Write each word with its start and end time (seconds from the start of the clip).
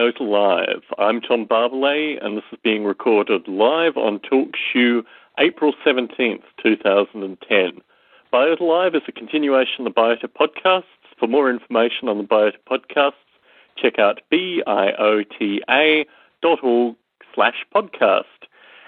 Biota 0.00 0.20
Live. 0.20 0.82
I'm 0.96 1.20
Tom 1.20 1.44
Barbalet, 1.44 2.24
and 2.24 2.38
this 2.38 2.44
is 2.50 2.58
being 2.64 2.84
recorded 2.84 3.46
live 3.46 3.98
on 3.98 4.18
TalkShoe 4.18 5.04
April 5.38 5.74
17th, 5.84 6.40
2010. 6.62 7.82
Biota 8.32 8.60
Live 8.60 8.94
is 8.94 9.02
a 9.08 9.12
continuation 9.12 9.86
of 9.86 9.92
the 9.92 10.00
Biota 10.00 10.24
podcasts. 10.24 10.84
For 11.18 11.26
more 11.26 11.50
information 11.50 12.08
on 12.08 12.16
the 12.16 12.24
Biota 12.24 12.56
podcasts, 12.66 13.12
check 13.76 13.98
out 13.98 14.22
biota.org 14.32 15.26
slash 17.34 17.66
podcast. 17.74 18.24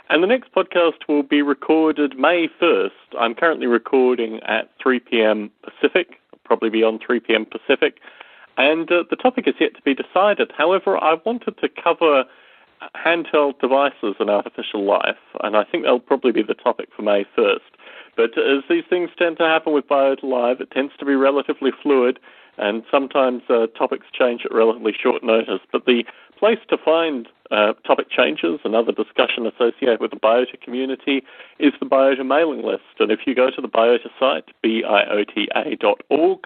And 0.09 0.23
the 0.23 0.27
next 0.27 0.51
podcast 0.55 1.07
will 1.09 1.25
be 1.25 1.43
recorded 1.43 2.19
May 2.19 2.49
1st. 2.59 2.91
I'm 3.21 3.35
currently 3.35 3.67
recording 3.67 4.41
at 4.45 4.71
3 4.83 4.99
p.m. 5.01 5.51
Pacific, 5.63 6.21
probably 6.45 6.71
be 6.71 6.83
on 6.83 6.99
3 6.99 7.21
p.m. 7.21 7.45
Pacific. 7.45 7.99
And 8.57 8.91
uh, 8.91 9.05
the 9.09 9.17
topic 9.17 9.49
is 9.49 9.55
yet 9.59 9.75
to 9.75 9.83
be 9.83 9.95
decided. 9.95 10.53
However, 10.57 11.03
I 11.03 11.15
wanted 11.25 11.59
to 11.59 11.69
cover 11.69 12.25
handheld 12.97 13.61
devices 13.61 14.17
and 14.19 14.29
artificial 14.29 14.85
life, 14.85 15.17
and 15.43 15.57
I 15.57 15.65
think 15.65 15.85
that'll 15.85 16.01
probably 16.01 16.33
be 16.33 16.43
the 16.43 16.55
topic 16.55 16.89
for 16.95 17.03
May 17.03 17.25
1st. 17.37 17.61
But 18.17 18.37
as 18.37 18.63
these 18.69 18.85
things 18.89 19.11
tend 19.17 19.39
to 19.39 19.45
happen 19.45 19.73
with 19.73 19.87
Biota 19.89 20.25
Live, 20.25 20.61
it 20.61 20.71
tends 20.71 20.93
to 20.99 21.05
be 21.05 21.15
relatively 21.15 21.71
fluid, 21.83 22.19
and 22.59 22.83
sometimes 22.91 23.43
uh, 23.49 23.69
topics 23.69 24.07
change 24.13 24.45
at 24.45 24.53
relatively 24.53 24.93
short 24.93 25.23
notice. 25.23 25.61
But 25.71 25.87
the 25.87 26.05
place 26.39 26.59
to 26.69 26.77
find 26.77 27.29
uh, 27.51 27.73
topic 27.87 28.11
changes 28.11 28.61
and 28.65 28.75
other 28.75 28.93
discussion 28.93 29.47
associated 29.47 30.01
with 30.01 30.11
the 30.11 30.17
Biota 30.17 30.61
community 30.61 31.25
is 31.59 31.73
the 31.81 31.87
Biota 31.87 32.27
mailing 32.27 32.63
list. 32.63 32.83
And 32.99 33.11
if 33.11 33.21
you 33.27 33.35
go 33.35 33.51
to 33.51 33.61
the 33.61 33.69
Biota 33.69 34.11
site, 34.19 34.51
biota.org, 34.63 36.39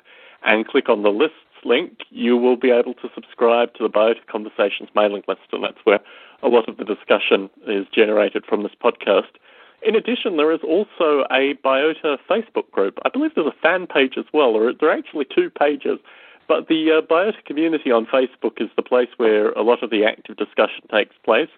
and 0.44 0.66
click 0.66 0.88
on 0.88 1.02
the 1.02 1.10
lists 1.10 1.36
link, 1.66 1.98
you 2.10 2.36
will 2.36 2.56
be 2.56 2.70
able 2.70 2.94
to 2.94 3.08
subscribe 3.14 3.74
to 3.74 3.82
the 3.82 3.90
Biota 3.90 4.24
Conversations 4.30 4.88
mailing 4.94 5.22
list, 5.28 5.42
and 5.52 5.64
that's 5.64 5.78
where 5.84 6.00
a 6.42 6.48
lot 6.48 6.68
of 6.68 6.76
the 6.76 6.84
discussion 6.84 7.50
is 7.66 7.86
generated 7.92 8.44
from 8.46 8.62
this 8.62 8.72
podcast. 8.82 9.32
In 9.82 9.94
addition, 9.94 10.36
there 10.36 10.52
is 10.52 10.60
also 10.62 11.24
a 11.30 11.54
Biota 11.64 12.18
Facebook 12.28 12.70
group. 12.70 12.98
I 13.04 13.08
believe 13.08 13.32
there's 13.34 13.46
a 13.46 13.62
fan 13.62 13.86
page 13.86 14.14
as 14.16 14.24
well, 14.32 14.50
or 14.56 14.72
there 14.72 14.88
are 14.90 14.98
actually 14.98 15.26
two 15.26 15.50
pages. 15.50 15.98
But 16.48 16.68
the 16.68 16.92
uh, 16.92 17.00
Biota 17.02 17.44
community 17.44 17.90
on 17.90 18.06
Facebook 18.06 18.60
is 18.60 18.70
the 18.76 18.82
place 18.82 19.08
where 19.16 19.50
a 19.52 19.62
lot 19.62 19.82
of 19.82 19.90
the 19.90 20.04
active 20.04 20.36
discussion 20.36 20.86
takes 20.90 21.14
place. 21.24 21.48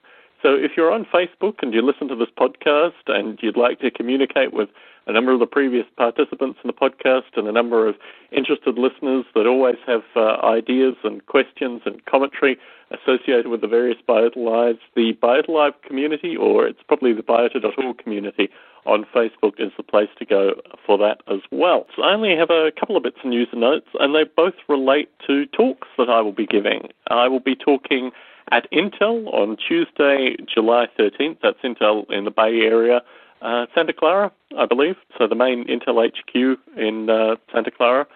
So 0.43 0.55
if 0.55 0.73
you're 0.77 0.93
on 0.93 1.05
Facebook 1.05 1.57
and 1.63 1.75
you 1.75 1.83
listen 1.83 2.09
to 2.09 2.17
this 2.17 2.29
podcast 2.39 2.93
and 3.07 3.39
you'd 3.43 3.57
like 3.57 3.81
to 3.81 3.91
communicate 3.91 4.53
with 4.53 4.69
a 5.09 5.13
number 5.13 5.33
of 5.33 5.41
the 5.41 5.47
previous 5.47 5.87
participants 5.97 6.61
in 6.63 6.69
the 6.69 6.75
podcast 6.75 7.37
and 7.37 7.49
a 7.49 7.53
number 7.53 7.89
of 7.89 7.97
interested 8.31 8.79
listeners 8.79 9.25
that 9.35 9.47
always 9.47 9.79
have 9.87 10.03
uh, 10.15 10.37
ideas 10.45 10.95
and 11.03 11.25
questions 11.27 11.81
and 11.87 12.05
commentary 12.05 12.59
associated 12.91 13.49
with 13.49 13.63
the 13.63 13.67
various 13.67 13.99
Biota 14.07 14.37
Lives, 14.37 14.79
the 14.95 15.15
Biota 15.23 15.49
Live 15.49 15.73
community, 15.83 16.37
or 16.37 16.67
it's 16.67 16.81
probably 16.87 17.13
the 17.13 17.23
biota.org 17.23 17.99
community 17.99 18.49
on 18.85 19.05
Facebook 19.15 19.55
is 19.59 19.73
the 19.77 19.83
place 19.83 20.09
to 20.19 20.25
go 20.25 20.53
for 20.87 20.97
that 20.99 21.21
as 21.27 21.41
well. 21.51 21.87
So 21.97 22.03
I 22.03 22.15
only 22.15 22.37
have 22.37 22.51
a 22.51 22.71
couple 22.79 22.97
of 22.97 23.03
bits 23.03 23.19
of 23.23 23.31
news 23.31 23.49
and 23.51 23.61
notes, 23.61 23.89
and 23.99 24.15
they 24.15 24.25
both 24.25 24.55
relate 24.69 25.11
to 25.27 25.47
talks 25.47 25.89
that 25.99 26.09
I 26.09 26.21
will 26.21 26.33
be 26.33 26.47
giving. 26.47 26.89
I 27.09 27.29
will 27.29 27.41
be 27.41 27.57
talking 27.57 28.13
at 28.51 28.71
Intel 28.73 29.33
on 29.33 29.57
Tuesday, 29.57 30.37
July 30.53 30.87
13th. 30.99 31.39
That's 31.43 31.59
Intel 31.63 32.11
in 32.11 32.25
the 32.25 32.31
Bay 32.31 32.61
Area, 32.61 33.03
uh, 33.43 33.67
Santa 33.75 33.93
Clara, 33.93 34.33
I 34.57 34.67
believe. 34.67 34.97
So 35.17 35.27
the 35.27 35.35
main 35.35 35.67
Intel 35.67 36.07
HQ 36.07 36.59
in 36.77 37.11
uh, 37.11 37.37
Santa 37.53 37.71
Clara. 37.71 38.07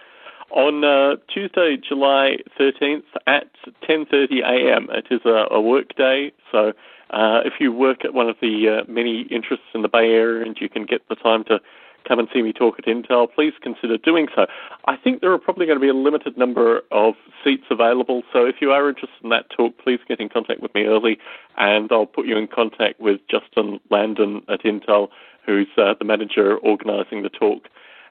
On 0.51 0.85
uh, 0.85 1.17
Tuesday, 1.33 1.79
July 1.79 2.37
13th 2.61 3.05
at 3.27 3.47
10:30 3.89 4.43
a.m. 4.43 4.89
It 4.91 5.07
is 5.11 5.23
a, 5.25 5.47
a 5.51 5.61
work 5.61 5.95
day, 5.97 6.33
so 6.51 6.73
uh, 7.11 7.41
if 7.45 7.55
you 7.59 7.73
work 7.73 8.05
at 8.05 8.13
one 8.13 8.29
of 8.29 8.37
the 8.41 8.69
uh, 8.69 8.91
many 8.91 9.23
interests 9.23 9.67
in 9.75 9.83
the 9.83 9.89
Bay 9.89 10.11
Area 10.11 10.45
and 10.45 10.57
you 10.61 10.69
can 10.69 10.85
get 10.85 11.07
the 11.09 11.15
time 11.15 11.45
to 11.45 11.61
come 12.07 12.19
and 12.19 12.29
see 12.33 12.43
me 12.43 12.53
talk 12.53 12.79
at 12.79 12.87
Intel, 12.87 13.29
please 13.33 13.53
consider 13.63 13.99
doing 13.99 14.29
so. 14.35 14.47
I 14.87 14.97
think 14.97 15.21
there 15.21 15.33
are 15.33 15.39
probably 15.39 15.67
going 15.67 15.79
to 15.79 15.83
be 15.83 15.89
a 15.89 15.95
limited 15.95 16.37
number 16.37 16.83
of 16.91 17.15
seats 17.45 17.65
available, 17.71 18.23
so 18.33 18.47
if 18.47 18.57
you 18.61 18.73
are 18.73 18.89
interested 18.89 19.23
in 19.23 19.31
that 19.31 19.51
talk, 19.51 19.77
please 19.79 20.01
get 20.09 20.21
in 20.21 20.29
contact 20.29 20.61
with 20.61 20.75
me 20.75 20.85
early, 20.85 21.19
and 21.57 21.91
I'll 21.93 22.07
put 22.07 22.27
you 22.27 22.37
in 22.37 22.49
contact 22.49 23.01
with 23.01 23.21
Justin 23.29 23.81
Landon 23.91 24.43
at 24.49 24.63
Intel, 24.63 25.09
who's 25.45 25.69
uh, 25.77 25.95
the 25.99 26.05
manager 26.05 26.59
organising 26.59 27.23
the 27.23 27.29
talk. 27.29 27.69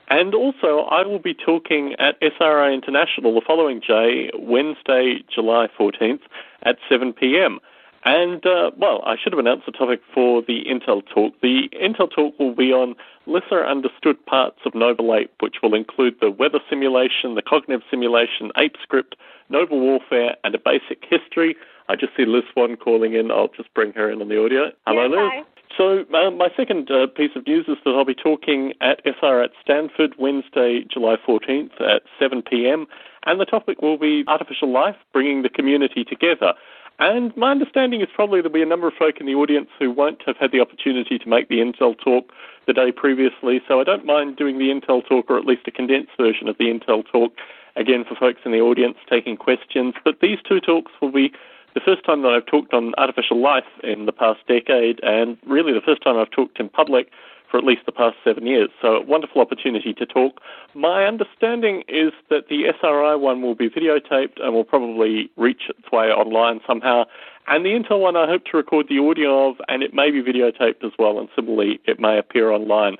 And 0.09 0.35
also, 0.35 0.79
I 0.91 1.05
will 1.05 1.19
be 1.19 1.33
talking 1.33 1.95
at 1.97 2.17
SRI 2.21 2.73
International 2.73 3.33
the 3.33 3.41
following 3.47 3.79
day, 3.79 4.29
Wednesday, 4.37 5.23
July 5.33 5.67
14th 5.79 6.19
at 6.63 6.75
7 6.89 7.13
p.m. 7.13 7.59
And, 8.03 8.45
uh, 8.45 8.71
well, 8.77 9.03
I 9.05 9.15
should 9.21 9.31
have 9.33 9.39
announced 9.39 9.65
the 9.65 9.71
topic 9.71 10.01
for 10.13 10.41
the 10.41 10.63
Intel 10.65 11.03
talk. 11.13 11.33
The 11.41 11.69
Intel 11.73 12.09
talk 12.09 12.37
will 12.39 12.55
be 12.55 12.73
on 12.73 12.95
lesser 13.27 13.63
understood 13.63 14.25
parts 14.25 14.59
of 14.65 14.73
Noble 14.73 15.13
Ape, 15.13 15.31
which 15.39 15.57
will 15.61 15.75
include 15.75 16.15
the 16.19 16.31
weather 16.31 16.59
simulation, 16.69 17.35
the 17.35 17.43
cognitive 17.43 17.83
simulation, 17.91 18.51
Ape 18.57 18.75
script, 18.81 19.15
Noble 19.49 19.79
Warfare, 19.79 20.35
and 20.43 20.55
a 20.55 20.59
basic 20.59 21.03
history. 21.07 21.55
I 21.89 21.95
just 21.95 22.15
see 22.15 22.25
Liz 22.25 22.43
Swan 22.53 22.75
calling 22.75 23.13
in. 23.13 23.29
I'll 23.29 23.49
just 23.49 23.71
bring 23.73 23.93
her 23.93 24.09
in 24.09 24.21
on 24.21 24.29
the 24.29 24.43
audio. 24.43 24.71
Hello, 24.87 25.07
Liz. 25.07 25.19
Hi. 25.19 25.43
So, 25.77 26.03
uh, 26.13 26.31
my 26.31 26.49
second 26.57 26.91
uh, 26.91 27.07
piece 27.07 27.31
of 27.35 27.47
news 27.47 27.65
is 27.67 27.77
that 27.85 27.91
I'll 27.91 28.03
be 28.03 28.15
talking 28.15 28.73
at 28.81 29.01
SR 29.05 29.41
at 29.41 29.51
Stanford 29.63 30.15
Wednesday, 30.17 30.83
July 30.91 31.15
14th 31.25 31.79
at 31.81 32.03
7 32.19 32.41
p.m. 32.41 32.87
And 33.25 33.39
the 33.39 33.45
topic 33.45 33.81
will 33.81 33.97
be 33.97 34.23
artificial 34.27 34.71
life, 34.71 34.95
bringing 35.13 35.43
the 35.43 35.49
community 35.49 36.03
together. 36.03 36.53
And 36.99 37.35
my 37.35 37.51
understanding 37.51 38.01
is 38.01 38.07
probably 38.13 38.41
there'll 38.41 38.53
be 38.53 38.61
a 38.61 38.65
number 38.65 38.87
of 38.87 38.93
folk 38.93 39.19
in 39.19 39.25
the 39.25 39.33
audience 39.33 39.69
who 39.79 39.89
won't 39.89 40.21
have 40.25 40.37
had 40.37 40.51
the 40.51 40.59
opportunity 40.59 41.17
to 41.17 41.29
make 41.29 41.49
the 41.49 41.57
Intel 41.57 41.97
talk 41.97 42.31
the 42.67 42.73
day 42.73 42.91
previously, 42.91 43.61
so 43.67 43.79
I 43.79 43.83
don't 43.83 44.05
mind 44.05 44.37
doing 44.37 44.59
the 44.59 44.69
Intel 44.69 45.05
talk 45.07 45.25
or 45.29 45.37
at 45.37 45.45
least 45.45 45.67
a 45.67 45.71
condensed 45.71 46.11
version 46.17 46.47
of 46.47 46.57
the 46.59 46.65
Intel 46.65 47.03
talk 47.11 47.33
again 47.75 48.05
for 48.07 48.15
folks 48.15 48.41
in 48.45 48.51
the 48.51 48.59
audience 48.59 48.97
taking 49.09 49.35
questions. 49.35 49.95
But 50.03 50.19
these 50.21 50.37
two 50.47 50.59
talks 50.59 50.91
will 51.01 51.11
be 51.11 51.33
the 51.73 51.79
first 51.79 52.03
time 52.05 52.21
that 52.21 52.33
I've 52.33 52.45
talked 52.45 52.73
on 52.73 52.93
artificial 52.97 53.41
life 53.41 53.65
in 53.83 54.05
the 54.05 54.11
past 54.11 54.39
decade, 54.47 54.99
and 55.03 55.37
really 55.47 55.73
the 55.73 55.81
first 55.81 56.03
time 56.03 56.17
I've 56.17 56.31
talked 56.31 56.59
in 56.59 56.69
public 56.69 57.09
for 57.51 57.57
at 57.57 57.65
least 57.65 57.85
the 57.85 57.91
past 57.91 58.15
seven 58.23 58.47
years. 58.47 58.69
So, 58.81 58.95
a 58.95 59.01
wonderful 59.01 59.41
opportunity 59.41 59.93
to 59.93 60.05
talk. 60.05 60.39
My 60.73 61.05
understanding 61.05 61.83
is 61.89 62.13
that 62.29 62.47
the 62.47 62.73
SRI 62.79 63.15
one 63.15 63.41
will 63.41 63.55
be 63.55 63.69
videotaped 63.69 64.41
and 64.41 64.53
will 64.53 64.63
probably 64.63 65.29
reach 65.35 65.63
its 65.69 65.91
way 65.91 66.07
online 66.07 66.61
somehow. 66.65 67.03
And 67.47 67.65
the 67.65 67.69
Intel 67.69 67.99
one, 67.99 68.15
I 68.15 68.27
hope 68.27 68.45
to 68.45 68.57
record 68.57 68.87
the 68.87 68.99
audio 68.99 69.49
of, 69.49 69.57
and 69.67 69.83
it 69.83 69.93
may 69.93 70.09
be 70.09 70.23
videotaped 70.23 70.83
as 70.85 70.91
well, 70.97 71.19
and 71.19 71.27
similarly, 71.35 71.81
it 71.85 71.99
may 71.99 72.17
appear 72.17 72.51
online. 72.51 72.95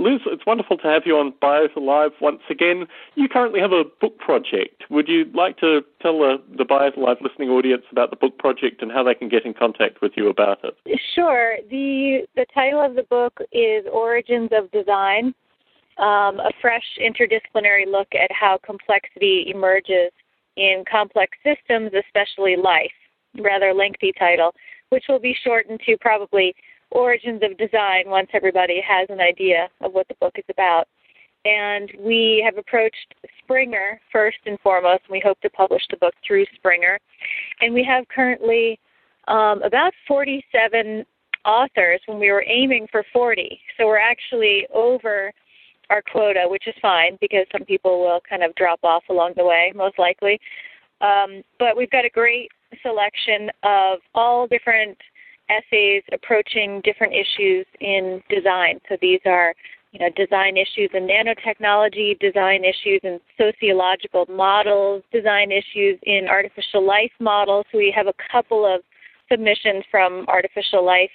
Liz, 0.00 0.20
it's 0.26 0.46
wonderful 0.46 0.78
to 0.78 0.88
have 0.88 1.02
you 1.04 1.18
on 1.18 1.34
Biota 1.42 1.76
Live 1.76 2.12
once 2.22 2.40
again. 2.48 2.86
You 3.16 3.28
currently 3.28 3.60
have 3.60 3.72
a 3.72 3.84
book 4.00 4.18
project. 4.18 4.84
Would 4.88 5.08
you 5.08 5.26
like 5.34 5.58
to 5.58 5.82
tell 6.00 6.18
the, 6.18 6.42
the 6.56 6.64
Biota 6.64 6.96
Live 6.96 7.18
listening 7.20 7.50
audience 7.50 7.82
about 7.92 8.08
the 8.08 8.16
book 8.16 8.38
project 8.38 8.80
and 8.80 8.90
how 8.90 9.04
they 9.04 9.14
can 9.14 9.28
get 9.28 9.44
in 9.44 9.52
contact 9.52 10.00
with 10.00 10.12
you 10.16 10.30
about 10.30 10.60
it? 10.64 10.74
Sure. 11.14 11.56
The, 11.68 12.26
the 12.34 12.46
title 12.54 12.82
of 12.82 12.94
the 12.94 13.02
book 13.02 13.40
is 13.52 13.84
Origins 13.92 14.48
of 14.52 14.70
Design, 14.70 15.34
um, 15.98 16.40
a 16.40 16.50
fresh 16.62 16.98
interdisciplinary 16.98 17.86
look 17.86 18.08
at 18.14 18.32
how 18.32 18.58
complexity 18.64 19.52
emerges 19.54 20.12
in 20.56 20.82
complex 20.90 21.36
systems, 21.44 21.92
especially 21.92 22.56
life. 22.56 22.90
Rather 23.38 23.74
lengthy 23.74 24.12
title, 24.18 24.54
which 24.88 25.04
will 25.08 25.20
be 25.20 25.36
shortened 25.44 25.80
to 25.86 25.96
probably 26.00 26.54
origins 26.90 27.42
of 27.42 27.56
design 27.56 28.04
once 28.06 28.28
everybody 28.32 28.80
has 28.86 29.08
an 29.10 29.20
idea 29.20 29.68
of 29.80 29.92
what 29.92 30.08
the 30.08 30.14
book 30.20 30.34
is 30.36 30.44
about. 30.50 30.88
And 31.44 31.90
we 31.98 32.42
have 32.44 32.58
approached 32.58 33.14
Springer 33.42 34.00
first 34.12 34.38
and 34.44 34.58
foremost, 34.60 35.02
and 35.08 35.12
we 35.12 35.22
hope 35.24 35.40
to 35.40 35.50
publish 35.50 35.82
the 35.90 35.96
book 35.96 36.14
through 36.26 36.44
Springer. 36.54 36.98
And 37.60 37.72
we 37.72 37.82
have 37.84 38.06
currently 38.08 38.78
um, 39.28 39.62
about 39.62 39.92
47 40.06 41.04
authors 41.44 42.00
when 42.06 42.18
we 42.18 42.30
were 42.30 42.44
aiming 42.46 42.88
for 42.90 43.04
40. 43.12 43.58
So 43.78 43.86
we're 43.86 43.98
actually 43.98 44.66
over 44.74 45.32
our 45.88 46.02
quota, 46.12 46.44
which 46.46 46.66
is 46.66 46.74
fine 46.80 47.16
because 47.20 47.46
some 47.50 47.64
people 47.64 48.00
will 48.00 48.20
kind 48.28 48.42
of 48.42 48.54
drop 48.54 48.80
off 48.82 49.04
along 49.08 49.32
the 49.36 49.44
way, 49.44 49.72
most 49.74 49.98
likely. 49.98 50.38
Um, 51.00 51.42
but 51.58 51.76
we've 51.76 51.90
got 51.90 52.04
a 52.04 52.10
great 52.10 52.50
selection 52.82 53.50
of 53.62 53.98
all 54.14 54.46
different 54.46 54.96
essays 55.50 56.02
approaching 56.12 56.80
different 56.84 57.12
issues 57.12 57.66
in 57.80 58.22
design. 58.30 58.80
So 58.88 58.96
these 59.00 59.20
are 59.26 59.54
you 59.92 59.98
know, 59.98 60.08
design 60.16 60.56
issues 60.56 60.90
in 60.94 61.08
nanotechnology, 61.08 62.18
design 62.20 62.64
issues 62.64 63.00
in 63.02 63.18
sociological 63.36 64.26
models, 64.30 65.02
design 65.12 65.50
issues 65.50 65.98
in 66.04 66.28
artificial 66.28 66.86
life 66.86 67.10
models. 67.18 67.66
We 67.74 67.92
have 67.96 68.06
a 68.06 68.14
couple 68.30 68.64
of 68.64 68.82
submissions 69.30 69.84
from 69.90 70.26
artificial 70.28 70.84
life, 70.84 71.10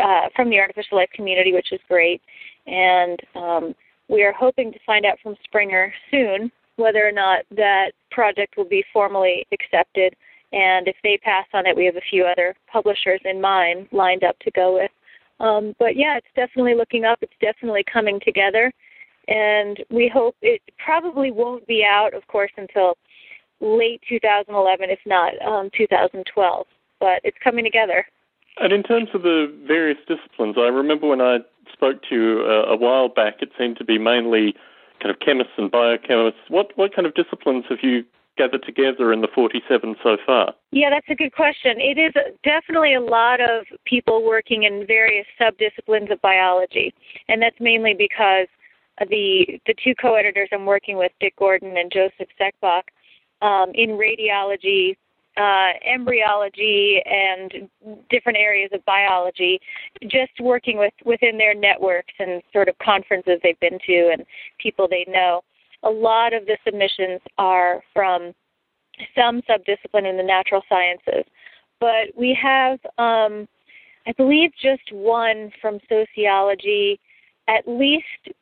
uh, 0.00 0.28
from 0.34 0.48
the 0.48 0.58
artificial 0.58 0.98
life 0.98 1.10
community, 1.14 1.52
which 1.52 1.72
is 1.72 1.80
great. 1.86 2.22
And 2.66 3.20
um, 3.34 3.74
we 4.08 4.22
are 4.22 4.32
hoping 4.32 4.72
to 4.72 4.78
find 4.86 5.04
out 5.04 5.18
from 5.22 5.34
Springer 5.44 5.92
soon 6.10 6.50
whether 6.76 7.06
or 7.06 7.12
not 7.12 7.40
that 7.50 7.92
project 8.10 8.56
will 8.56 8.68
be 8.68 8.84
formally 8.92 9.46
accepted 9.52 10.16
And 10.54 10.86
if 10.86 10.94
they 11.02 11.18
pass 11.18 11.46
on 11.52 11.66
it, 11.66 11.74
we 11.74 11.84
have 11.84 11.96
a 11.96 12.10
few 12.10 12.24
other 12.24 12.54
publishers 12.70 13.20
in 13.24 13.40
mind 13.40 13.88
lined 13.90 14.22
up 14.22 14.38
to 14.40 14.52
go 14.52 14.74
with. 14.74 14.90
Um, 15.40 15.74
but 15.80 15.96
yeah, 15.96 16.16
it's 16.16 16.28
definitely 16.36 16.76
looking 16.76 17.04
up. 17.04 17.18
It's 17.22 17.32
definitely 17.40 17.84
coming 17.92 18.20
together. 18.24 18.72
And 19.26 19.82
we 19.90 20.08
hope 20.08 20.36
it 20.42 20.62
probably 20.78 21.32
won't 21.32 21.66
be 21.66 21.84
out, 21.84 22.14
of 22.14 22.24
course, 22.28 22.52
until 22.56 22.96
late 23.60 24.00
2011, 24.08 24.90
if 24.90 25.00
not 25.06 25.32
um, 25.44 25.70
2012. 25.76 26.66
But 27.00 27.20
it's 27.24 27.36
coming 27.42 27.64
together. 27.64 28.06
And 28.58 28.72
in 28.72 28.84
terms 28.84 29.08
of 29.12 29.22
the 29.22 29.52
various 29.66 29.98
disciplines, 30.06 30.54
I 30.56 30.68
remember 30.68 31.08
when 31.08 31.20
I 31.20 31.38
spoke 31.72 32.00
to 32.10 32.14
you 32.14 32.44
uh, 32.46 32.72
a 32.72 32.76
while 32.76 33.08
back, 33.08 33.42
it 33.42 33.50
seemed 33.58 33.78
to 33.78 33.84
be 33.84 33.98
mainly 33.98 34.54
kind 35.02 35.10
of 35.10 35.18
chemists 35.18 35.54
and 35.56 35.72
biochemists. 35.72 36.48
What 36.48 36.70
what 36.76 36.94
kind 36.94 37.06
of 37.06 37.14
disciplines 37.14 37.64
have 37.68 37.78
you 37.82 38.04
gathered 38.36 38.64
together 38.64 39.12
in 39.12 39.20
the 39.20 39.28
47 39.34 39.96
so 40.02 40.16
far? 40.26 40.54
Yeah, 40.70 40.90
that's 40.90 41.06
a 41.08 41.14
good 41.14 41.32
question. 41.32 41.80
It 41.80 41.98
is 41.98 42.12
definitely 42.42 42.94
a 42.94 43.00
lot 43.00 43.40
of 43.40 43.66
people 43.84 44.24
working 44.24 44.64
in 44.64 44.86
various 44.86 45.26
subdisciplines 45.40 46.12
of 46.12 46.20
biology, 46.20 46.94
and 47.28 47.40
that's 47.40 47.58
mainly 47.60 47.94
because 47.96 48.48
the 49.08 49.60
the 49.66 49.74
two 49.82 49.94
co-editors 50.00 50.48
I'm 50.52 50.66
working 50.66 50.96
with, 50.96 51.12
Dick 51.20 51.34
Gordon 51.36 51.76
and 51.76 51.90
Joseph 51.92 52.28
Seckbach, 52.40 52.82
um, 53.42 53.70
in 53.74 53.90
radiology, 53.90 54.96
uh, 55.36 55.72
embryology, 55.84 57.02
and 57.04 57.68
different 58.10 58.38
areas 58.38 58.70
of 58.72 58.84
biology, 58.84 59.60
just 60.02 60.32
working 60.40 60.78
with 60.78 60.94
within 61.04 61.38
their 61.38 61.54
networks 61.54 62.14
and 62.18 62.42
sort 62.52 62.68
of 62.68 62.78
conferences 62.78 63.40
they've 63.42 63.58
been 63.60 63.78
to 63.86 64.10
and 64.12 64.24
people 64.58 64.86
they 64.88 65.04
know 65.08 65.42
a 65.84 65.90
lot 65.90 66.32
of 66.32 66.46
the 66.46 66.56
submissions 66.64 67.20
are 67.38 67.82
from 67.92 68.32
some 69.14 69.42
subdiscipline 69.42 70.08
in 70.08 70.16
the 70.16 70.22
natural 70.22 70.62
sciences. 70.68 71.24
But 71.80 72.16
we 72.16 72.36
have, 72.40 72.78
um, 72.98 73.46
I 74.06 74.12
believe, 74.16 74.50
just 74.60 74.92
one 74.92 75.50
from 75.60 75.78
sociology, 75.88 77.00
at 77.48 77.66
least 77.66 78.34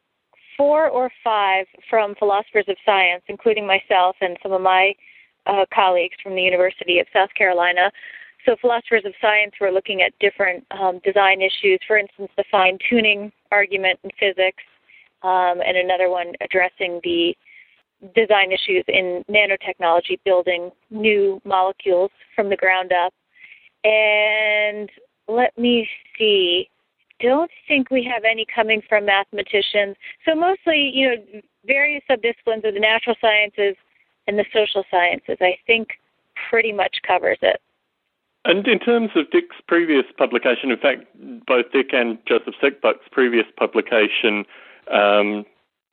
four 0.57 0.89
or 0.89 1.11
five 1.25 1.67
from 1.89 2.15
philosophers 2.17 2.67
of 2.69 2.77
science, 2.85 3.23
including 3.29 3.67
myself 3.67 4.17
and 4.21 4.37
some 4.43 4.53
of 4.53 4.61
my 4.61 4.95
uh, 5.47 5.65
colleagues 5.75 6.17
from 6.23 6.35
the 6.35 6.43
University 6.43 6.99
of 6.99 7.07
South 7.13 7.31
Carolina. 7.37 7.91
So, 8.45 8.57
philosophers 8.61 9.03
of 9.05 9.13
science 9.21 9.53
were 9.61 9.71
looking 9.71 10.03
at 10.03 10.13
different 10.19 10.65
um, 10.73 11.01
design 11.05 11.41
issues, 11.41 11.79
for 11.87 11.97
instance, 11.97 12.31
the 12.37 12.45
fine 12.51 12.77
tuning 12.89 13.33
argument 13.51 14.01
in 14.05 14.11
physics, 14.19 14.63
um, 15.23 15.61
and 15.65 15.77
another 15.77 16.09
one 16.09 16.33
addressing 16.41 17.01
the 17.05 17.37
design 18.15 18.51
issues 18.51 18.85
in 18.89 19.25
nanotechnology, 19.31 20.19
building 20.25 20.71
new 20.91 21.41
molecules 21.45 22.11
from 22.35 22.51
the 22.51 22.57
ground 22.57 22.93
up. 22.93 23.13
And 23.85 24.91
let 25.29 25.57
me 25.57 25.89
see. 26.19 26.69
Don't 27.21 27.51
think 27.69 27.91
we 27.91 28.03
have 28.05 28.25
any 28.25 28.45
coming 28.53 28.83
from 28.89 29.07
mathematicians. 29.07 29.97
So 30.27 30.35
mostly, 30.35 30.91
you 30.93 31.09
know, 31.09 31.41
various 31.65 32.03
subdisciplines 32.11 32.67
of 32.67 32.75
the 32.75 32.81
natural 32.81 33.15
sciences 33.21 33.77
and 34.27 34.39
the 34.39 34.45
social 34.53 34.85
sciences. 34.91 35.37
I 35.41 35.57
think 35.67 36.01
pretty 36.51 36.73
much 36.73 36.97
covers 37.07 37.39
it. 37.43 37.61
And 38.45 38.67
in 38.67 38.81
terms 38.81 39.11
of 39.15 39.31
Dick's 39.31 39.57
previous 39.69 40.05
publication, 40.19 40.73
in 40.73 40.79
fact, 40.79 41.05
both 41.47 41.71
Dick 41.73 41.91
and 41.93 42.19
Joseph 42.27 42.55
Seckbach's 42.61 43.09
previous 43.13 43.47
publication 43.57 44.45
um, 44.91 45.45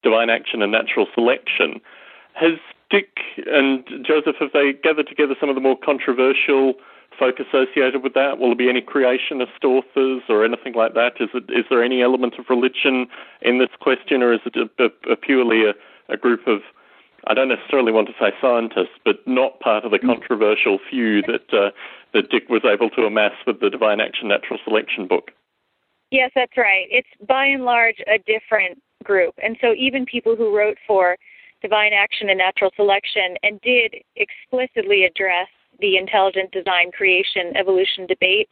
divine 0.03 0.29
action 0.29 0.61
and 0.61 0.71
natural 0.71 1.07
selection. 1.13 1.81
Has 2.33 2.53
Dick 2.89 3.19
and 3.45 3.83
Joseph 4.05 4.35
have 4.39 4.51
they 4.53 4.73
gathered 4.73 5.07
together 5.07 5.35
some 5.39 5.49
of 5.49 5.55
the 5.55 5.61
more 5.61 5.77
controversial 5.77 6.73
folk 7.17 7.35
associated 7.39 8.01
with 8.01 8.13
that? 8.13 8.39
Will 8.39 8.47
there 8.47 8.55
be 8.55 8.69
any 8.69 8.81
creationist 8.81 9.63
authors 9.63 10.23
or 10.29 10.45
anything 10.45 10.73
like 10.73 10.93
that? 10.93 11.13
Is 11.19 11.29
it 11.33 11.43
is 11.49 11.65
there 11.69 11.83
any 11.83 12.01
element 12.01 12.35
of 12.39 12.45
religion 12.49 13.07
in 13.41 13.59
this 13.59 13.69
question, 13.79 14.23
or 14.23 14.33
is 14.33 14.39
it 14.45 14.55
a, 14.55 14.83
a, 14.83 15.13
a 15.13 15.15
purely 15.15 15.65
a, 15.65 15.73
a 16.07 16.17
group 16.17 16.47
of 16.47 16.61
I 17.27 17.33
don't 17.33 17.49
necessarily 17.49 17.91
want 17.91 18.07
to 18.07 18.13
say 18.19 18.31
scientists, 18.41 18.97
but 19.03 19.19
not 19.27 19.59
part 19.59 19.83
of 19.83 19.91
the 19.91 19.99
controversial 19.99 20.79
few 20.89 21.21
that 21.23 21.53
uh, 21.53 21.71
that 22.13 22.29
Dick 22.29 22.49
was 22.49 22.61
able 22.65 22.89
to 22.91 23.05
amass 23.05 23.33
with 23.45 23.59
the 23.59 23.69
Divine 23.69 23.99
Action 23.99 24.29
Natural 24.29 24.59
Selection 24.63 25.05
book. 25.05 25.31
Yes, 26.11 26.31
that's 26.35 26.57
right. 26.57 26.87
It's 26.89 27.07
by 27.27 27.45
and 27.45 27.65
large 27.65 27.97
a 28.07 28.17
different 28.19 28.81
group. 29.03 29.35
And 29.41 29.57
so 29.61 29.73
even 29.77 30.05
people 30.05 30.35
who 30.35 30.55
wrote 30.55 30.77
for 30.87 31.15
divine 31.61 31.93
action 31.93 32.29
and 32.29 32.37
natural 32.37 32.71
selection 32.75 33.35
and 33.43 33.59
did 33.61 33.95
explicitly 34.15 35.05
address 35.05 35.47
the 35.79 35.97
intelligent 35.97 36.51
design 36.51 36.91
creation 36.91 37.55
evolution 37.55 38.05
debate, 38.07 38.49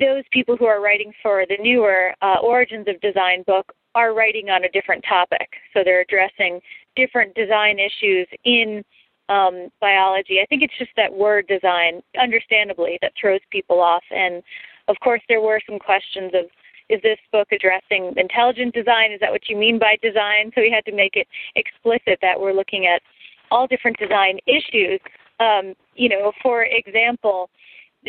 those 0.00 0.24
people 0.30 0.56
who 0.56 0.66
are 0.66 0.80
writing 0.80 1.12
for 1.22 1.44
the 1.48 1.56
newer 1.60 2.12
uh, 2.22 2.36
Origins 2.42 2.86
of 2.88 3.00
Design 3.00 3.44
book 3.46 3.72
are 3.94 4.14
writing 4.14 4.50
on 4.50 4.64
a 4.64 4.70
different 4.70 5.04
topic. 5.08 5.48
So 5.72 5.82
they're 5.84 6.00
addressing 6.00 6.60
different 6.96 7.34
design 7.34 7.78
issues 7.78 8.26
in 8.44 8.82
um, 9.28 9.68
biology. 9.80 10.40
I 10.42 10.46
think 10.46 10.62
it's 10.62 10.78
just 10.78 10.90
that 10.96 11.12
word 11.12 11.46
design, 11.46 12.02
understandably, 12.20 12.98
that 13.02 13.12
throws 13.18 13.40
people 13.50 13.80
off. 13.80 14.02
And 14.10 14.42
of 14.88 14.96
course, 15.02 15.22
there 15.28 15.40
were 15.40 15.60
some 15.68 15.78
questions 15.78 16.32
of 16.34 16.46
is 16.88 17.00
this 17.02 17.18
book 17.32 17.48
addressing 17.52 18.12
intelligent 18.16 18.74
design? 18.74 19.12
Is 19.12 19.20
that 19.20 19.32
what 19.32 19.48
you 19.48 19.56
mean 19.56 19.78
by 19.78 19.96
design? 20.02 20.50
So 20.54 20.60
we 20.60 20.70
had 20.70 20.84
to 20.86 20.94
make 20.94 21.16
it 21.16 21.26
explicit 21.56 22.18
that 22.22 22.38
we're 22.38 22.52
looking 22.52 22.86
at 22.86 23.02
all 23.50 23.66
different 23.66 23.98
design 23.98 24.38
issues. 24.46 25.00
Um, 25.40 25.74
you 25.94 26.08
know, 26.08 26.32
for 26.42 26.64
example, 26.64 27.50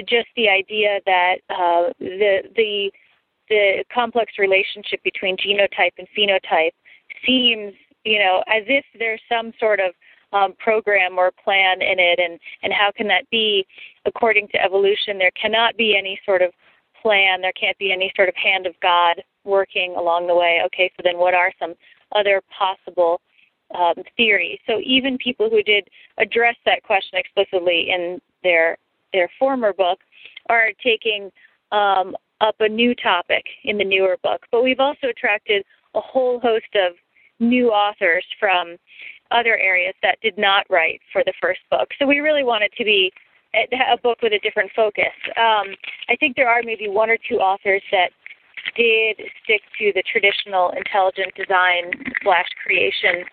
just 0.08 0.28
the 0.36 0.50
idea 0.50 1.00
that 1.06 1.36
uh, 1.50 1.94
the 2.00 2.44
the 2.56 2.92
the 3.50 3.84
complex 3.94 4.34
relationship 4.40 5.04
between 5.04 5.38
genotype 5.38 5.92
and 5.98 6.08
phenotype 6.18 6.72
seems, 7.26 7.74
you 8.04 8.20
know, 8.20 8.44
as 8.48 8.64
if 8.68 8.84
there's 8.98 9.22
some 9.30 9.52
sort 9.60 9.80
of 9.80 9.94
um, 10.34 10.54
program 10.58 11.18
or 11.18 11.32
plan 11.32 11.82
in 11.82 12.00
it, 12.00 12.20
and 12.20 12.40
and 12.64 12.74
how 12.74 12.92
can 12.96 13.08
that 13.08 13.30
be? 13.30 13.66
According 14.06 14.48
to 14.50 14.62
evolution, 14.62 15.18
there 15.18 15.32
cannot 15.40 15.78
be 15.78 15.96
any 15.98 16.20
sort 16.26 16.42
of 16.42 16.52
plan. 17.06 17.42
There 17.42 17.54
can't 17.54 17.78
be 17.78 17.94
any 17.94 18.12
sort 18.16 18.30
of 18.30 18.36
hand 18.36 18.66
of 18.66 18.74
God 18.82 19.22
working 19.44 19.94
along 19.96 20.26
the 20.26 20.34
way. 20.34 20.62
Okay, 20.66 20.92
so 20.98 21.02
then 21.04 21.20
what 21.20 21.36
are 21.36 21.52
some 21.60 21.76
other 22.16 22.42
possible 22.58 23.22
um, 23.78 23.94
theories? 24.18 24.58
So 24.66 24.80
even 24.84 25.20
people 25.20 25.48
who 25.48 25.62
did 25.62 25.88
address 26.18 26.56
that 26.66 26.82
question 26.82 27.20
explicitly 27.20 27.92
in 27.92 28.20
their 28.42 28.78
their 29.14 29.30
former 29.38 29.72
book 29.72 30.00
are 30.50 30.72
taking 30.84 31.30
um, 31.72 32.16
up 32.42 32.56
a 32.60 32.68
new 32.68 32.96
topic 32.96 33.44
in 33.64 33.78
the 33.78 33.86
newer 33.86 34.18
book. 34.24 34.42
But 34.52 34.64
we've 34.64 34.80
also 34.80 35.08
attracted 35.08 35.64
a 35.94 36.02
whole 36.02 36.40
host 36.40 36.74
of 36.74 36.94
new 37.40 37.70
authors 37.70 38.26
from 38.40 38.78
other 39.30 39.58
areas 39.58 39.94
that 40.02 40.18
did 40.22 40.38
not 40.38 40.66
write 40.72 41.02
for 41.14 41.24
the 41.24 41.34
first 41.40 41.62
book. 41.70 41.90
So 42.00 42.08
we 42.08 42.20
really 42.20 42.44
want 42.44 42.64
it 42.64 42.74
to 42.78 42.84
be 42.84 43.12
a 43.56 43.98
book 43.98 44.20
with 44.22 44.34
a 44.34 44.40
different 44.40 44.72
focus. 44.76 45.14
Um, 45.38 45.76
I 46.10 46.16
think 46.20 46.36
there 46.36 46.50
are 46.50 46.62
maybe 46.64 46.88
one 46.88 47.10
or 47.10 47.18
two 47.30 47.38
authors 47.38 47.82
that 47.92 48.10
did 48.76 49.18
stick 49.44 49.62
to 49.80 49.92
the 49.94 50.04
traditional 50.12 50.72
intelligent 50.72 51.34
design 51.36 51.92
slash 52.24 52.48
creation 52.66 53.24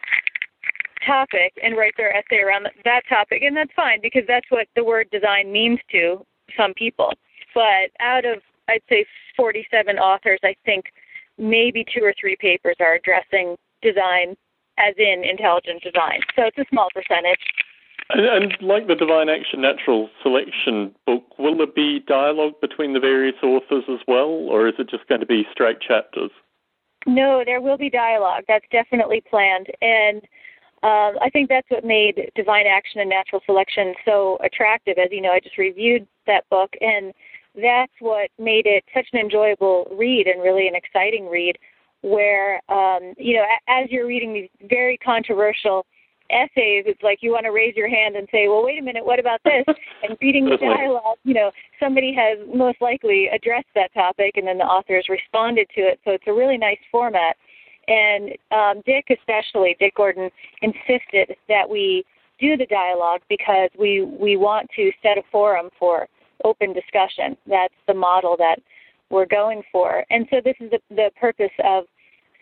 topic 1.04 1.52
and 1.62 1.76
write 1.76 1.94
their 1.96 2.14
essay 2.14 2.38
around 2.38 2.68
that 2.84 3.02
topic, 3.08 3.42
and 3.42 3.56
that's 3.56 3.72
fine 3.74 3.98
because 4.02 4.22
that's 4.28 4.48
what 4.50 4.68
the 4.76 4.84
word 4.84 5.08
design 5.10 5.50
means 5.50 5.78
to 5.90 6.24
some 6.56 6.72
people. 6.74 7.12
But 7.54 7.90
out 8.00 8.24
of 8.24 8.38
I'd 8.68 8.82
say 8.88 9.04
47 9.36 9.98
authors, 9.98 10.38
I 10.44 10.54
think 10.64 10.86
maybe 11.38 11.84
two 11.92 12.04
or 12.04 12.14
three 12.18 12.36
papers 12.40 12.76
are 12.80 12.94
addressing 12.94 13.56
design 13.82 14.36
as 14.78 14.94
in 14.96 15.24
intelligent 15.28 15.82
design. 15.82 16.20
So 16.36 16.44
it's 16.44 16.58
a 16.58 16.64
small 16.70 16.88
percentage. 16.94 17.40
And, 18.12 18.26
and, 18.26 18.56
like 18.60 18.88
the 18.88 18.94
Divine 18.94 19.28
Action 19.28 19.62
Natural 19.62 20.10
Selection 20.22 20.94
book, 21.06 21.24
will 21.38 21.56
there 21.56 21.66
be 21.66 22.00
dialogue 22.06 22.60
between 22.60 22.92
the 22.92 23.00
various 23.00 23.36
authors 23.42 23.84
as 23.88 24.00
well, 24.06 24.28
or 24.28 24.68
is 24.68 24.74
it 24.78 24.90
just 24.90 25.08
going 25.08 25.20
to 25.20 25.26
be 25.26 25.46
straight 25.50 25.80
chapters? 25.80 26.30
No, 27.06 27.42
there 27.44 27.60
will 27.60 27.78
be 27.78 27.90
dialogue. 27.90 28.44
That's 28.46 28.66
definitely 28.70 29.22
planned. 29.28 29.68
And 29.80 30.18
um, 30.82 31.18
I 31.22 31.30
think 31.32 31.48
that's 31.48 31.68
what 31.70 31.84
made 31.84 32.30
Divine 32.34 32.66
Action 32.66 33.00
and 33.00 33.08
Natural 33.08 33.40
Selection 33.46 33.94
so 34.04 34.38
attractive. 34.44 34.98
As 34.98 35.08
you 35.10 35.20
know, 35.20 35.32
I 35.32 35.40
just 35.40 35.58
reviewed 35.58 36.06
that 36.26 36.48
book, 36.50 36.74
and 36.80 37.12
that's 37.54 37.92
what 38.00 38.30
made 38.38 38.66
it 38.66 38.84
such 38.94 39.06
an 39.12 39.20
enjoyable 39.20 39.86
read 39.96 40.26
and 40.26 40.42
really 40.42 40.68
an 40.68 40.74
exciting 40.74 41.28
read. 41.28 41.56
Where, 42.02 42.60
um, 42.68 43.14
you 43.16 43.36
know, 43.36 43.44
as 43.68 43.88
you're 43.90 44.08
reading 44.08 44.34
these 44.34 44.50
very 44.68 44.98
controversial 44.98 45.86
essays, 46.32 46.84
it's 46.86 47.02
like 47.02 47.18
you 47.20 47.30
want 47.30 47.44
to 47.44 47.52
raise 47.52 47.76
your 47.76 47.88
hand 47.88 48.16
and 48.16 48.26
say, 48.32 48.48
well, 48.48 48.64
wait 48.64 48.78
a 48.78 48.82
minute, 48.82 49.04
what 49.04 49.18
about 49.18 49.40
this? 49.44 49.64
And 50.02 50.16
reading 50.20 50.46
the 50.46 50.56
dialogue, 50.60 51.18
you 51.24 51.34
know, 51.34 51.50
somebody 51.78 52.14
has 52.14 52.38
most 52.52 52.80
likely 52.80 53.28
addressed 53.28 53.68
that 53.74 53.92
topic 53.94 54.36
and 54.36 54.46
then 54.46 54.58
the 54.58 54.64
authors 54.64 55.06
responded 55.08 55.68
to 55.74 55.82
it. 55.82 56.00
So 56.04 56.12
it's 56.12 56.24
a 56.26 56.32
really 56.32 56.58
nice 56.58 56.78
format. 56.90 57.36
And 57.88 58.30
um, 58.50 58.82
Dick, 58.86 59.06
especially, 59.10 59.76
Dick 59.78 59.94
Gordon, 59.96 60.30
insisted 60.62 61.36
that 61.48 61.68
we 61.68 62.04
do 62.40 62.56
the 62.56 62.66
dialogue 62.66 63.20
because 63.28 63.70
we 63.78 64.02
we 64.02 64.36
want 64.36 64.68
to 64.76 64.90
set 65.02 65.18
a 65.18 65.22
forum 65.30 65.68
for 65.78 66.08
open 66.44 66.72
discussion. 66.72 67.36
That's 67.46 67.74
the 67.86 67.94
model 67.94 68.36
that 68.38 68.60
we're 69.10 69.26
going 69.26 69.62
for, 69.70 70.04
and 70.10 70.26
so 70.30 70.40
this 70.42 70.56
is 70.60 70.70
the, 70.70 70.78
the 70.90 71.10
purpose 71.20 71.52
of 71.64 71.84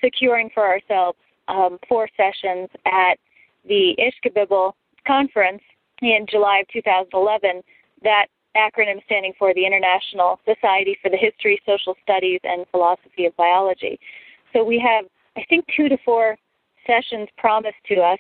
securing 0.02 0.50
for 0.54 0.66
ourselves 0.66 1.18
um, 1.48 1.78
four 1.88 2.08
sessions 2.16 2.68
at 2.86 3.18
the 3.66 3.96
Ishkabibble 3.98 4.72
conference 5.06 5.62
in 6.02 6.26
July 6.28 6.60
of 6.60 6.68
2011. 6.68 7.62
That 8.02 8.26
acronym 8.56 9.02
standing 9.04 9.32
for 9.38 9.54
the 9.54 9.64
International 9.64 10.40
Society 10.44 10.96
for 11.02 11.10
the 11.10 11.16
History, 11.16 11.60
Social 11.66 11.94
Studies, 12.02 12.40
and 12.42 12.66
Philosophy 12.70 13.26
of 13.26 13.36
Biology. 13.36 13.98
So 14.52 14.64
we 14.64 14.78
have, 14.78 15.04
I 15.36 15.44
think, 15.48 15.64
two 15.76 15.88
to 15.88 15.96
four 16.04 16.36
sessions 16.86 17.28
promised 17.38 17.76
to 17.88 18.00
us 18.00 18.18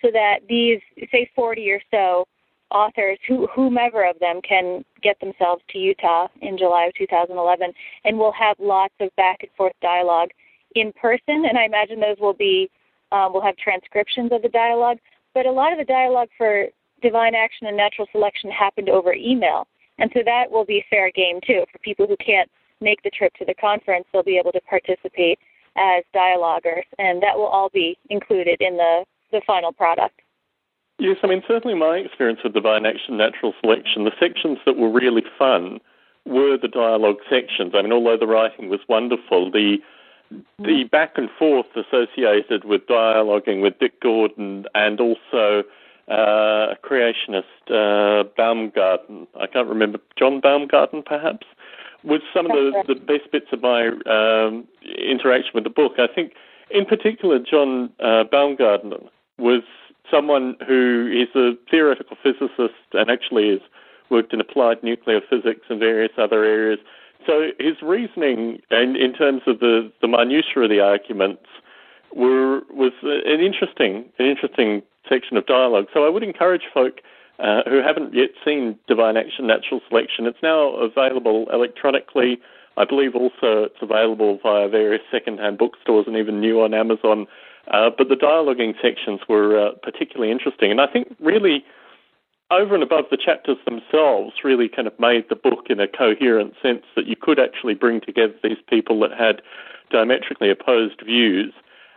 so 0.00 0.10
that 0.12 0.40
these, 0.48 0.80
say, 1.10 1.30
40 1.34 1.70
or 1.70 1.80
so 1.90 2.26
authors, 2.70 3.18
who, 3.28 3.46
whomever 3.54 4.08
of 4.08 4.18
them, 4.18 4.40
can 4.46 4.84
get 5.02 5.18
themselves 5.20 5.62
to 5.70 5.78
Utah 5.78 6.28
in 6.40 6.56
July 6.56 6.86
of 6.86 6.94
2011, 6.94 7.72
and 8.04 8.18
we'll 8.18 8.32
have 8.32 8.56
lots 8.58 8.94
of 9.00 9.14
back 9.16 9.38
and 9.42 9.50
forth 9.56 9.74
dialogue 9.82 10.30
in 10.74 10.92
person. 10.94 11.44
And 11.46 11.58
I 11.58 11.64
imagine 11.64 12.00
those 12.00 12.16
will 12.18 12.32
be, 12.32 12.70
um, 13.12 13.32
we'll 13.32 13.42
have 13.42 13.56
transcriptions 13.56 14.32
of 14.32 14.42
the 14.42 14.48
dialogue. 14.48 14.98
But 15.34 15.46
a 15.46 15.52
lot 15.52 15.72
of 15.72 15.78
the 15.78 15.84
dialogue 15.84 16.28
for 16.36 16.66
divine 17.00 17.34
action 17.34 17.66
and 17.66 17.76
natural 17.76 18.08
selection 18.12 18.50
happened 18.50 18.88
over 18.88 19.12
email. 19.12 19.66
And 19.98 20.10
so 20.14 20.20
that 20.24 20.50
will 20.50 20.64
be 20.64 20.84
fair 20.90 21.10
game 21.10 21.40
too. 21.46 21.64
For 21.70 21.78
people 21.78 22.06
who 22.06 22.16
can't 22.16 22.50
make 22.80 23.02
the 23.02 23.10
trip 23.10 23.32
to 23.34 23.44
the 23.44 23.54
conference, 23.54 24.06
they'll 24.12 24.22
be 24.22 24.38
able 24.38 24.52
to 24.52 24.60
participate 24.62 25.38
as 25.76 26.04
dialoguers, 26.14 26.84
and 26.98 27.22
that 27.22 27.36
will 27.36 27.46
all 27.46 27.70
be 27.70 27.96
included 28.10 28.60
in 28.60 28.76
the, 28.76 29.04
the 29.30 29.40
final 29.46 29.72
product. 29.72 30.20
Yes, 30.98 31.16
I 31.22 31.26
mean, 31.26 31.42
certainly 31.48 31.76
my 31.76 31.96
experience 31.96 32.40
with 32.44 32.52
Divine 32.52 32.84
Action 32.84 33.16
Natural 33.16 33.54
Selection, 33.60 34.04
the 34.04 34.12
sections 34.20 34.58
that 34.66 34.76
were 34.76 34.90
really 34.90 35.22
fun 35.38 35.80
were 36.26 36.56
the 36.58 36.68
dialogue 36.68 37.16
sections. 37.28 37.72
I 37.74 37.82
mean, 37.82 37.92
although 37.92 38.18
the 38.18 38.26
writing 38.26 38.68
was 38.68 38.80
wonderful, 38.88 39.50
the 39.50 39.78
the 40.58 40.84
back 40.84 41.12
and 41.16 41.28
forth 41.38 41.66
associated 41.76 42.64
with 42.64 42.86
dialoguing 42.86 43.62
with 43.62 43.78
Dick 43.78 44.00
Gordon 44.00 44.66
and 44.74 45.00
also 45.00 45.64
uh, 46.10 46.74
a 46.74 46.76
creationist, 46.82 47.44
uh, 47.68 48.24
Baumgardner. 48.38 49.26
I 49.40 49.46
can't 49.46 49.68
remember 49.68 49.98
John 50.18 50.40
Baumgardner, 50.40 51.04
perhaps, 51.04 51.46
was 52.04 52.20
some 52.34 52.46
of 52.46 52.52
the, 52.52 52.84
the 52.88 53.00
best 53.00 53.30
bits 53.30 53.46
of 53.52 53.62
my 53.62 53.88
um, 54.06 54.66
interaction 54.98 55.52
with 55.54 55.64
the 55.64 55.70
book. 55.70 55.92
I 55.98 56.08
think, 56.12 56.32
in 56.70 56.84
particular, 56.84 57.38
John 57.38 57.90
uh, 58.00 58.24
Baumgardner 58.32 59.08
was 59.38 59.62
someone 60.10 60.56
who 60.66 61.10
is 61.12 61.28
a 61.36 61.52
theoretical 61.70 62.16
physicist 62.22 62.74
and 62.92 63.10
actually 63.10 63.50
has 63.50 63.60
worked 64.10 64.32
in 64.32 64.40
applied 64.40 64.82
nuclear 64.82 65.20
physics 65.28 65.62
and 65.68 65.78
various 65.78 66.12
other 66.18 66.44
areas. 66.44 66.78
So 67.26 67.50
his 67.58 67.80
reasoning, 67.82 68.60
and 68.70 68.96
in 68.96 69.12
terms 69.12 69.42
of 69.46 69.60
the, 69.60 69.92
the 70.00 70.08
minutiae 70.08 70.62
of 70.62 70.70
the 70.70 70.80
arguments, 70.80 71.46
were 72.14 72.60
was 72.70 72.92
an 73.02 73.40
interesting 73.40 74.04
an 74.18 74.26
interesting 74.26 74.82
section 75.08 75.36
of 75.36 75.46
dialogue. 75.46 75.86
So 75.92 76.04
I 76.04 76.08
would 76.08 76.22
encourage 76.22 76.62
folk 76.72 77.00
uh, 77.38 77.62
who 77.68 77.82
haven't 77.82 78.14
yet 78.14 78.30
seen 78.44 78.78
Divine 78.86 79.16
Action 79.16 79.46
Natural 79.46 79.80
Selection. 79.88 80.26
It's 80.26 80.42
now 80.42 80.74
available 80.76 81.46
electronically. 81.52 82.38
I 82.76 82.84
believe 82.84 83.14
also 83.14 83.64
it's 83.64 83.82
available 83.82 84.38
via 84.42 84.68
various 84.68 85.02
second-hand 85.10 85.58
bookstores 85.58 86.06
and 86.06 86.16
even 86.16 86.40
new 86.40 86.62
on 86.62 86.72
Amazon. 86.72 87.26
Uh, 87.68 87.90
but 87.96 88.08
the 88.08 88.14
dialoguing 88.14 88.74
sections 88.80 89.20
were 89.28 89.58
uh, 89.58 89.70
particularly 89.82 90.32
interesting, 90.32 90.70
and 90.70 90.80
I 90.80 90.86
think 90.86 91.14
really 91.20 91.64
over 92.52 92.74
and 92.74 92.82
above 92.82 93.06
the 93.10 93.16
chapters 93.16 93.56
themselves, 93.64 94.34
really 94.44 94.68
kind 94.68 94.86
of 94.86 94.98
made 95.00 95.28
the 95.28 95.36
book 95.36 95.66
in 95.70 95.80
a 95.80 95.88
coherent 95.88 96.54
sense 96.62 96.84
that 96.94 97.06
you 97.06 97.16
could 97.16 97.40
actually 97.40 97.74
bring 97.74 98.00
together 98.00 98.34
these 98.42 98.58
people 98.68 99.00
that 99.00 99.12
had 99.12 99.42
diametrically 99.90 100.50
opposed 100.50 101.00
views 101.04 101.52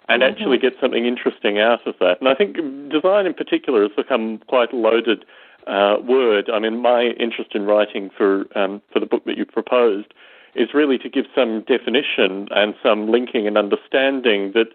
and 0.07 0.21
mm-hmm. 0.21 0.31
actually 0.31 0.57
get 0.57 0.73
something 0.79 1.05
interesting 1.05 1.59
out 1.59 1.85
of 1.85 1.95
that. 1.99 2.19
And 2.19 2.29
I 2.29 2.35
think 2.35 2.55
design 2.89 3.25
in 3.25 3.33
particular 3.33 3.81
has 3.83 3.91
become 3.95 4.39
quite 4.47 4.71
a 4.71 4.77
loaded 4.77 5.25
uh, 5.67 5.97
word. 6.01 6.49
I 6.53 6.59
mean, 6.59 6.81
my 6.81 7.05
interest 7.19 7.51
in 7.55 7.65
writing 7.65 8.09
for 8.15 8.45
um, 8.57 8.81
for 8.91 8.99
the 8.99 9.05
book 9.05 9.25
that 9.25 9.37
you 9.37 9.45
proposed 9.45 10.13
is 10.53 10.73
really 10.73 10.97
to 10.99 11.09
give 11.09 11.25
some 11.35 11.61
definition 11.61 12.47
and 12.51 12.75
some 12.81 13.09
linking 13.09 13.45
and 13.47 13.57
understanding 13.57 14.53
that 14.53 14.69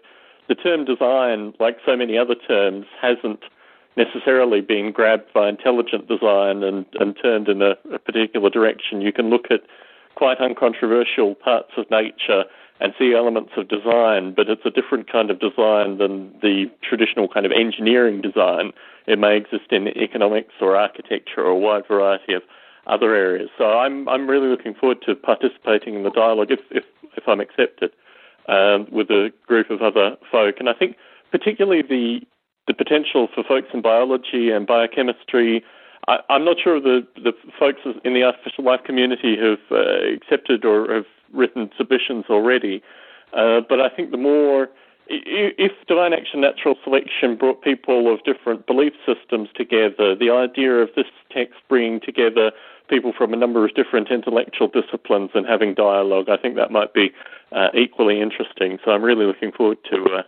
the 0.47 0.55
term 0.55 0.85
design, 0.85 1.53
like 1.59 1.77
so 1.85 1.95
many 1.95 2.17
other 2.17 2.35
terms, 2.35 2.85
hasn't 3.01 3.41
necessarily 3.97 4.61
been 4.61 4.91
grabbed 4.91 5.33
by 5.33 5.49
intelligent 5.49 6.07
design 6.07 6.63
and, 6.63 6.85
and 6.99 7.15
turned 7.21 7.47
in 7.47 7.61
a, 7.61 7.75
a 7.93 7.99
particular 7.99 8.49
direction. 8.49 9.01
You 9.01 9.11
can 9.11 9.29
look 9.29 9.45
at 9.49 9.61
quite 10.15 10.39
uncontroversial 10.39 11.35
parts 11.35 11.71
of 11.77 11.89
nature 11.91 12.45
and 12.79 12.93
see 12.97 13.13
elements 13.13 13.51
of 13.57 13.67
design, 13.67 14.33
but 14.33 14.49
it's 14.49 14.65
a 14.65 14.71
different 14.71 15.11
kind 15.11 15.29
of 15.29 15.39
design 15.39 15.99
than 15.99 16.33
the 16.41 16.65
traditional 16.81 17.27
kind 17.27 17.45
of 17.45 17.51
engineering 17.51 18.21
design. 18.21 18.71
It 19.05 19.19
may 19.19 19.37
exist 19.37 19.71
in 19.71 19.87
economics 19.89 20.53
or 20.59 20.75
architecture 20.75 21.41
or 21.41 21.51
a 21.51 21.57
wide 21.57 21.87
variety 21.87 22.33
of 22.33 22.41
other 22.87 23.13
areas. 23.15 23.49
So 23.57 23.65
I'm 23.65 24.09
I'm 24.09 24.27
really 24.27 24.47
looking 24.47 24.73
forward 24.73 25.03
to 25.05 25.15
participating 25.15 25.93
in 25.93 26.03
the 26.03 26.09
dialogue 26.09 26.49
if 26.49 26.59
if, 26.71 26.83
if 27.15 27.27
I'm 27.27 27.39
accepted 27.39 27.91
um, 28.47 28.87
with 28.91 29.09
a 29.11 29.31
group 29.45 29.69
of 29.69 29.81
other 29.83 30.17
folk. 30.31 30.55
And 30.59 30.67
I 30.67 30.73
think 30.73 30.97
particularly 31.31 31.83
the 31.83 32.21
the 32.67 32.73
potential 32.73 33.27
for 33.33 33.43
folks 33.43 33.69
in 33.73 33.81
biology 33.81 34.49
and 34.51 34.67
biochemistry. 34.67 35.63
I, 36.07 36.19
am 36.29 36.45
not 36.45 36.57
sure 36.63 36.79
the 36.79 37.05
the 37.15 37.33
folks 37.59 37.81
in 38.03 38.13
the 38.13 38.23
artificial 38.23 38.63
life 38.63 38.81
community 38.85 39.37
have 39.37 39.59
uh, 39.71 40.13
accepted 40.13 40.65
or 40.65 40.93
have 40.93 41.05
written 41.33 41.69
submissions 41.77 42.25
already. 42.29 42.81
Uh, 43.33 43.61
but 43.67 43.79
I 43.79 43.89
think 43.89 44.11
the 44.11 44.17
more, 44.17 44.69
if 45.07 45.71
divine 45.87 46.13
action 46.13 46.41
natural 46.41 46.75
selection 46.83 47.35
brought 47.37 47.61
people 47.61 48.13
of 48.13 48.23
different 48.23 48.67
belief 48.67 48.93
systems 49.05 49.49
together, 49.55 50.15
the 50.15 50.29
idea 50.29 50.73
of 50.75 50.89
this 50.95 51.05
text 51.31 51.55
bringing 51.69 52.01
together 52.01 52.51
people 52.89 53.13
from 53.17 53.33
a 53.33 53.37
number 53.37 53.63
of 53.65 53.73
different 53.73 54.11
intellectual 54.11 54.67
disciplines 54.67 55.29
and 55.33 55.47
having 55.47 55.73
dialogue, 55.73 56.27
I 56.29 56.35
think 56.35 56.55
that 56.57 56.71
might 56.71 56.93
be 56.93 57.13
uh, 57.53 57.69
equally 57.73 58.21
interesting. 58.21 58.79
So 58.83 58.91
I'm 58.91 59.01
really 59.01 59.25
looking 59.25 59.51
forward 59.51 59.77
to. 59.91 60.23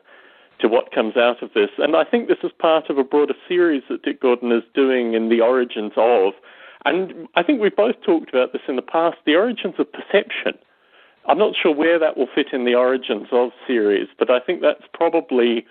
To 0.64 0.70
what 0.70 0.94
comes 0.94 1.18
out 1.18 1.44
of 1.44 1.52
this. 1.54 1.70
And 1.78 1.94
I 1.94 2.06
think 2.06 2.30
this 2.30 2.38
is 2.42 2.52
part 2.58 2.90
of 2.90 2.98
a 2.98 3.04
broader 3.04 3.36
series 3.50 3.84
that 3.90 4.02
Dick 4.02 4.22
Gordon 4.22 4.50
is 4.52 4.64
doing 4.74 5.14
in 5.14 5.28
the 5.28 5.42
origins 5.42 5.92
of. 5.98 6.34
And 6.86 7.28
I 7.36 7.44
think 7.44 7.60
we've 7.60 7.76
both 7.76 8.02
talked 8.02 8.30
about 8.30 8.54
this 8.54 8.62
in 8.70 8.78
the 8.78 8.82
past 8.82 9.18
the 9.26 9.36
origins 9.36 9.76
of 9.78 9.92
perception. 9.92 10.54
I'm 11.28 11.38
not 11.38 11.54
sure 11.62 11.74
where 11.74 12.00
that 12.00 12.18
will 12.18 12.28
fit 12.34 12.48
in 12.54 12.66
the 12.66 12.76
Origins 12.76 13.28
of 13.32 13.52
series, 13.66 14.08
but 14.18 14.30
I 14.30 14.40
think 14.40 14.62
that's 14.62 14.84
probably 14.94 15.66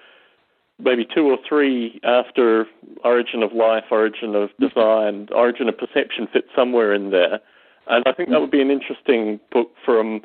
maybe 0.79 1.07
two 1.07 1.27
or 1.27 1.39
three 1.47 2.01
after 2.05 2.67
Origin 3.05 3.43
of 3.43 3.53
Life, 3.53 3.85
Origin 3.91 4.35
of 4.35 4.51
Design, 4.59 5.29
Origin 5.33 5.69
of 5.69 5.77
Perception 5.77 6.27
fits 6.33 6.49
somewhere 6.57 6.93
in 6.95 7.11
there. 7.11 7.41
And 7.87 8.05
I 8.07 8.13
think 8.13 8.31
that 8.31 8.41
would 8.41 8.51
be 8.51 8.63
an 8.63 8.71
interesting 8.71 9.41
book 9.51 9.71
from 9.85 10.23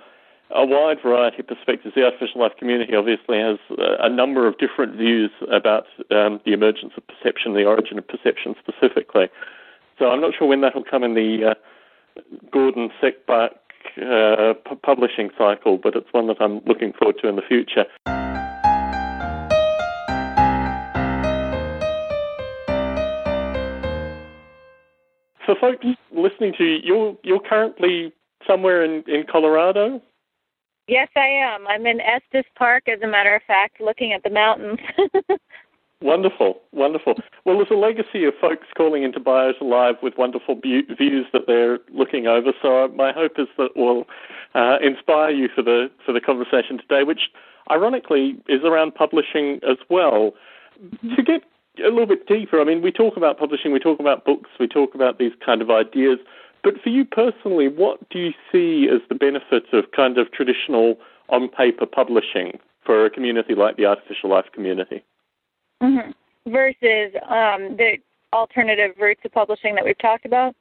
a 0.50 0.66
wide 0.66 0.98
variety 1.02 1.40
of 1.40 1.48
perspectives. 1.48 1.94
The 1.96 2.04
artificial 2.04 2.42
life 2.42 2.54
community 2.58 2.96
obviously 2.96 3.40
has 3.40 3.58
a 3.78 4.10
number 4.10 4.48
of 4.48 4.58
different 4.58 4.96
views 4.96 5.32
about 5.52 5.86
um, 6.12 6.40
the 6.46 6.54
emergence 6.54 6.94
of 6.96 7.04
perception, 7.08 7.54
the 7.54 7.66
origin 7.66 7.98
of 7.98 8.08
perception 8.08 8.56
specifically. 8.60 9.30
So 10.00 10.10
I'm 10.10 10.22
not 10.22 10.34
sure 10.38 10.48
when 10.48 10.62
that 10.62 10.76
will 10.76 10.84
come 10.84 11.04
in 11.04 11.16
the 11.16 11.52
uh, 11.52 12.22
Gordon 12.52 12.90
Seckbach 13.02 13.52
uh, 14.02 14.54
p- 14.54 14.76
publishing 14.84 15.30
cycle, 15.38 15.78
but 15.78 15.96
it's 15.96 16.12
one 16.12 16.28
that 16.28 16.38
I'm 16.40 16.62
looking 16.66 16.94
forward 16.94 17.18
to 17.22 17.28
in 17.28 17.36
the 17.36 17.42
future. 17.42 17.86
For 25.46 25.56
folks 25.60 25.86
listening 26.12 26.54
to 26.58 26.64
you, 26.64 26.80
you're, 26.84 27.18
you're 27.24 27.40
currently 27.40 28.14
somewhere 28.46 28.84
in, 28.84 29.04
in 29.08 29.26
Colorado? 29.30 30.02
Yes, 30.88 31.10
I 31.16 31.28
am. 31.28 31.68
I'm 31.68 31.86
in 31.86 32.00
Estes 32.00 32.46
Park, 32.56 32.88
as 32.88 33.02
a 33.02 33.08
matter 33.08 33.36
of 33.36 33.42
fact, 33.44 33.82
looking 33.82 34.14
at 34.14 34.24
the 34.24 34.30
mountains. 34.30 34.80
Wonderful, 36.00 36.62
wonderful. 36.74 37.16
Well, 37.44 37.58
there's 37.58 37.72
a 37.72 37.74
legacy 37.74 38.24
of 38.26 38.36
folks 38.40 38.68
calling 38.78 39.02
into 39.02 39.20
Biota 39.20 39.64
Live 39.64 39.96
with 40.04 40.14
wonderful 40.16 40.54
bu- 40.54 40.96
views 40.96 41.26
that 41.34 41.48
they're 41.48 41.80
looking 41.92 42.28
over. 42.28 42.52
So 42.62 42.88
my 42.90 43.12
hope 43.12 43.40
is 43.40 43.48
that 43.58 43.76
will 43.76 44.06
uh, 44.54 44.78
inspire 44.80 45.32
you 45.32 45.50
for 45.54 45.64
the 45.64 45.90
for 46.06 46.12
the 46.12 46.22
conversation 46.22 46.78
today, 46.78 47.02
which 47.02 47.32
ironically 47.72 48.38
is 48.48 48.62
around 48.64 48.94
publishing 48.94 49.60
as 49.68 49.78
well. 49.90 50.34
Mm-hmm. 50.80 51.16
To 51.16 51.24
get 51.24 51.42
a 51.84 51.90
little 51.90 52.06
bit 52.06 52.28
deeper, 52.28 52.62
I 52.62 52.64
mean, 52.64 52.84
we 52.84 52.92
talk 52.92 53.18
about 53.18 53.40
publishing, 53.40 53.72
we 53.72 53.80
talk 53.80 54.00
about 54.00 54.24
books, 54.24 54.52
we 54.60 54.68
talk 54.68 54.94
about 54.94 55.18
these 55.18 55.34
kind 55.44 55.64
of 55.64 55.72
ideas. 55.72 56.20
But 56.68 56.82
for 56.84 56.90
you 56.90 57.06
personally, 57.06 57.70
what 57.70 58.10
do 58.10 58.20
you 58.20 58.34
see 58.52 58.90
as 58.94 59.00
the 59.08 59.16
benefits 59.16 59.68
of 59.72 59.86
kind 59.96 60.18
of 60.18 60.34
traditional 60.34 60.98
on 61.30 61.48
paper 61.48 61.86
publishing 61.86 62.60
for 62.86 63.06
a 63.06 63.10
community 63.10 63.56
like 63.56 63.78
the 63.78 63.86
artificial 63.86 64.32
life 64.32 64.48
community? 64.54 65.02
Mm-hmm. 65.82 66.12
Versus 66.52 67.16
um, 67.30 67.78
the 67.78 68.00
alternative 68.34 68.98
routes 69.00 69.22
of 69.24 69.32
publishing 69.32 69.76
that 69.76 69.86
we've 69.86 69.98
talked 69.98 70.26
about? 70.26 70.58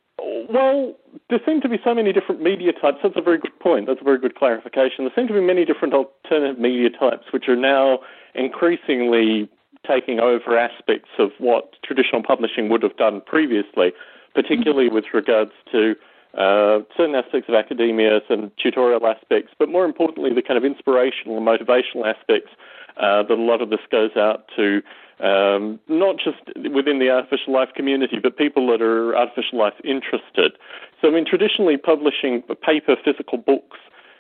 Well, 0.49 0.95
there 1.29 1.41
seem 1.45 1.61
to 1.63 1.69
be 1.69 1.79
so 1.83 1.93
many 1.93 2.13
different 2.13 2.41
media 2.41 2.73
types. 2.73 2.99
That's 3.03 3.17
a 3.17 3.21
very 3.21 3.39
good 3.39 3.59
point. 3.59 3.89
That's 3.89 4.01
a 4.01 4.05
very 4.05 4.21
good 4.21 4.37
clarification. 4.37 5.07
There 5.07 5.13
seem 5.17 5.27
to 5.27 5.35
be 5.35 5.41
many 5.41 5.65
different 5.65 5.93
alternative 5.93 6.61
media 6.61 6.91
types 6.91 7.33
which 7.33 7.49
are 7.49 7.57
now 7.57 7.99
increasingly 8.33 9.51
taking 9.85 10.21
over 10.21 10.57
aspects 10.57 11.11
of 11.19 11.33
what 11.39 11.73
traditional 11.85 12.23
publishing 12.23 12.69
would 12.69 12.85
have 12.85 12.97
done 12.97 13.23
previously, 13.27 13.93
particularly 14.37 14.91
with 14.91 15.07
regards 15.15 15.53
to 15.73 15.97
uh, 16.35 16.81
certain 16.95 17.15
aspects 17.15 17.49
of 17.49 17.55
academia 17.55 18.21
and 18.29 18.51
tutorial 18.63 19.07
aspects, 19.07 19.55
but 19.59 19.71
more 19.71 19.87
importantly, 19.87 20.31
the 20.35 20.43
kind 20.43 20.59
of 20.59 20.65
inspirational 20.65 21.39
and 21.39 21.47
motivational 21.47 22.05
aspects 22.05 22.51
uh, 22.99 23.23
that 23.23 23.39
a 23.39 23.43
lot 23.43 23.63
of 23.63 23.71
this 23.71 23.81
goes 23.91 24.11
out 24.17 24.45
to 24.55 24.83
um, 25.25 25.81
not 25.89 26.17
just 26.23 26.45
within 26.75 26.99
the 26.99 27.09
artificial 27.09 27.55
life 27.55 27.71
community, 27.75 28.19
but 28.23 28.37
people 28.37 28.67
that 28.67 28.83
are 28.83 29.17
artificial 29.17 29.59
life 29.59 29.73
interested. 29.83 30.53
So, 31.01 31.09
I 31.09 31.11
mean, 31.11 31.25
traditionally, 31.25 31.79
publishing 31.79 32.43
paper, 32.63 32.97
physical 33.03 33.39
books 33.39 33.79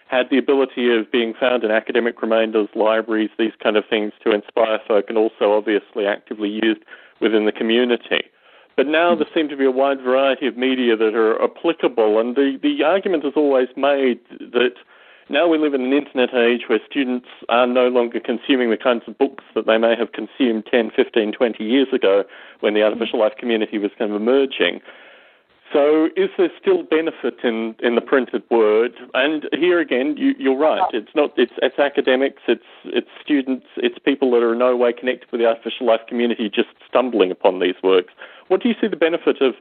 had 0.08 0.30
the 0.30 0.38
ability 0.38 0.96
of 0.96 1.12
being 1.12 1.34
found 1.38 1.64
in 1.64 1.70
academic 1.70 2.22
remainders, 2.22 2.68
libraries, 2.74 3.30
these 3.38 3.52
kind 3.62 3.76
of 3.76 3.84
things 3.90 4.12
to 4.24 4.30
inspire 4.30 4.78
folk, 4.88 5.04
and 5.10 5.18
also 5.18 5.52
obviously 5.52 6.06
actively 6.06 6.48
used 6.48 6.80
within 7.20 7.44
the 7.44 7.52
community. 7.52 8.22
But 8.76 8.86
now 8.86 9.14
there 9.14 9.26
seem 9.34 9.48
to 9.48 9.56
be 9.56 9.64
a 9.64 9.70
wide 9.70 10.02
variety 10.02 10.46
of 10.46 10.56
media 10.58 10.96
that 10.96 11.14
are 11.14 11.42
applicable, 11.42 12.20
and 12.20 12.36
the, 12.36 12.58
the 12.62 12.84
argument 12.84 13.24
is 13.24 13.32
always 13.34 13.68
made 13.74 14.20
that 14.38 14.74
now 15.28 15.48
we 15.48 15.58
live 15.58 15.74
in 15.74 15.80
an 15.80 15.92
internet 15.92 16.34
age 16.34 16.68
where 16.68 16.78
students 16.88 17.26
are 17.48 17.66
no 17.66 17.88
longer 17.88 18.20
consuming 18.20 18.70
the 18.70 18.76
kinds 18.76 19.02
of 19.08 19.18
books 19.18 19.44
that 19.54 19.66
they 19.66 19.78
may 19.78 19.96
have 19.96 20.12
consumed 20.12 20.66
10, 20.70 20.92
15, 20.94 21.32
20 21.32 21.64
years 21.64 21.88
ago 21.92 22.22
when 22.60 22.74
the 22.74 22.82
artificial 22.82 23.18
life 23.18 23.32
community 23.38 23.78
was 23.78 23.90
kind 23.98 24.12
of 24.12 24.20
emerging. 24.20 24.80
So, 25.72 26.08
is 26.16 26.30
there 26.38 26.50
still 26.60 26.84
benefit 26.84 27.38
in, 27.42 27.74
in 27.80 27.96
the 27.96 28.00
printed 28.00 28.44
word? 28.50 28.92
And 29.14 29.48
here 29.52 29.80
again, 29.80 30.16
you, 30.16 30.52
are 30.52 30.56
right. 30.56 30.82
It's 30.94 31.10
not. 31.14 31.32
It's, 31.36 31.52
it's 31.60 31.78
academics. 31.78 32.42
It's 32.46 32.62
it's 32.84 33.08
students. 33.22 33.66
It's 33.76 33.98
people 33.98 34.30
that 34.32 34.42
are 34.42 34.52
in 34.52 34.60
no 34.60 34.76
way 34.76 34.92
connected 34.92 35.30
with 35.32 35.40
the 35.40 35.46
artificial 35.46 35.86
life 35.86 36.02
community, 36.08 36.48
just 36.48 36.68
stumbling 36.88 37.30
upon 37.30 37.58
these 37.58 37.74
works. 37.82 38.12
What 38.48 38.62
do 38.62 38.68
you 38.68 38.76
see 38.80 38.86
the 38.86 38.96
benefit 38.96 39.40
of 39.40 39.54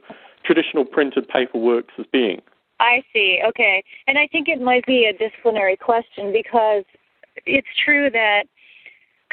traditional 0.44 0.84
printed 0.84 1.28
paper 1.28 1.58
works 1.58 1.94
as 1.98 2.06
being? 2.12 2.40
I 2.78 3.02
see. 3.12 3.40
Okay. 3.44 3.82
And 4.06 4.16
I 4.18 4.28
think 4.28 4.48
it 4.48 4.60
might 4.60 4.86
be 4.86 5.06
a 5.06 5.12
disciplinary 5.12 5.76
question 5.76 6.32
because 6.32 6.84
it's 7.46 7.68
true 7.84 8.10
that 8.10 8.44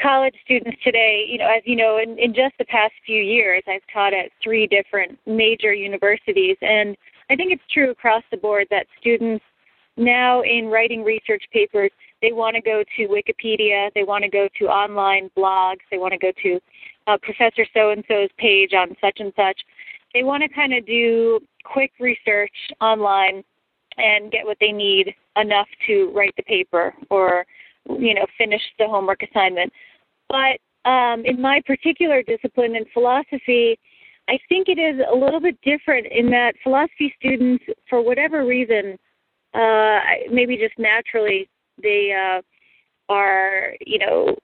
college 0.00 0.34
students 0.44 0.76
today, 0.82 1.24
you 1.28 1.38
know, 1.38 1.46
as 1.46 1.62
you 1.64 1.76
know, 1.76 1.98
in, 1.98 2.18
in 2.18 2.34
just 2.34 2.54
the 2.58 2.64
past 2.66 2.92
few 3.06 3.22
years, 3.22 3.62
I've 3.68 3.82
taught 3.92 4.12
at 4.12 4.30
three 4.42 4.66
different 4.66 5.18
major 5.26 5.72
universities, 5.72 6.56
and 6.60 6.96
I 7.30 7.36
think 7.36 7.52
it's 7.52 7.62
true 7.72 7.90
across 7.90 8.22
the 8.30 8.36
board 8.36 8.66
that 8.70 8.86
students 9.00 9.44
now 9.96 10.42
in 10.42 10.66
writing 10.66 11.04
research 11.04 11.44
papers, 11.52 11.90
they 12.20 12.32
want 12.32 12.56
to 12.56 12.62
go 12.62 12.82
to 12.96 13.08
Wikipedia, 13.08 13.90
they 13.94 14.02
want 14.02 14.24
to 14.24 14.30
go 14.30 14.48
to 14.58 14.64
online 14.66 15.30
blogs, 15.36 15.80
they 15.90 15.98
want 15.98 16.12
to 16.12 16.18
go 16.18 16.32
to 16.42 16.60
uh, 17.06 17.18
Professor 17.22 17.66
so 17.72 17.90
and 17.90 18.04
so's 18.08 18.30
page 18.38 18.72
on 18.72 18.96
such 19.00 19.18
and 19.20 19.32
such. 19.36 19.60
They 20.12 20.22
want 20.22 20.42
to 20.42 20.48
kind 20.48 20.74
of 20.74 20.86
do 20.86 21.40
quick 21.64 21.92
research 22.00 22.52
online 22.80 23.44
and 23.96 24.32
get 24.32 24.44
what 24.44 24.56
they 24.60 24.72
need 24.72 25.14
enough 25.36 25.68
to 25.86 26.10
write 26.14 26.34
the 26.36 26.42
paper 26.42 26.94
or 27.10 27.46
you 27.88 28.14
know 28.14 28.26
finish 28.36 28.62
the 28.78 28.86
homework 28.86 29.22
assignment 29.22 29.72
but 30.28 30.58
um, 30.88 31.24
in 31.24 31.40
my 31.40 31.60
particular 31.66 32.22
discipline 32.22 32.76
in 32.76 32.84
philosophy 32.92 33.78
i 34.28 34.38
think 34.48 34.68
it 34.68 34.78
is 34.78 35.00
a 35.12 35.14
little 35.14 35.40
bit 35.40 35.58
different 35.62 36.06
in 36.10 36.30
that 36.30 36.54
philosophy 36.62 37.14
students 37.18 37.64
for 37.88 38.02
whatever 38.02 38.46
reason 38.46 38.98
uh, 39.54 39.98
maybe 40.30 40.56
just 40.56 40.78
naturally 40.78 41.48
they 41.82 42.12
uh, 42.12 42.40
are 43.08 43.74
you 43.84 43.98
know 43.98 44.36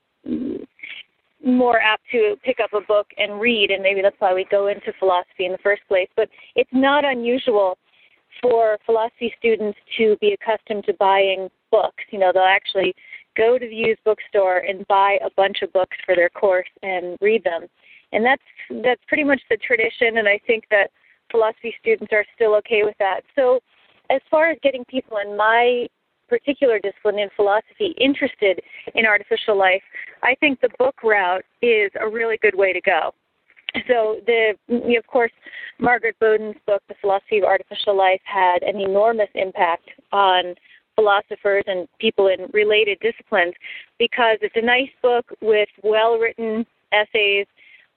more 1.44 1.80
apt 1.80 2.02
to 2.12 2.36
pick 2.44 2.58
up 2.62 2.72
a 2.72 2.80
book 2.80 3.06
and 3.16 3.40
read, 3.40 3.70
and 3.70 3.82
maybe 3.82 4.02
that's 4.02 4.16
why 4.18 4.34
we 4.34 4.46
go 4.50 4.68
into 4.68 4.92
philosophy 4.98 5.46
in 5.46 5.52
the 5.52 5.58
first 5.58 5.82
place. 5.88 6.08
But 6.16 6.28
it's 6.54 6.70
not 6.72 7.04
unusual 7.04 7.78
for 8.42 8.78
philosophy 8.86 9.32
students 9.38 9.78
to 9.98 10.16
be 10.20 10.32
accustomed 10.32 10.84
to 10.84 10.94
buying 10.94 11.48
books. 11.70 12.04
You 12.10 12.18
know, 12.18 12.30
they'll 12.32 12.42
actually 12.42 12.94
go 13.36 13.58
to 13.58 13.66
the 13.66 13.74
used 13.74 14.02
bookstore 14.04 14.58
and 14.58 14.86
buy 14.88 15.18
a 15.24 15.30
bunch 15.36 15.62
of 15.62 15.72
books 15.72 15.96
for 16.04 16.14
their 16.14 16.30
course 16.30 16.68
and 16.82 17.16
read 17.20 17.44
them. 17.44 17.66
And 18.12 18.24
that's 18.24 18.42
that's 18.82 19.02
pretty 19.06 19.24
much 19.24 19.40
the 19.48 19.56
tradition, 19.56 20.18
and 20.18 20.28
I 20.28 20.40
think 20.46 20.64
that 20.70 20.90
philosophy 21.30 21.74
students 21.80 22.12
are 22.12 22.24
still 22.34 22.54
okay 22.56 22.82
with 22.82 22.96
that. 22.98 23.20
So, 23.36 23.60
as 24.10 24.20
far 24.30 24.50
as 24.50 24.58
getting 24.62 24.84
people 24.86 25.18
in 25.18 25.36
my 25.36 25.86
particular 26.28 26.78
discipline 26.78 27.18
in 27.18 27.28
philosophy 27.36 27.94
interested 27.98 28.60
in 28.94 29.06
artificial 29.06 29.56
life, 29.56 29.82
I 30.22 30.34
think 30.40 30.60
the 30.60 30.70
book 30.78 31.02
route 31.02 31.44
is 31.62 31.90
a 32.00 32.08
really 32.08 32.38
good 32.40 32.54
way 32.54 32.72
to 32.72 32.80
go. 32.80 33.12
So 33.86 34.20
the 34.26 34.54
of 34.96 35.06
course 35.06 35.32
Margaret 35.78 36.16
Boden's 36.20 36.58
book, 36.66 36.82
The 36.88 36.94
Philosophy 37.00 37.38
of 37.38 37.44
Artificial 37.44 37.96
Life, 37.96 38.20
had 38.24 38.62
an 38.62 38.80
enormous 38.80 39.28
impact 39.34 39.88
on 40.12 40.54
philosophers 40.96 41.64
and 41.66 41.88
people 41.98 42.28
in 42.28 42.46
related 42.52 42.98
disciplines 43.00 43.54
because 43.98 44.38
it's 44.42 44.56
a 44.56 44.62
nice 44.62 44.90
book 45.02 45.26
with 45.40 45.68
well 45.82 46.18
written 46.18 46.66
essays, 46.92 47.46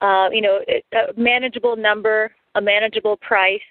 uh, 0.02 0.30
you 0.32 0.42
know, 0.42 0.60
a 0.94 1.20
manageable 1.20 1.76
number, 1.76 2.32
a 2.56 2.62
manageable 2.62 3.18
price, 3.18 3.62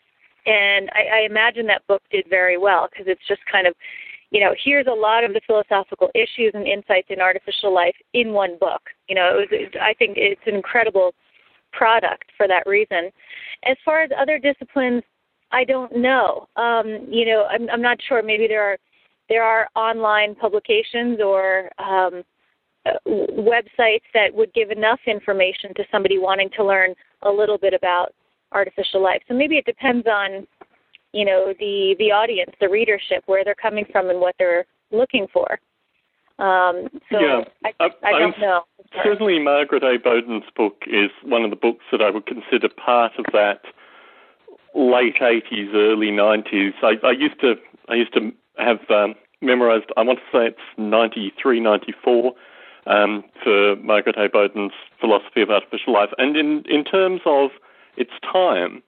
and 0.46 0.90
I, 0.92 1.20
I 1.20 1.26
imagine 1.26 1.66
that 1.68 1.87
book 1.87 2.02
did 2.11 2.26
very 2.28 2.58
well 2.58 2.88
because 2.90 3.06
it's 3.06 3.26
just 3.28 3.40
kind 3.50 3.66
of 3.66 3.74
you 4.32 4.40
know, 4.40 4.54
here's 4.64 4.87
a 4.87 4.90
lot 4.90 5.24
of 5.24 5.35
the 5.35 5.42
philosophical 5.46 6.11
issues 6.14 6.52
and 6.54 6.66
insights 6.66 7.08
in 7.11 7.20
artificial 7.20 7.72
life 7.72 7.94
in 8.14 8.32
one 8.32 8.56
book. 8.58 8.80
You 9.06 9.14
know, 9.14 9.28
it 9.28 9.37
was, 9.37 9.48
it, 9.50 9.76
I 9.78 9.92
think 9.92 10.14
it's 10.16 10.40
an 10.46 10.54
incredible 10.54 11.12
product 11.72 12.24
for 12.37 12.48
that 12.48 12.66
reason. 12.66 13.11
As 13.64 13.76
far 13.85 14.02
as 14.02 14.11
other 14.18 14.38
disciplines, 14.38 15.02
I 15.52 15.64
don't 15.64 15.94
know. 15.94 16.48
Um, 16.56 17.06
you 17.11 17.26
know, 17.26 17.44
I'm, 17.50 17.68
I'm 17.68 17.82
not 17.82 17.98
sure. 18.08 18.22
Maybe 18.22 18.48
there 18.48 18.62
are 18.62 18.78
there 19.33 19.42
are 19.42 19.66
online 19.75 20.35
publications 20.35 21.18
or 21.25 21.71
um, 21.79 22.23
websites 23.09 24.05
that 24.12 24.35
would 24.35 24.53
give 24.53 24.71
enough 24.71 25.01
information 25.07 25.73
to 25.75 25.85
somebody 25.90 26.18
wanting 26.18 26.51
to 26.55 26.62
learn 26.62 26.95
a 27.23 27.31
little 27.31 27.57
bit 27.57 27.73
about 27.73 28.12
artificial 28.53 29.03
life. 29.03 29.23
So 29.29 29.35
maybe 29.35 29.57
it 29.57 29.64
depends 29.64 30.07
on 30.07 30.47
you 31.14 31.25
know 31.25 31.55
the 31.59 31.95
the 31.99 32.12
audience, 32.12 32.51
the 32.61 32.68
readership, 32.68 33.23
where 33.25 33.42
they're 33.42 33.55
coming 33.55 33.87
from 33.90 34.11
and 34.11 34.21
what 34.21 34.35
they're 34.38 34.66
looking 34.90 35.27
for. 35.33 35.59
Um, 36.38 36.88
so 37.11 37.18
yeah, 37.18 37.40
I, 37.81 37.88
I, 38.03 38.18
don't 38.18 38.38
know. 38.38 38.62
Certainly, 39.03 39.38
Margaret 39.38 39.83
A. 39.83 39.97
Boden's 39.99 40.51
book 40.55 40.83
is 40.87 41.11
one 41.25 41.42
of 41.42 41.51
the 41.51 41.57
books 41.57 41.85
that 41.90 42.03
I 42.03 42.11
would 42.11 42.27
consider 42.27 42.68
part 42.68 43.12
of 43.18 43.25
that 43.33 43.62
late 44.75 45.16
'80s, 45.21 45.73
early 45.75 46.09
'90s. 46.09 46.73
I, 46.83 47.07
I 47.07 47.12
used 47.12 47.40
to 47.40 47.55
I 47.88 47.95
used 47.95 48.12
to 48.14 48.33
have 48.59 48.79
um, 48.90 49.14
memorized. 49.42 49.87
I 49.96 50.02
want 50.02 50.18
to 50.20 50.38
say 50.38 50.46
it's 50.46 50.59
'93, 50.78 51.61
'94 51.61 52.33
um, 52.87 53.24
for 53.42 53.76
Margaret 53.76 54.16
A. 54.16 54.28
Boden's 54.28 54.72
Philosophy 55.00 55.42
of 55.42 55.50
Artificial 55.50 55.92
Life, 55.92 56.11
and 56.18 56.37
in 56.37 56.64
in 56.68 56.85
terms 56.85 57.20
of 57.26 57.50
its 57.96 58.12
time 58.22 58.83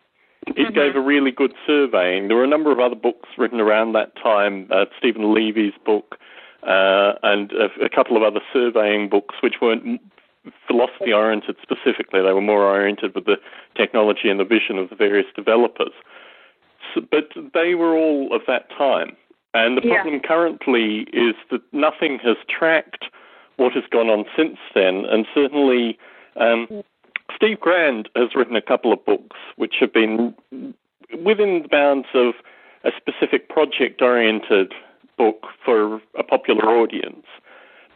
it 0.47 0.57
mm-hmm. 0.57 0.75
gave 0.75 0.97
a 0.97 1.01
really 1.01 1.31
good 1.31 1.55
surveying. 1.67 2.29
There 2.29 2.37
were 2.37 2.45
a 2.45 2.49
number 2.49 2.71
of 2.71 2.79
other 2.79 2.95
books 2.95 3.29
written 3.39 3.61
around 3.61 3.93
that 3.93 4.15
time, 4.17 4.69
uh, 4.71 4.85
Steven 4.99 5.33
Levy's 5.35 5.73
book, 5.85 6.17
uh, 6.63 7.15
and 7.23 7.53
a, 7.53 7.85
a, 7.85 7.89
couple 7.89 8.17
of 8.17 8.23
other 8.23 8.41
surveying 8.53 9.09
books, 9.09 9.37
which 9.43 9.55
weren't 9.61 10.01
philosophy 10.67 11.13
oriented 11.13 11.57
specifically. 11.63 12.21
They 12.21 12.33
were 12.33 12.41
more 12.41 12.65
oriented 12.65 13.15
with 13.15 13.25
the 13.25 13.37
technology 13.77 14.29
and 14.29 14.39
the 14.39 14.45
vision 14.45 14.79
of 14.79 14.91
the 14.91 14.97
various 14.97 15.27
developers. 15.35 15.93
So, 16.95 17.01
but 17.11 17.31
they 17.55 17.75
were 17.75 17.97
all 17.97 18.35
of 18.35 18.43
that 18.47 18.69
time. 18.71 19.17
And 19.55 19.77
the 19.77 19.83
problem 19.83 20.15
yeah. 20.15 20.29
currently 20.29 21.07
is 21.13 21.35
that 21.51 21.63
nothing 21.73 22.19
has 22.25 22.37
tracked 22.49 23.05
what 23.57 23.73
has 23.73 23.85
gone 23.91 24.09
on 24.09 24.25
since 24.37 24.59
then, 24.75 25.05
and 25.05 25.27
certainly 25.33 25.97
um, 26.37 26.67
mm. 26.69 26.85
Steve 27.35 27.61
Grand 27.61 28.09
has 28.17 28.35
written 28.35 28.57
a 28.57 28.63
couple 28.63 28.93
of 28.93 29.05
books 29.05 29.37
which 29.57 29.75
have 29.81 29.93
been 29.93 30.35
within 31.25 31.63
the 31.63 31.69
bounds 31.71 32.09
of 32.15 32.35
a 32.85 32.91
specific 32.97 33.49
project 33.49 34.03
oriented 34.03 34.73
book 35.17 35.47
for 35.65 36.01
a 36.19 36.25
popular 36.25 36.65
audience. 36.65 37.25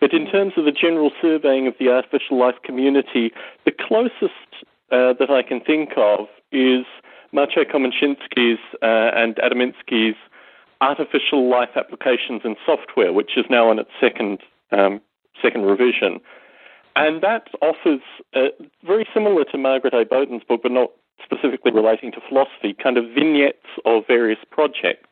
But 0.01 0.13
in 0.13 0.31
terms 0.31 0.53
of 0.57 0.65
the 0.65 0.73
general 0.73 1.11
surveying 1.21 1.67
of 1.67 1.75
the 1.81 1.89
artificial 1.89 2.39
life 2.39 2.55
community, 2.63 3.33
the 3.65 3.73
closest 3.73 4.65
uh, 4.93 5.13
that 5.19 5.29
I 5.29 5.43
can 5.43 5.61
think 5.61 5.91
of 5.97 6.29
is 6.53 6.87
Maciej 7.35 7.71
Komosinski's 7.71 8.61
uh, 8.81 9.11
and 9.15 9.37
Adamatzky's 9.37 10.17
Artificial 10.81 11.49
Life 11.51 11.71
Applications 11.77 12.43
and 12.45 12.57
Software, 12.65 13.13
which 13.13 13.37
is 13.37 13.45
now 13.51 13.69
on 13.69 13.79
its 13.79 13.91
second 14.01 14.39
um, 14.71 15.01
second 15.43 15.63
revision. 15.63 16.21
And 16.97 17.23
that 17.23 17.49
offers, 17.63 18.01
uh, 18.35 18.49
very 18.85 19.07
similar 19.15 19.45
to 19.53 19.59
Margaret 19.59 19.95
A. 19.95 20.05
Boden's 20.05 20.43
book, 20.43 20.61
but 20.63 20.73
not 20.73 20.91
specifically 21.23 21.73
relating 21.73 22.11
to 22.13 22.21
philosophy, 22.29 22.75
kind 22.75 22.99
of 22.99 23.05
vignettes 23.15 23.67
of 23.85 24.03
various 24.07 24.39
projects. 24.51 25.09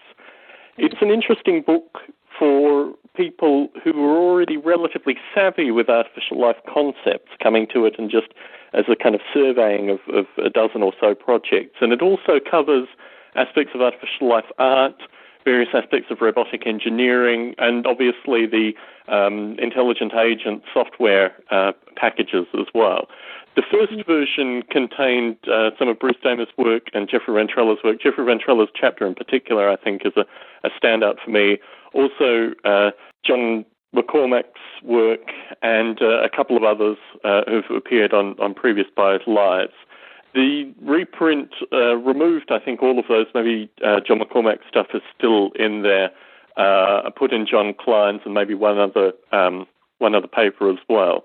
It's 0.78 1.00
an 1.00 1.10
interesting 1.10 1.62
book 1.62 2.00
for 2.38 2.92
people 3.14 3.68
who 3.82 3.92
are 4.04 4.16
already 4.16 4.56
relatively 4.56 5.16
savvy 5.34 5.70
with 5.70 5.88
artificial 5.88 6.40
life 6.40 6.56
concepts 6.72 7.30
coming 7.42 7.66
to 7.72 7.86
it 7.86 7.94
and 7.98 8.10
just 8.10 8.28
as 8.74 8.84
a 8.90 8.96
kind 8.96 9.14
of 9.14 9.20
surveying 9.32 9.88
of, 9.90 10.00
of 10.12 10.26
a 10.44 10.50
dozen 10.50 10.82
or 10.82 10.92
so 11.00 11.14
projects. 11.14 11.76
And 11.80 11.92
it 11.92 12.02
also 12.02 12.38
covers 12.38 12.88
aspects 13.34 13.72
of 13.74 13.80
artificial 13.80 14.28
life 14.28 14.44
art, 14.58 15.00
various 15.46 15.70
aspects 15.72 16.10
of 16.10 16.20
robotic 16.20 16.66
engineering, 16.66 17.54
and 17.56 17.86
obviously 17.86 18.46
the 18.46 18.72
um, 19.08 19.56
intelligent 19.58 20.12
agent 20.12 20.62
software 20.74 21.32
uh, 21.52 21.72
packages 21.94 22.46
as 22.58 22.66
well. 22.74 23.06
The 23.54 23.62
first 23.70 23.94
version 24.06 24.62
contained 24.70 25.36
uh, 25.50 25.70
some 25.78 25.88
of 25.88 25.98
Bruce 25.98 26.20
Damer's 26.22 26.48
work 26.58 26.88
and 26.92 27.08
Jeffrey 27.08 27.34
Ventrella's 27.34 27.78
work. 27.82 28.02
Jeffrey 28.02 28.24
Ventrella's 28.26 28.68
chapter 28.74 29.06
in 29.06 29.14
particular, 29.14 29.70
I 29.70 29.76
think, 29.76 30.02
is 30.04 30.12
a, 30.16 30.26
a 30.66 30.70
standout 30.78 31.16
for 31.24 31.30
me. 31.30 31.58
Also, 31.94 32.52
uh, 32.64 32.90
Jon 33.24 33.64
McCormack's 33.94 34.60
work 34.82 35.30
and 35.62 36.02
uh, 36.02 36.22
a 36.22 36.28
couple 36.28 36.56
of 36.56 36.64
others 36.64 36.98
uh, 37.24 37.42
who've 37.48 37.76
appeared 37.76 38.12
on, 38.12 38.34
on 38.40 38.52
previous 38.52 38.88
Biota 38.98 39.26
Lives. 39.26 39.72
The 40.36 40.74
reprint 40.82 41.48
uh, 41.72 41.96
removed, 41.96 42.50
I 42.50 42.58
think, 42.58 42.82
all 42.82 42.98
of 42.98 43.06
those. 43.08 43.24
Maybe 43.34 43.70
uh, 43.82 44.00
Jon 44.06 44.20
McCormack's 44.20 44.68
stuff 44.68 44.88
is 44.92 45.00
still 45.16 45.50
in 45.58 45.80
there. 45.80 46.10
Uh, 46.58 47.08
put 47.08 47.32
in 47.32 47.46
John 47.46 47.72
Klein's 47.72 48.20
and 48.26 48.34
maybe 48.34 48.52
one 48.52 48.78
other 48.78 49.12
um, 49.32 49.66
one 49.96 50.14
other 50.14 50.28
paper 50.28 50.70
as 50.70 50.76
well. 50.90 51.24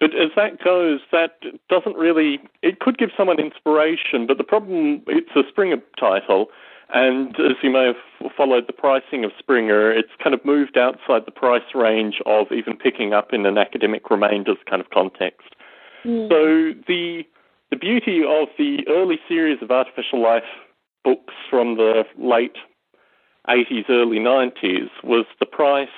But 0.00 0.10
as 0.14 0.30
that 0.34 0.62
goes, 0.62 0.98
that 1.12 1.38
doesn't 1.68 1.96
really. 1.96 2.40
It 2.62 2.80
could 2.80 2.98
give 2.98 3.10
someone 3.16 3.38
inspiration, 3.38 4.26
but 4.26 4.38
the 4.38 4.44
problem 4.44 5.02
it's 5.06 5.30
a 5.36 5.42
Springer 5.48 5.80
title, 5.96 6.46
and 6.92 7.28
as 7.38 7.56
you 7.62 7.70
may 7.70 7.86
have 7.86 8.32
followed 8.36 8.66
the 8.66 8.72
pricing 8.72 9.24
of 9.24 9.30
Springer, 9.38 9.92
it's 9.92 10.10
kind 10.20 10.34
of 10.34 10.44
moved 10.44 10.76
outside 10.76 11.26
the 11.26 11.32
price 11.32 11.74
range 11.76 12.20
of 12.26 12.50
even 12.50 12.76
picking 12.76 13.12
up 13.12 13.32
in 13.32 13.46
an 13.46 13.56
academic 13.56 14.10
remainders 14.10 14.58
kind 14.68 14.80
of 14.80 14.90
context. 14.90 15.54
Mm. 16.04 16.28
So 16.28 16.80
the 16.88 17.24
the 17.70 17.76
beauty 17.76 18.22
of 18.22 18.48
the 18.56 18.86
early 18.88 19.18
series 19.28 19.62
of 19.62 19.70
artificial 19.70 20.22
life 20.22 20.42
books 21.04 21.34
from 21.50 21.76
the 21.76 22.04
late 22.18 22.56
80s, 23.48 23.88
early 23.88 24.18
90s 24.18 24.88
was 25.02 25.26
the 25.40 25.46
price, 25.46 25.88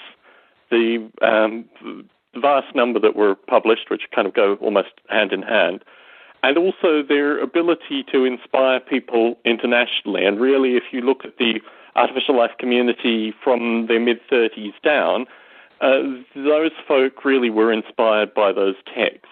the 0.70 1.10
um, 1.22 1.64
vast 2.36 2.74
number 2.74 3.00
that 3.00 3.16
were 3.16 3.34
published, 3.34 3.90
which 3.90 4.02
kind 4.14 4.26
of 4.26 4.34
go 4.34 4.54
almost 4.56 4.90
hand 5.08 5.32
in 5.32 5.42
hand, 5.42 5.84
and 6.42 6.56
also 6.56 7.02
their 7.02 7.38
ability 7.38 8.04
to 8.12 8.24
inspire 8.24 8.80
people 8.80 9.38
internationally. 9.44 10.24
And 10.24 10.40
really, 10.40 10.76
if 10.76 10.84
you 10.92 11.00
look 11.00 11.24
at 11.24 11.38
the 11.38 11.60
artificial 11.96 12.36
life 12.36 12.52
community 12.58 13.34
from 13.42 13.86
their 13.88 14.00
mid 14.00 14.20
30s 14.30 14.72
down, 14.82 15.26
uh, 15.80 16.02
those 16.34 16.72
folk 16.86 17.24
really 17.24 17.50
were 17.50 17.72
inspired 17.72 18.32
by 18.34 18.52
those 18.52 18.76
texts. 18.94 19.26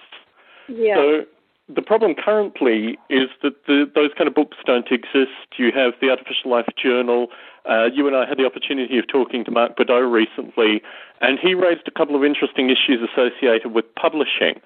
Yeah. 0.68 0.96
So 0.96 1.24
the 1.68 1.82
problem 1.82 2.14
currently 2.14 2.98
is 3.10 3.28
that 3.42 3.66
the, 3.66 3.90
those 3.94 4.10
kind 4.16 4.26
of 4.26 4.34
books 4.34 4.56
don't 4.64 4.90
exist. 4.90 5.56
You 5.56 5.70
have 5.72 5.92
the 6.00 6.10
Artificial 6.10 6.50
Life 6.50 6.68
Journal. 6.82 7.28
Uh, 7.68 7.88
you 7.92 8.06
and 8.06 8.16
I 8.16 8.26
had 8.26 8.38
the 8.38 8.46
opportunity 8.46 8.98
of 8.98 9.06
talking 9.06 9.44
to 9.44 9.50
Mark 9.50 9.76
Bedau 9.76 10.10
recently, 10.10 10.82
and 11.20 11.38
he 11.38 11.54
raised 11.54 11.86
a 11.86 11.90
couple 11.90 12.16
of 12.16 12.24
interesting 12.24 12.70
issues 12.70 13.06
associated 13.12 13.72
with 13.72 13.84
publishing. 13.96 14.60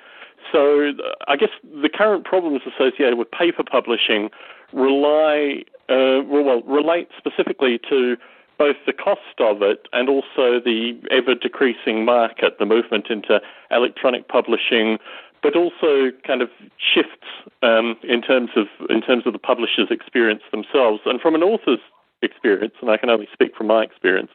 So 0.52 0.92
I 1.26 1.36
guess 1.36 1.50
the 1.62 1.88
current 1.88 2.24
problems 2.24 2.62
associated 2.66 3.16
with 3.16 3.30
paper 3.30 3.64
publishing 3.64 4.30
rely, 4.72 5.64
uh, 5.88 6.22
well, 6.26 6.62
relate 6.62 7.08
specifically 7.18 7.80
to 7.88 8.16
both 8.58 8.76
the 8.86 8.92
cost 8.92 9.40
of 9.40 9.62
it 9.62 9.88
and 9.92 10.08
also 10.08 10.60
the 10.60 11.00
ever 11.10 11.34
decreasing 11.34 12.04
market, 12.04 12.58
the 12.58 12.66
movement 12.66 13.08
into 13.10 13.40
electronic 13.70 14.28
publishing, 14.28 14.98
but 15.42 15.56
also 15.56 16.10
kind 16.26 16.40
of 16.40 16.48
shifts 16.78 17.26
um, 17.62 17.96
in 18.02 18.22
terms 18.22 18.50
of 18.56 18.66
in 18.88 19.02
terms 19.02 19.26
of 19.26 19.32
the 19.32 19.38
publisher's 19.38 19.90
experience 19.90 20.42
themselves. 20.50 21.00
And 21.04 21.20
from 21.20 21.34
an 21.34 21.42
author's 21.42 21.80
experience, 22.22 22.74
and 22.80 22.90
I 22.90 22.96
can 22.96 23.10
only 23.10 23.28
speak 23.32 23.56
from 23.56 23.66
my 23.66 23.82
experience, 23.82 24.30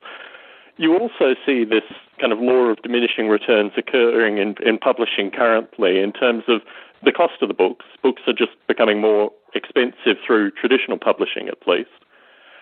you 0.77 0.97
also 0.97 1.35
see 1.45 1.63
this 1.63 1.83
kind 2.19 2.31
of 2.31 2.39
law 2.39 2.69
of 2.69 2.81
diminishing 2.81 3.27
returns 3.29 3.71
occurring 3.77 4.37
in, 4.37 4.55
in 4.65 4.77
publishing 4.77 5.31
currently 5.31 5.99
in 5.99 6.11
terms 6.11 6.43
of 6.47 6.61
the 7.03 7.11
cost 7.11 7.41
of 7.41 7.47
the 7.47 7.53
books. 7.53 7.85
Books 8.03 8.21
are 8.27 8.33
just 8.33 8.51
becoming 8.67 9.01
more 9.01 9.31
expensive 9.55 10.17
through 10.25 10.51
traditional 10.51 10.97
publishing, 10.97 11.47
at 11.47 11.67
least. 11.67 11.89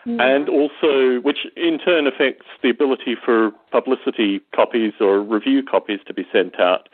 Mm. 0.06 0.22
And 0.22 0.50
also, 0.50 1.20
which 1.22 1.48
in 1.56 1.80
turn 1.80 2.06
affects 2.06 2.46
the 2.62 2.70
ability 2.70 3.16
for 3.24 3.52
publicity 3.72 4.42
copies 4.56 4.94
or 5.00 5.22
review 5.22 5.64
copies 5.64 6.00
to 6.08 6.14
be 6.14 6.26
sent 6.32 6.60
out 6.60 6.90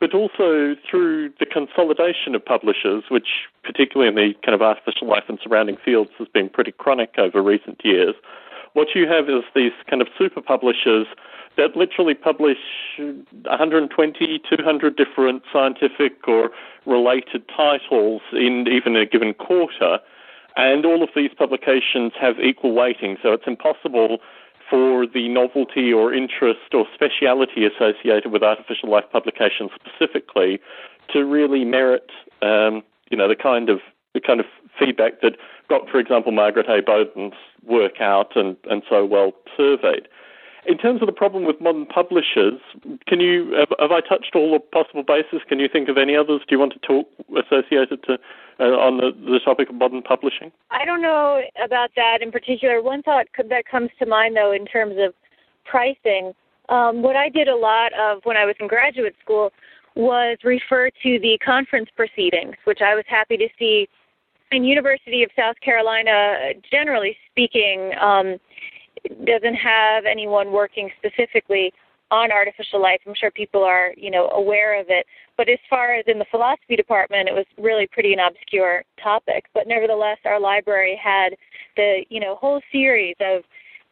but 0.00 0.14
also 0.14 0.74
through 0.88 1.30
the 1.38 1.46
consolidation 1.46 2.34
of 2.34 2.44
publishers, 2.44 3.04
which, 3.10 3.46
particularly 3.62 4.08
in 4.08 4.14
the 4.14 4.34
kind 4.44 4.54
of 4.54 4.62
artificial 4.62 5.06
life 5.06 5.24
and 5.28 5.38
surrounding 5.42 5.76
fields, 5.84 6.10
has 6.18 6.26
been 6.28 6.48
pretty 6.48 6.72
chronic 6.72 7.14
over 7.18 7.42
recent 7.42 7.80
years. 7.84 8.14
What 8.72 8.88
you 8.94 9.06
have 9.06 9.28
is 9.28 9.44
these 9.54 9.72
kind 9.88 10.00
of 10.00 10.08
super 10.16 10.40
publishers 10.40 11.06
that 11.56 11.76
literally 11.76 12.14
publish 12.14 12.58
120, 12.98 14.42
200 14.48 14.96
different 14.96 15.42
scientific 15.52 16.26
or 16.26 16.50
related 16.86 17.42
titles 17.54 18.22
in 18.32 18.66
even 18.68 18.96
a 18.96 19.04
given 19.04 19.34
quarter. 19.34 19.98
And 20.56 20.86
all 20.86 21.02
of 21.02 21.10
these 21.14 21.30
publications 21.36 22.12
have 22.18 22.40
equal 22.40 22.72
weighting, 22.72 23.18
so 23.22 23.32
it's 23.32 23.46
impossible 23.46 24.18
for 24.70 25.06
the 25.06 25.28
novelty 25.28 25.92
or 25.92 26.14
interest 26.14 26.72
or 26.72 26.86
speciality 26.94 27.66
associated 27.66 28.30
with 28.30 28.42
artificial 28.42 28.88
life 28.88 29.04
publications 29.12 29.70
specifically 29.74 30.60
to 31.12 31.24
really 31.24 31.64
merit, 31.64 32.10
um, 32.40 32.82
you 33.10 33.16
know, 33.16 33.28
the 33.28 33.36
kind 33.36 33.68
of 33.68 33.80
the 34.14 34.20
kind 34.20 34.40
of 34.40 34.46
feedback 34.78 35.20
that 35.20 35.36
got, 35.68 35.88
for 35.88 35.98
example, 35.98 36.32
Margaret 36.32 36.66
A. 36.68 36.82
Boden's 36.82 37.34
work 37.64 38.00
out 38.00 38.36
and, 38.36 38.56
and 38.68 38.82
so 38.88 39.04
well 39.04 39.32
surveyed. 39.56 40.08
In 40.66 40.76
terms 40.76 41.00
of 41.00 41.06
the 41.06 41.12
problem 41.12 41.44
with 41.44 41.60
modern 41.60 41.86
publishers, 41.86 42.60
can 43.06 43.20
you 43.20 43.54
have, 43.58 43.68
have, 43.78 43.92
I 43.92 44.00
touched 44.00 44.32
all 44.34 44.52
the 44.52 44.60
possible 44.60 45.02
bases? 45.02 45.40
Can 45.48 45.58
you 45.58 45.68
think 45.72 45.88
of 45.88 45.96
any 45.96 46.14
others? 46.14 46.42
Do 46.46 46.54
you 46.54 46.58
want 46.58 46.74
to 46.74 46.78
talk 46.80 47.08
associated 47.30 48.02
to 48.04 48.18
uh, 48.60 48.64
on 48.64 48.98
the, 48.98 49.12
the 49.24 49.40
topic 49.42 49.70
of 49.70 49.76
modern 49.76 50.02
publishing? 50.02 50.52
I 50.70 50.84
don't 50.84 51.00
know 51.00 51.40
about 51.64 51.90
that 51.96 52.18
in 52.20 52.30
particular. 52.30 52.82
One 52.82 53.02
thought 53.02 53.26
that 53.36 53.64
comes 53.64 53.90
to 53.98 54.06
mind, 54.06 54.36
though, 54.36 54.52
in 54.52 54.66
terms 54.66 54.96
of 54.98 55.14
pricing, 55.64 56.34
um, 56.68 57.02
what 57.02 57.16
I 57.16 57.28
did 57.30 57.48
a 57.48 57.56
lot 57.56 57.92
of 57.94 58.20
when 58.24 58.36
I 58.36 58.44
was 58.44 58.54
in 58.60 58.68
graduate 58.68 59.16
school 59.22 59.50
was 59.96 60.38
refer 60.44 60.90
to 61.02 61.18
the 61.18 61.38
conference 61.44 61.88
proceedings, 61.96 62.54
which 62.64 62.80
I 62.80 62.94
was 62.94 63.04
happy 63.08 63.36
to 63.38 63.48
see. 63.58 63.88
In 64.52 64.64
University 64.64 65.22
of 65.22 65.30
South 65.36 65.54
Carolina, 65.60 66.52
generally 66.68 67.16
speaking, 67.30 67.92
um, 68.00 68.36
doesn't 69.24 69.54
have 69.54 70.04
anyone 70.04 70.52
working 70.52 70.90
specifically 70.98 71.72
on 72.10 72.32
artificial 72.32 72.82
life. 72.82 73.00
I'm 73.06 73.14
sure 73.14 73.30
people 73.30 73.62
are, 73.62 73.92
you 73.96 74.10
know, 74.10 74.28
aware 74.30 74.78
of 74.80 74.86
it. 74.88 75.06
But 75.36 75.48
as 75.48 75.58
far 75.68 75.94
as 75.94 76.04
in 76.08 76.18
the 76.18 76.26
philosophy 76.30 76.76
department, 76.76 77.28
it 77.28 77.34
was 77.34 77.46
really 77.56 77.86
pretty 77.86 78.12
an 78.12 78.18
obscure 78.18 78.82
topic. 79.02 79.44
But 79.54 79.68
nevertheless, 79.68 80.18
our 80.24 80.40
library 80.40 81.00
had 81.02 81.34
the, 81.76 82.04
you 82.08 82.20
know, 82.20 82.34
whole 82.34 82.60
series 82.72 83.16
of 83.20 83.42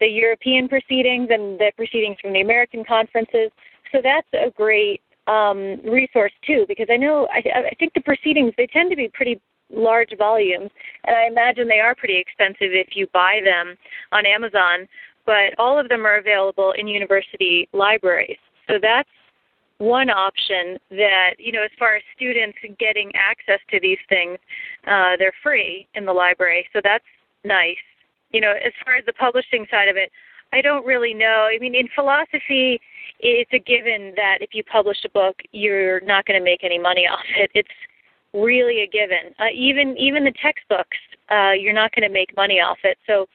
the 0.01 0.07
European 0.09 0.69
proceedings 0.69 1.29
and 1.31 1.59
the 1.59 1.73
proceedings 1.77 2.17
from 2.21 2.33
the 2.33 2.41
American 2.41 2.85
conferences. 2.85 3.51
So 3.93 4.01
that's 4.03 4.29
a 4.35 4.51
great 4.51 5.01
um, 5.29 5.81
resource 5.85 6.33
too, 6.47 6.65
because 6.67 6.89
I 6.91 6.97
know 6.97 7.29
I, 7.33 7.43
I 7.71 7.75
think 7.79 7.93
the 7.95 8.01
proceedings 8.01 8.53
they 8.57 8.67
tend 8.67 8.91
to 8.91 8.97
be 8.97 9.09
pretty 9.13 9.41
large 9.71 10.17
volumes, 10.17 10.71
and 11.05 11.17
I 11.17 11.27
imagine 11.27 11.69
they 11.69 11.81
are 11.81 11.95
pretty 11.95 12.17
expensive 12.19 12.73
if 12.73 12.97
you 12.97 13.07
buy 13.13 13.41
them 13.45 13.77
on 14.13 14.27
Amazon. 14.27 14.89
But 15.27 15.59
all 15.59 15.79
of 15.79 15.91
them 15.91 16.07
are 16.07 16.17
available 16.17 16.73
in 16.79 16.89
university 16.89 17.69
libraries, 17.75 18.39
so 18.67 18.79
that's 18.81 19.09
one 19.79 20.11
option 20.11 20.77
that 20.91 21.35
you 21.39 21.53
know 21.53 21.63
as 21.63 21.71
far 21.79 21.97
as 21.97 22.03
students 22.15 22.59
getting 22.79 23.13
access 23.15 23.61
to 23.71 23.79
these 23.81 23.99
things 24.09 24.37
uh, 24.87 25.15
they're 25.19 25.33
free 25.43 25.87
in 25.95 26.05
the 26.05 26.13
library 26.13 26.69
so 26.73 26.81
that's 26.83 27.05
nice. 27.45 27.77
You 28.33 28.41
know 28.41 28.53
as 28.53 28.73
far 28.85 28.97
as 28.97 29.07
the 29.07 29.13
publishing 29.13 29.67
side 29.71 29.89
of 29.89 29.97
it 29.97 30.11
i 30.53 30.61
don't 30.61 30.85
really 30.85 31.15
know. 31.15 31.49
I 31.55 31.59
mean 31.61 31.77
in 31.77 31.89
philosophy 31.95 32.81
it's 33.21 33.51
a 33.53 33.59
given 33.59 34.13
that 34.17 34.39
if 34.41 34.51
you 34.53 34.65
publish 34.65 34.99
a 35.05 35.11
book 35.11 35.37
you're 35.53 36.01
not 36.01 36.27
going 36.27 36.39
to 36.39 36.45
make 36.45 36.65
any 36.65 36.79
money 36.79 37.07
off 37.13 37.25
it. 37.37 37.51
It's 37.55 37.69
really 38.43 38.83
a 38.83 38.87
given. 38.87 39.35
Uh, 39.39 39.47
even 39.55 39.97
even 39.99 40.25
the 40.25 40.33
textbooks, 40.43 40.97
uh, 41.31 41.53
you're 41.53 41.73
not 41.73 41.93
going 41.93 42.09
to 42.09 42.13
make 42.13 42.37
money 42.37 42.61
off 42.61 42.79
it. 42.85 42.99
So 43.07 43.29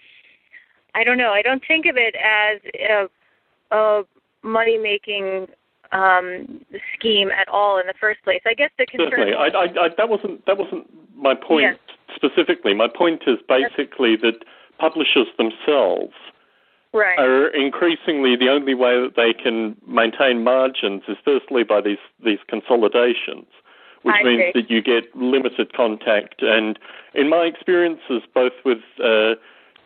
I 0.95 1.03
don't 1.03 1.17
know. 1.17 1.31
I 1.31 1.41
don't 1.41 1.63
think 1.67 1.85
of 1.85 1.95
it 1.97 2.15
as 2.15 2.59
a, 2.79 3.75
a 3.75 4.03
money 4.43 4.77
making 4.77 5.47
um, 5.91 6.65
scheme 6.97 7.29
at 7.31 7.47
all 7.47 7.79
in 7.79 7.87
the 7.87 7.93
first 7.99 8.23
place. 8.23 8.41
I 8.45 8.53
guess 8.53 8.71
the 8.77 8.85
concern. 8.85 9.11
Certainly, 9.11 9.33
I, 9.33 9.47
I, 9.47 9.85
I, 9.85 9.89
that 9.97 10.09
wasn't 10.09 10.45
that 10.45 10.57
wasn't 10.57 10.87
my 11.15 11.35
point 11.35 11.77
specifically. 12.15 12.73
My 12.73 12.87
point 12.87 13.23
is 13.27 13.37
basically 13.47 14.15
that 14.17 14.43
publishers 14.79 15.27
themselves 15.37 16.13
right. 16.93 17.17
are 17.19 17.47
increasingly 17.47 18.35
the 18.35 18.49
only 18.49 18.73
way 18.73 18.99
that 19.01 19.15
they 19.15 19.33
can 19.33 19.75
maintain 19.87 20.43
margins 20.43 21.03
is 21.07 21.17
firstly 21.23 21.63
by 21.63 21.81
these 21.81 22.03
these 22.23 22.39
consolidations, 22.47 23.47
which 24.03 24.15
I 24.19 24.23
means 24.23 24.43
see. 24.53 24.61
that 24.61 24.69
you 24.69 24.81
get 24.81 25.15
limited 25.15 25.73
contact. 25.73 26.41
And 26.41 26.77
in 27.13 27.29
my 27.29 27.43
experiences, 27.43 28.21
both 28.33 28.53
with 28.63 28.79
uh, 29.03 29.35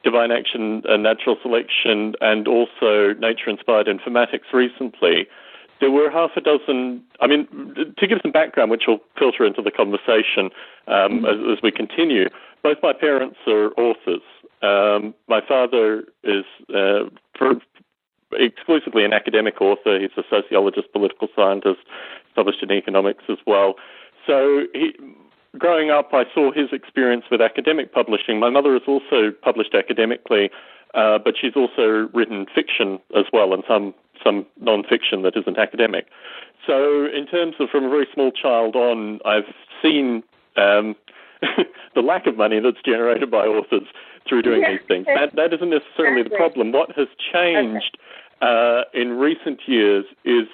Divine 0.04 0.32
Action 0.32 0.84
and 0.86 1.04
Natural 1.04 1.38
Selection, 1.42 2.14
and 2.22 2.48
also 2.48 3.14
Nature 3.20 3.50
Inspired 3.50 3.88
Informatics 3.88 4.54
recently. 4.54 5.28
There 5.80 5.92
were 5.92 6.10
half 6.10 6.32
a 6.36 6.42
dozen. 6.42 7.04
I 7.22 7.28
mean, 7.28 7.48
to 7.98 8.08
give 8.08 8.20
some 8.24 8.32
background, 8.32 8.72
which 8.72 8.84
will 8.88 9.00
filter 9.18 9.46
into 9.46 9.62
the 9.62 9.70
conversation 9.70 10.50
um, 10.88 11.24
as, 11.26 11.38
as 11.52 11.62
we 11.62 11.72
continue. 11.72 12.30
Both 12.64 12.78
my 12.82 12.94
parents 12.94 13.38
are 13.46 13.72
authors, 13.78 14.24
um, 14.62 15.14
my 15.28 15.42
father 15.48 16.04
is 16.24 16.46
uh, 16.74 17.10
for, 17.38 17.56
exclusively 18.34 19.06
an 19.06 19.14
academic 19.14 19.62
author. 19.62 20.00
He's 20.00 20.10
a 20.18 20.24
sociologist, 20.30 20.92
political 20.92 21.28
scientist, 21.36 21.80
published 22.36 22.64
in 22.64 22.72
economics 22.72 23.24
as 23.30 23.38
well. 23.46 23.76
So, 24.28 24.66
he, 24.74 24.94
growing 25.58 25.90
up, 25.90 26.10
I 26.14 26.26
saw 26.34 26.52
his 26.52 26.68
experience 26.72 27.26
with 27.32 27.42
academic 27.42 27.94
publishing. 27.94 28.40
My 28.40 28.50
mother 28.50 28.74
has 28.74 28.84
also 28.88 29.32
published 29.42 29.74
academically, 29.74 30.52
uh, 30.94 31.18
but 31.18 31.36
she's 31.40 31.56
also 31.56 32.10
written 32.14 32.46
fiction 32.54 33.00
as 33.16 33.26
well, 33.32 33.54
and 33.54 33.64
some 33.68 33.94
some 34.24 34.46
non-fiction 34.60 35.22
that 35.22 35.38
isn't 35.38 35.58
academic. 35.58 36.08
So, 36.66 37.06
in 37.06 37.28
terms 37.28 37.56
of 37.60 37.70
from 37.70 37.86
a 37.86 37.90
very 37.90 38.08
small 38.14 38.32
child 38.32 38.76
on, 38.76 39.20
I've 39.24 39.54
seen 39.82 40.24
um, 40.58 40.96
the 41.96 42.02
lack 42.02 42.28
of 42.28 42.36
money 42.36 42.60
that's 42.60 42.82
generated 42.84 43.32
by 43.32 43.46
authors 43.46 43.88
through 44.28 44.42
doing 44.42 44.64
these 44.68 44.86
things. 44.88 45.06
That 45.06 45.36
that 45.36 45.54
isn't 45.54 45.70
necessarily 45.70 46.24
the 46.24 46.36
problem. 46.36 46.72
What 46.72 46.92
has 46.98 47.08
changed 47.32 47.98
uh, 48.42 48.82
in 48.94 49.12
recent 49.18 49.62
years 49.68 50.06
is 50.26 50.48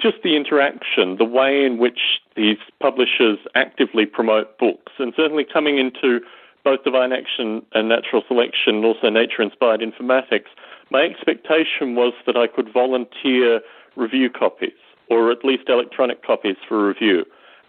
just 0.00 0.16
the 0.22 0.36
interaction, 0.36 1.16
the 1.16 1.24
way 1.24 1.64
in 1.64 1.78
which 1.78 2.20
these 2.36 2.58
publishers 2.80 3.38
actively 3.54 4.06
promote 4.06 4.58
books, 4.58 4.92
and 4.98 5.12
certainly 5.16 5.44
coming 5.44 5.78
into 5.78 6.20
both 6.64 6.82
Divine 6.84 7.12
Action 7.12 7.62
and 7.72 7.88
Natural 7.88 8.22
Selection, 8.26 8.76
and 8.76 8.84
also 8.84 9.08
Nature 9.08 9.42
Inspired 9.42 9.80
Informatics. 9.80 10.48
My 10.90 11.02
expectation 11.02 11.94
was 11.94 12.12
that 12.26 12.36
I 12.36 12.46
could 12.46 12.72
volunteer 12.72 13.60
review 13.96 14.30
copies, 14.30 14.78
or 15.08 15.30
at 15.30 15.44
least 15.44 15.68
electronic 15.68 16.24
copies 16.24 16.56
for 16.68 16.86
review 16.86 17.24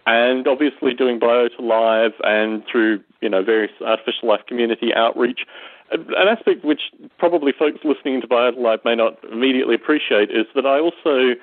and 0.06 0.46
obviously 0.48 0.94
doing 0.94 1.20
Biota 1.20 1.60
Live 1.60 2.12
and 2.24 2.62
through 2.70 3.00
you 3.20 3.28
know 3.28 3.42
various 3.42 3.72
artificial 3.84 4.28
life 4.28 4.40
community 4.46 4.92
outreach. 4.94 5.40
An 5.92 6.28
aspect 6.28 6.64
which 6.64 6.82
probably 7.18 7.52
folks 7.52 7.80
listening 7.84 8.20
to 8.20 8.28
Biota 8.28 8.58
Live 8.58 8.80
may 8.84 8.94
not 8.94 9.18
immediately 9.30 9.74
appreciate 9.74 10.30
is 10.30 10.46
that 10.54 10.66
I 10.66 10.78
also 10.78 11.34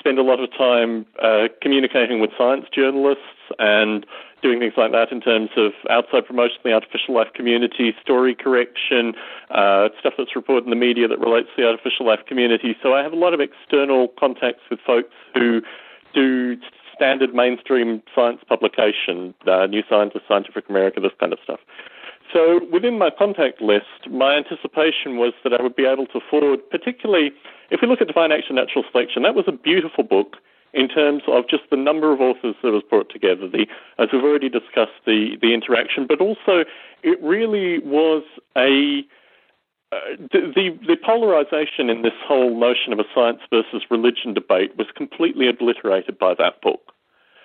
spend 0.00 0.18
a 0.18 0.22
lot 0.22 0.40
of 0.40 0.50
time 0.56 1.06
uh, 1.22 1.46
communicating 1.62 2.20
with 2.20 2.30
science 2.36 2.66
journalists 2.74 3.22
and 3.58 4.04
doing 4.42 4.58
things 4.58 4.72
like 4.76 4.90
that 4.92 5.12
in 5.12 5.20
terms 5.20 5.50
of 5.56 5.72
outside 5.90 6.26
promotion 6.26 6.56
the 6.64 6.72
artificial 6.72 7.14
life 7.14 7.28
community, 7.34 7.94
story 8.02 8.34
correction, 8.34 9.12
uh, 9.50 9.88
stuff 10.00 10.14
that's 10.16 10.34
reported 10.34 10.64
in 10.64 10.70
the 10.70 10.76
media 10.76 11.06
that 11.06 11.20
relates 11.20 11.48
to 11.54 11.62
the 11.62 11.68
artificial 11.68 12.06
life 12.06 12.20
community. 12.26 12.74
So 12.82 12.94
I 12.94 13.02
have 13.02 13.12
a 13.12 13.16
lot 13.16 13.34
of 13.34 13.40
external 13.40 14.08
contacts 14.18 14.62
with 14.70 14.80
folks 14.86 15.14
who 15.34 15.60
do 16.14 16.56
standard 16.96 17.34
mainstream 17.34 18.02
science 18.14 18.40
publication, 18.48 19.34
uh, 19.46 19.66
New 19.66 19.82
Scientist, 19.88 20.24
Scientific 20.26 20.68
America, 20.68 21.00
this 21.00 21.12
kind 21.20 21.32
of 21.32 21.38
stuff. 21.44 21.60
So 22.32 22.60
within 22.72 22.98
my 22.98 23.10
contact 23.10 23.60
list, 23.60 24.08
my 24.08 24.36
anticipation 24.36 25.16
was 25.16 25.32
that 25.42 25.52
I 25.52 25.62
would 25.62 25.76
be 25.76 25.84
able 25.84 26.06
to 26.06 26.20
forward, 26.30 26.60
particularly 26.70 27.32
if 27.70 27.80
we 27.80 27.88
look 27.88 28.00
at 28.00 28.08
Divine 28.08 28.32
Action 28.32 28.56
Natural 28.56 28.84
Selection, 28.90 29.22
that 29.22 29.34
was 29.34 29.46
a 29.48 29.52
beautiful 29.52 30.04
book 30.04 30.36
in 30.72 30.88
terms 30.88 31.22
of 31.26 31.48
just 31.48 31.64
the 31.70 31.76
number 31.76 32.12
of 32.12 32.20
authors 32.20 32.54
that 32.62 32.70
was 32.70 32.82
brought 32.88 33.10
together, 33.10 33.48
the, 33.48 33.66
as 33.98 34.08
we've 34.12 34.22
already 34.22 34.48
discussed, 34.48 35.02
the, 35.04 35.36
the 35.42 35.52
interaction, 35.52 36.06
but 36.06 36.20
also 36.20 36.64
it 37.02 37.20
really 37.22 37.80
was 37.80 38.22
a 38.56 39.02
uh, 39.92 39.96
the, 40.32 40.78
the 40.86 40.96
polarization 41.04 41.90
in 41.90 42.02
this 42.02 42.12
whole 42.24 42.56
notion 42.56 42.92
of 42.92 43.00
a 43.00 43.04
science 43.12 43.40
versus 43.50 43.82
religion 43.90 44.32
debate 44.32 44.76
was 44.78 44.86
completely 44.94 45.48
obliterated 45.48 46.16
by 46.16 46.32
that 46.32 46.62
book. 46.62 46.92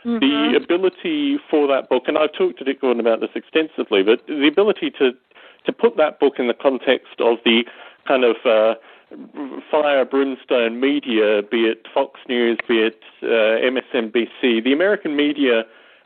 Mm-hmm. 0.06 0.20
The 0.20 0.58
ability 0.58 1.39
for 1.50 1.68
that 1.68 1.89
book, 1.89 2.04
and 2.08 2.18
I've 2.18 2.34
talked 2.34 2.60
to 2.60 2.63
Dick 2.63 2.82
Gordon 2.82 3.00
about 3.00 3.22
this 3.22 3.32
extensively, 3.34 4.04
but 4.04 4.26
the 4.28 4.48
ability 4.48 4.91
to 5.00 5.12
to 5.65 5.74
put 5.74 5.98
that 5.98 6.20
book 6.20 6.36
in 6.38 6.48
the 6.48 6.54
context 6.54 7.20
of 7.20 7.38
the 7.44 7.65
kind 8.08 8.24
of 8.24 8.36
uh, 8.46 8.76
fire 9.72 10.06
brimstone 10.06 10.80
media, 10.80 11.41
be 11.41 11.65
it 11.65 11.88
Fox 11.91 12.20
News, 12.30 12.60
be 12.68 12.82
it 12.82 13.02
uh, 13.24 13.58
MSNBC, 13.65 14.63
the 14.63 14.72
American 14.72 15.15
media 15.15 15.63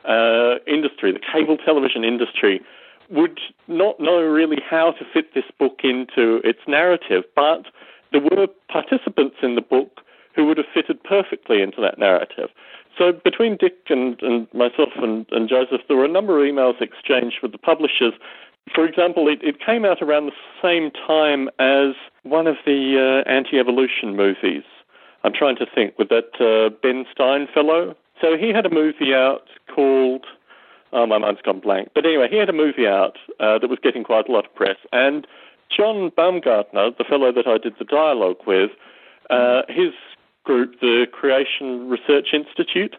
uh, 0.08 0.54
industry, 0.66 1.12
the 1.12 1.20
cable 1.20 1.58
television 1.58 2.04
industry, 2.04 2.62
would 3.10 3.38
not 3.68 3.98
know 4.00 4.22
really 4.22 4.62
how 4.68 4.92
to 4.92 5.04
fit 5.12 5.34
this 5.34 5.44
book 5.58 5.80
into 5.82 6.40
its 6.44 6.60
narrative, 6.66 7.24
but 7.34 7.66
there 8.12 8.20
were 8.20 8.46
participants 8.68 9.36
in 9.42 9.56
the 9.56 9.60
book 9.60 10.00
who 10.34 10.46
would 10.46 10.56
have 10.56 10.66
fitted 10.72 11.02
perfectly 11.02 11.60
into 11.60 11.80
that 11.80 11.98
narrative. 11.98 12.48
So 12.96 13.12
between 13.12 13.56
Dick 13.56 13.76
and, 13.88 14.20
and 14.22 14.46
myself 14.52 14.90
and, 14.96 15.26
and, 15.30 15.48
Joseph, 15.48 15.80
there 15.88 15.96
were 15.96 16.04
a 16.04 16.08
number 16.08 16.38
of 16.38 16.52
emails 16.52 16.80
exchanged 16.80 17.36
with 17.42 17.52
the 17.52 17.58
publishers. 17.58 18.12
For 18.74 18.84
example, 18.84 19.28
it, 19.28 19.42
it 19.42 19.60
came 19.64 19.84
out 19.84 20.02
around 20.02 20.26
the 20.26 20.32
same 20.62 20.90
time 20.90 21.48
as 21.58 21.94
one 22.24 22.46
of 22.46 22.56
the 22.66 23.22
uh, 23.26 23.28
anti-evolution 23.30 24.16
movies. 24.16 24.64
I'm 25.24 25.32
trying 25.32 25.56
to 25.56 25.66
think, 25.66 25.98
with 25.98 26.08
that 26.08 26.30
uh, 26.40 26.74
Ben 26.82 27.06
Stein 27.12 27.48
fellow. 27.52 27.94
So 28.20 28.36
he 28.36 28.50
had 28.50 28.66
a 28.66 28.70
movie 28.70 29.14
out 29.14 29.48
called 29.74 30.26
Oh, 30.92 31.06
my 31.06 31.18
mind's 31.18 31.40
gone 31.42 31.60
blank. 31.60 31.90
But 31.94 32.04
anyway, 32.04 32.28
he 32.30 32.36
had 32.36 32.48
a 32.48 32.52
movie 32.52 32.86
out 32.86 33.16
uh, 33.38 33.58
that 33.58 33.68
was 33.68 33.78
getting 33.82 34.02
quite 34.02 34.28
a 34.28 34.32
lot 34.32 34.44
of 34.44 34.54
press. 34.54 34.76
And 34.92 35.26
John 35.74 36.10
Baumgardner, 36.10 36.96
the 36.96 37.04
fellow 37.08 37.32
that 37.32 37.46
I 37.46 37.58
did 37.58 37.74
the 37.78 37.84
dialogue 37.84 38.38
with, 38.46 38.72
uh, 39.30 39.62
his 39.68 39.92
group, 40.44 40.80
the 40.80 41.06
Creation 41.12 41.88
Research 41.88 42.28
Institute, 42.32 42.96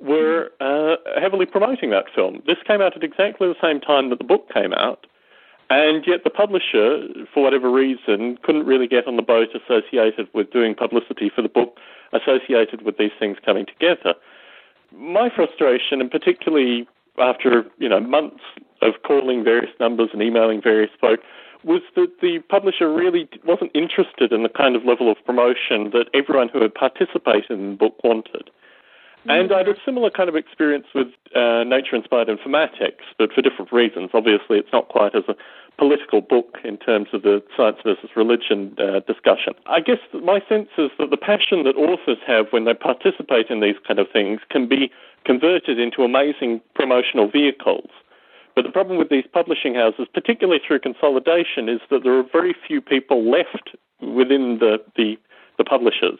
were 0.00 0.50
uh, 0.60 0.96
heavily 1.20 1.46
promoting 1.46 1.90
that 1.90 2.06
film. 2.14 2.42
This 2.46 2.56
came 2.66 2.80
out 2.80 2.96
at 2.96 3.04
exactly 3.04 3.48
the 3.48 3.54
same 3.62 3.80
time 3.80 4.10
that 4.10 4.18
the 4.18 4.24
book 4.24 4.48
came 4.52 4.72
out. 4.72 5.06
And 5.70 6.04
yet 6.06 6.22
the 6.22 6.30
publisher, 6.30 7.06
for 7.32 7.42
whatever 7.42 7.70
reason, 7.70 8.36
couldn't 8.42 8.66
really 8.66 8.86
get 8.86 9.06
on 9.06 9.16
the 9.16 9.22
boat 9.22 9.48
associated 9.54 10.28
with 10.34 10.50
doing 10.50 10.74
publicity 10.74 11.30
for 11.34 11.40
the 11.40 11.48
book 11.48 11.78
associated 12.12 12.82
with 12.82 12.98
these 12.98 13.12
things 13.18 13.38
coming 13.42 13.64
together. 13.64 14.14
My 14.94 15.30
frustration, 15.34 16.02
and 16.02 16.10
particularly 16.10 16.86
after 17.18 17.64
you 17.78 17.88
know 17.88 18.00
months 18.00 18.42
of 18.82 18.94
calling 19.06 19.44
various 19.44 19.70
numbers 19.80 20.10
and 20.12 20.20
emailing 20.20 20.60
various 20.60 20.90
folk, 21.00 21.20
was 21.64 21.82
that 21.96 22.20
the 22.20 22.40
publisher 22.48 22.92
really 22.92 23.28
wasn't 23.44 23.70
interested 23.74 24.32
in 24.32 24.42
the 24.42 24.48
kind 24.48 24.74
of 24.76 24.84
level 24.84 25.10
of 25.10 25.16
promotion 25.24 25.90
that 25.92 26.06
everyone 26.14 26.48
who 26.48 26.60
had 26.60 26.74
participated 26.74 27.50
in 27.50 27.70
the 27.70 27.76
book 27.76 27.94
wanted. 28.02 28.50
And 29.28 29.52
I 29.52 29.58
had 29.58 29.68
a 29.68 29.74
similar 29.84 30.10
kind 30.10 30.28
of 30.28 30.34
experience 30.34 30.86
with 30.94 31.06
uh, 31.36 31.62
Nature 31.62 31.94
Inspired 31.94 32.26
Informatics, 32.26 33.06
but 33.18 33.32
for 33.32 33.40
different 33.40 33.72
reasons. 33.72 34.10
Obviously, 34.14 34.58
it's 34.58 34.72
not 34.72 34.88
quite 34.88 35.14
as 35.14 35.22
a 35.28 35.36
political 35.78 36.20
book 36.20 36.58
in 36.64 36.76
terms 36.76 37.08
of 37.12 37.22
the 37.22 37.42
science 37.56 37.78
versus 37.84 38.10
religion 38.16 38.74
uh, 38.78 39.00
discussion. 39.00 39.54
I 39.66 39.80
guess 39.80 39.98
my 40.22 40.42
sense 40.48 40.68
is 40.76 40.90
that 40.98 41.10
the 41.10 41.16
passion 41.16 41.62
that 41.64 41.76
authors 41.76 42.18
have 42.26 42.46
when 42.50 42.64
they 42.64 42.74
participate 42.74 43.46
in 43.48 43.60
these 43.60 43.76
kind 43.86 44.00
of 44.00 44.08
things 44.12 44.40
can 44.50 44.68
be 44.68 44.90
converted 45.24 45.78
into 45.78 46.02
amazing 46.02 46.60
promotional 46.74 47.30
vehicles. 47.30 47.90
But 48.54 48.64
the 48.64 48.70
problem 48.70 48.98
with 48.98 49.08
these 49.08 49.24
publishing 49.32 49.74
houses, 49.74 50.06
particularly 50.12 50.60
through 50.66 50.80
consolidation, 50.80 51.68
is 51.68 51.80
that 51.90 52.02
there 52.02 52.18
are 52.18 52.24
very 52.30 52.54
few 52.66 52.80
people 52.80 53.30
left 53.30 53.74
within 54.00 54.58
the, 54.58 54.78
the, 54.96 55.16
the 55.58 55.64
publishers 55.64 56.18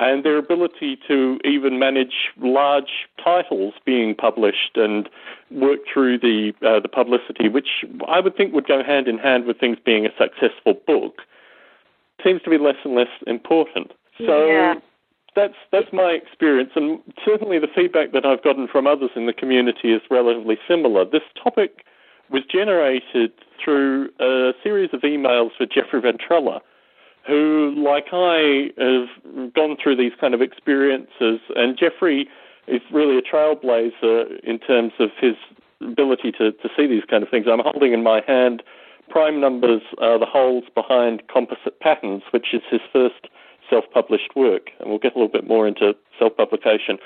and 0.00 0.24
their 0.24 0.38
ability 0.38 0.98
to 1.06 1.38
even 1.44 1.78
manage 1.78 2.30
large 2.38 3.08
titles 3.22 3.74
being 3.84 4.14
published 4.14 4.76
and 4.76 5.08
work 5.50 5.80
through 5.92 6.18
the 6.18 6.52
uh, 6.62 6.80
the 6.80 6.88
publicity, 6.88 7.48
which 7.48 7.84
I 8.08 8.20
would 8.20 8.36
think 8.36 8.52
would 8.54 8.66
go 8.66 8.82
hand 8.82 9.06
in 9.06 9.18
hand 9.18 9.44
with 9.44 9.58
things 9.58 9.78
being 9.84 10.06
a 10.06 10.10
successful 10.18 10.74
book, 10.86 11.22
seems 12.24 12.42
to 12.42 12.50
be 12.50 12.58
less 12.58 12.76
and 12.84 12.94
less 12.94 13.08
important. 13.26 13.92
So 14.18 14.46
yeah. 14.46 14.74
That's 15.36 15.54
that's 15.72 15.92
my 15.92 16.10
experience, 16.10 16.70
and 16.74 17.00
certainly 17.24 17.58
the 17.58 17.68
feedback 17.74 18.12
that 18.12 18.24
I've 18.24 18.42
gotten 18.42 18.68
from 18.68 18.86
others 18.86 19.10
in 19.16 19.26
the 19.26 19.32
community 19.32 19.92
is 19.92 20.02
relatively 20.10 20.58
similar. 20.68 21.04
This 21.04 21.22
topic 21.42 21.84
was 22.30 22.42
generated 22.50 23.32
through 23.62 24.10
a 24.20 24.52
series 24.62 24.90
of 24.92 25.00
emails 25.00 25.50
with 25.58 25.70
Jeffrey 25.70 26.00
Ventrella 26.00 26.60
who, 27.26 27.74
like 27.76 28.06
I, 28.12 28.70
have 28.78 29.54
gone 29.54 29.76
through 29.82 29.96
these 29.96 30.12
kind 30.20 30.34
of 30.34 30.42
experiences. 30.42 31.40
And 31.56 31.78
Jeffrey 31.78 32.28
is 32.66 32.82
really 32.92 33.16
a 33.16 33.22
trailblazer 33.22 34.40
in 34.40 34.58
terms 34.58 34.92
of 34.98 35.08
his 35.18 35.34
ability 35.80 36.32
to, 36.32 36.52
to 36.52 36.68
see 36.76 36.86
these 36.86 37.04
kind 37.08 37.22
of 37.22 37.30
things. 37.30 37.46
I'm 37.50 37.60
holding 37.60 37.92
in 37.92 38.02
my 38.02 38.22
hand 38.26 38.62
prime 39.08 39.40
numbers 39.40 39.82
are 39.98 40.18
the 40.18 40.26
holes 40.26 40.64
behind 40.74 41.22
composite 41.32 41.78
patterns, 41.80 42.22
which 42.30 42.54
is 42.54 42.62
his 42.70 42.80
first 42.92 43.28
self-published 43.68 44.36
work, 44.36 44.70
and 44.78 44.88
we'll 44.88 44.98
get 44.98 45.14
a 45.14 45.18
little 45.18 45.32
bit 45.32 45.46
more 45.46 45.66
into 45.66 45.94
self-publication. 46.18 46.98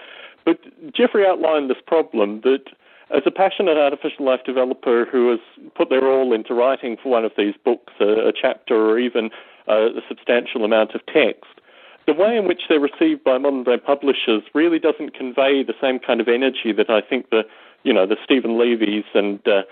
But 0.44 0.61
Jeffrey 0.94 1.27
outlined 1.27 1.71
this 1.71 1.83
problem 1.87 2.40
that 2.42 2.64
as 3.11 3.23
a 3.27 3.31
passionate 3.31 3.79
artificial 3.79 4.27
life 4.27 4.40
developer 4.44 5.07
who 5.07 5.31
has 5.31 5.40
put 5.75 5.88
their 5.88 6.07
all 6.07 6.33
into 6.33 6.55
writing 6.55 6.97
for 7.03 7.11
one 7.11 7.25
of 7.25 7.33
these 7.37 7.55
books, 7.64 7.92
a, 8.01 8.29
a 8.29 8.33
chapter 8.33 8.75
or 8.75 8.99
even 8.99 9.31
a 9.66 10.01
substantial 10.09 10.64
amount 10.64 10.94
of 10.94 11.05
text, 11.07 11.61
the 12.07 12.14
way 12.14 12.37
in 12.37 12.49
which 12.49 12.62
they're 12.68 12.81
received 12.81 13.23
by 13.23 13.37
modern 13.37 13.64
day 13.64 13.77
publishers 13.77 14.42
really 14.55 14.79
doesn't 14.79 15.14
convey 15.14 15.62
the 15.62 15.75
same 15.81 15.99
kind 15.99 16.21
of 16.21 16.29
energy 16.29 16.73
that 16.77 16.88
I 16.88 17.03
think 17.03 17.29
the 17.31 17.42
you 17.85 17.92
know 17.92 18.07
the 18.07 18.16
Steven 18.25 18.59
Levy's 18.59 19.05
and 19.14 19.47
uh, 19.47 19.62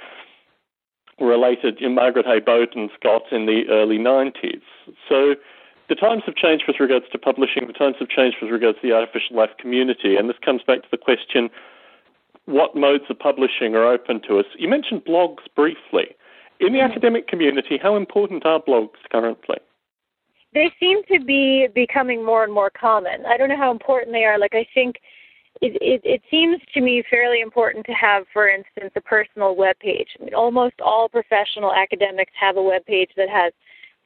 related 1.19 1.79
Margaret 1.81 2.27
A. 2.27 2.41
Boden 2.41 2.91
got 3.03 3.23
in 3.33 3.47
the 3.47 3.63
early 3.71 3.99
90s. 3.99 4.61
So 5.09 5.35
the 5.89 5.95
times 5.95 6.23
have 6.27 6.35
changed 6.35 6.65
with 6.67 6.81
regards 6.81 7.07
to 7.13 7.19
publishing. 7.19 7.67
The 7.67 7.73
times 7.73 7.97
have 8.01 8.09
changed 8.09 8.39
with 8.43 8.51
regards 8.51 8.79
to 8.81 8.89
the 8.89 8.95
artificial 8.95 9.37
life 9.37 9.51
community, 9.59 10.17
and 10.17 10.29
this 10.29 10.37
comes 10.45 10.63
back 10.67 10.83
to 10.83 10.89
the 10.91 10.99
question: 10.99 11.51
what 12.47 12.77
modes 12.77 13.05
of 13.09 13.19
publishing 13.19 13.75
are 13.75 13.87
open 13.87 14.21
to 14.29 14.39
us? 14.39 14.47
You 14.59 14.69
mentioned 14.69 15.05
blogs 15.05 15.45
briefly. 15.55 16.15
In 16.59 16.73
the 16.73 16.79
mm-hmm. 16.79 16.91
academic 16.91 17.29
community, 17.29 17.79
how 17.81 17.97
important 17.97 18.47
are 18.47 18.61
blogs 18.61 18.97
currently? 19.11 19.59
they 20.57 20.73
seem 20.81 21.03
to 21.13 21.23
be 21.23 21.69
becoming 21.75 22.25
more 22.25 22.43
and 22.43 22.53
more 22.53 22.71
common. 22.71 23.27
I 23.27 23.37
don't 23.37 23.51
know 23.51 23.59
how 23.59 23.71
important 23.71 24.13
they 24.13 24.25
are. 24.25 24.39
Like 24.39 24.55
I 24.55 24.67
think 24.73 24.97
it, 25.61 25.77
it, 25.81 26.01
it 26.03 26.23
seems 26.31 26.61
to 26.73 26.81
me 26.81 27.05
fairly 27.09 27.41
important 27.43 27.85
to 27.87 27.93
have, 27.93 28.25
for 28.33 28.49
instance, 28.49 28.93
a 28.97 29.01
personal 29.03 29.55
web 29.55 29.79
page. 29.79 30.09
I 30.19 30.25
mean, 30.25 30.35
almost 30.35 30.81
all 30.81 31.09
professional 31.11 31.75
academics 31.75 32.33
have 32.41 32.57
a 32.57 32.63
web 32.63 32.87
page 32.87 33.11
that 33.19 33.29
has 33.29 33.53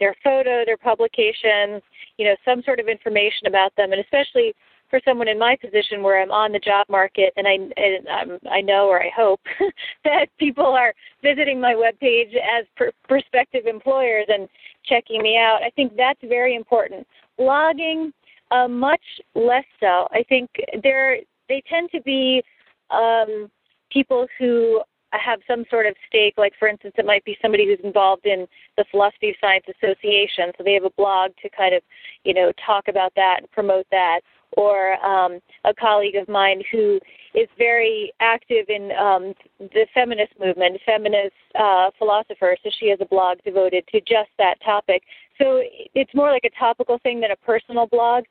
their 0.00 0.16
photo, 0.24 0.64
their 0.64 0.76
publications, 0.76 1.82
you 2.16 2.24
know, 2.24 2.34
some 2.44 2.62
sort 2.62 2.80
of 2.80 2.88
information 2.88 3.46
about 3.46 3.74
them, 3.76 3.92
and 3.92 4.00
especially 4.00 4.54
for 4.90 5.00
someone 5.04 5.28
in 5.28 5.38
my 5.38 5.56
position 5.56 6.02
where 6.02 6.20
I'm 6.20 6.32
on 6.32 6.50
the 6.50 6.58
job 6.58 6.86
market 6.90 7.32
and 7.36 7.46
I 7.46 7.52
and 7.52 8.08
I'm, 8.08 8.38
I 8.50 8.60
know 8.60 8.88
or 8.88 9.00
I 9.00 9.10
hope 9.16 9.40
that 10.04 10.26
people 10.38 10.66
are 10.66 10.92
visiting 11.22 11.60
my 11.60 11.76
web 11.76 11.98
page 12.00 12.34
as 12.34 12.66
per, 12.76 12.90
prospective 13.08 13.66
employers 13.66 14.26
and 14.28 14.48
checking 14.84 15.22
me 15.22 15.36
out. 15.36 15.60
I 15.64 15.70
think 15.70 15.92
that's 15.96 16.20
very 16.28 16.56
important. 16.56 17.06
Blogging, 17.38 18.12
uh, 18.50 18.66
much 18.66 19.00
less 19.34 19.64
so. 19.78 20.08
I 20.10 20.24
think 20.28 20.50
they're 20.82 21.18
they 21.48 21.62
tend 21.68 21.90
to 21.92 22.02
be 22.02 22.42
um, 22.90 23.50
people 23.90 24.26
who 24.38 24.82
have 25.18 25.40
some 25.46 25.64
sort 25.70 25.86
of 25.86 25.94
stake. 26.06 26.34
Like 26.36 26.52
for 26.58 26.68
instance, 26.68 26.94
it 26.98 27.06
might 27.06 27.24
be 27.24 27.36
somebody 27.42 27.66
who's 27.66 27.84
involved 27.84 28.26
in 28.26 28.46
the 28.76 28.84
Philosophy 28.90 29.30
of 29.30 29.36
Science 29.40 29.64
Association, 29.68 30.52
so 30.56 30.64
they 30.64 30.74
have 30.74 30.84
a 30.84 30.90
blog 30.90 31.32
to 31.42 31.48
kind 31.50 31.74
of 31.74 31.82
you 32.24 32.34
know 32.34 32.52
talk 32.64 32.88
about 32.88 33.12
that 33.16 33.38
and 33.40 33.50
promote 33.50 33.86
that 33.90 34.20
or 34.56 34.94
um, 35.04 35.38
a 35.64 35.72
colleague 35.74 36.16
of 36.16 36.28
mine 36.28 36.62
who 36.72 36.98
is 37.34 37.48
very 37.56 38.12
active 38.20 38.66
in 38.68 38.90
um, 38.92 39.32
the 39.58 39.86
feminist 39.94 40.32
movement, 40.40 40.80
feminist 40.84 41.34
uh, 41.58 41.90
philosopher. 41.98 42.56
So 42.62 42.70
she 42.78 42.88
has 42.88 42.98
a 43.00 43.06
blog 43.06 43.38
devoted 43.44 43.84
to 43.92 44.00
just 44.00 44.30
that 44.38 44.56
topic. 44.64 45.02
So 45.38 45.62
it's 45.94 46.14
more 46.14 46.30
like 46.30 46.44
a 46.44 46.58
topical 46.58 46.98
thing 46.98 47.20
than 47.20 47.30
a 47.30 47.36
personal 47.36 47.86
blog. 47.86 48.24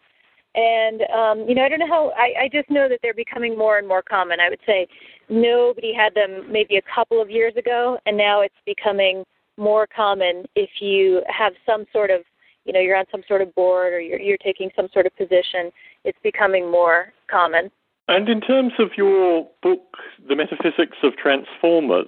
And 0.56 1.02
um, 1.14 1.48
you 1.48 1.56
know, 1.56 1.64
I 1.64 1.70
don't 1.70 1.80
know 1.80 1.88
how. 1.88 2.12
I, 2.18 2.44
I 2.44 2.50
just 2.52 2.70
know 2.70 2.90
that 2.90 3.00
they're 3.04 3.14
becoming 3.14 3.58
more 3.58 3.78
and 3.78 3.88
more 3.88 4.02
common. 4.02 4.40
I 4.40 4.50
would 4.50 4.60
say 4.66 4.88
nobody 5.30 5.94
had 5.94 6.16
them 6.16 6.52
maybe 6.52 6.78
a 6.78 6.82
couple 6.94 7.22
of 7.22 7.30
years 7.30 7.54
ago, 7.56 8.00
and 8.06 8.18
now 8.18 8.42
it's 8.42 8.56
becoming 8.66 9.24
more 9.58 9.88
common 9.88 10.46
if 10.56 10.70
you 10.80 11.22
have 11.28 11.54
some 11.66 11.86
sort 11.94 12.10
of 12.10 12.22
you 12.66 12.74
know 12.74 12.80
you're 12.80 12.98
on 12.98 13.06
some 13.12 13.22
sort 13.28 13.42
of 13.42 13.54
board 13.54 13.94
or 13.94 14.00
you're, 14.00 14.20
you're 14.20 14.38
taking 14.38 14.70
some 14.76 14.88
sort 14.92 15.06
of 15.06 15.16
position 15.18 15.72
it's 16.04 16.18
becoming 16.24 16.72
more 16.72 17.14
common. 17.30 17.72
And 18.08 18.28
in 18.28 18.42
terms 18.42 18.74
of 18.80 18.90
your 18.98 19.48
book, 19.62 19.98
The 20.28 20.36
Metaphysics 20.36 20.98
of 21.04 21.16
Transformers, 21.16 22.08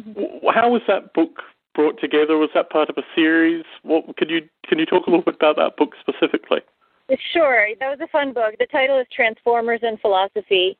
mm-hmm. 0.00 0.48
how 0.52 0.70
was 0.70 0.82
that 0.88 1.14
book 1.14 1.42
brought 1.74 2.00
together? 2.00 2.36
Was 2.36 2.50
that 2.54 2.70
part 2.70 2.90
of 2.90 2.96
a 2.98 3.02
series? 3.14 3.64
What 3.82 4.16
could 4.16 4.30
you 4.30 4.48
can 4.66 4.78
you 4.78 4.86
talk 4.86 5.06
a 5.06 5.10
little 5.10 5.24
bit 5.24 5.36
about 5.36 5.56
that 5.56 5.76
book 5.76 5.94
specifically? 6.00 6.60
Sure, 7.32 7.68
that 7.78 7.90
was 7.90 7.98
a 8.02 8.08
fun 8.08 8.32
book. 8.32 8.54
The 8.58 8.66
title 8.66 8.98
is 8.98 9.06
Transformers 9.14 9.80
and 9.82 10.00
Philosophy. 10.00 10.78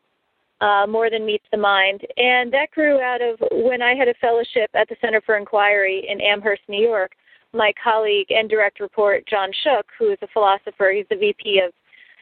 Uh, 0.60 0.86
more 0.86 1.10
than 1.10 1.26
meets 1.26 1.44
the 1.50 1.58
mind. 1.58 2.02
And 2.16 2.52
that 2.52 2.70
grew 2.70 3.00
out 3.00 3.20
of 3.20 3.36
when 3.50 3.82
I 3.82 3.96
had 3.96 4.06
a 4.06 4.14
fellowship 4.20 4.70
at 4.74 4.88
the 4.88 4.94
Center 5.00 5.20
for 5.26 5.36
Inquiry 5.36 6.06
in 6.08 6.20
Amherst, 6.20 6.62
New 6.68 6.80
York. 6.80 7.16
My 7.52 7.72
colleague 7.82 8.28
and 8.30 8.48
direct 8.48 8.78
report, 8.78 9.26
John 9.26 9.50
Shook, 9.64 9.86
who 9.98 10.12
is 10.12 10.18
a 10.22 10.28
philosopher, 10.28 10.92
he's 10.94 11.06
the 11.10 11.16
VP 11.16 11.62
of 11.66 11.72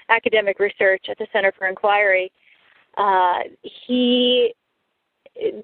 academic 0.08 0.58
research 0.58 1.04
at 1.10 1.18
the 1.18 1.26
Center 1.34 1.52
for 1.56 1.68
Inquiry, 1.68 2.32
uh, 2.96 3.40
he 3.86 4.54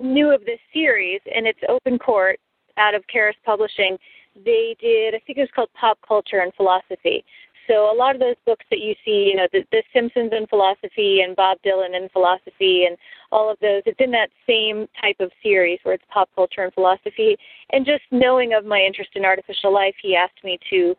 knew 0.00 0.32
of 0.32 0.44
this 0.44 0.61
series, 0.72 1.20
and 1.35 1.46
it's 1.46 1.59
open 1.68 1.98
court 1.98 2.38
out 2.76 2.94
of 2.94 3.06
Carus 3.09 3.37
Publishing. 3.44 3.98
They 4.44 4.76
did, 4.80 5.14
I 5.14 5.18
think 5.26 5.38
it 5.38 5.42
was 5.42 5.50
called 5.54 5.68
Pop 5.78 5.98
Culture 6.06 6.40
and 6.40 6.52
Philosophy. 6.54 7.24
So 7.66 7.92
a 7.92 7.96
lot 7.96 8.14
of 8.14 8.20
those 8.20 8.37
books 8.44 8.64
that 8.70 8.81
you 8.81 8.94
see, 9.05 9.31
you 9.31 9.37
know, 9.37 9.48
the, 9.52 9.64
the 9.72 9.83
Simpsons 9.92 10.33
in 10.33 10.46
philosophy 10.46 11.20
and 11.20 11.35
Bob 11.35 11.59
Dylan 11.64 11.96
in 11.96 12.09
philosophy 12.11 12.85
and 12.87 12.96
all 13.33 13.50
of 13.50 13.59
those, 13.61 13.83
it's 13.87 14.00
in 14.00 14.11
that 14.12 14.31
same 14.46 14.87
type 15.00 15.16
of 15.20 15.31
series 15.42 15.79
where 15.83 15.94
it's 15.94 16.05
pop 16.12 16.29
culture 16.35 16.62
and 16.62 16.72
philosophy. 16.74 17.37
And 17.70 17.85
just 17.85 18.02
knowing 18.11 18.55
of 18.55 18.64
my 18.64 18.81
interest 18.81 19.11
in 19.14 19.24
artificial 19.24 19.72
life, 19.72 19.94
he 20.00 20.14
asked 20.14 20.44
me 20.44 20.59
to 20.70 20.94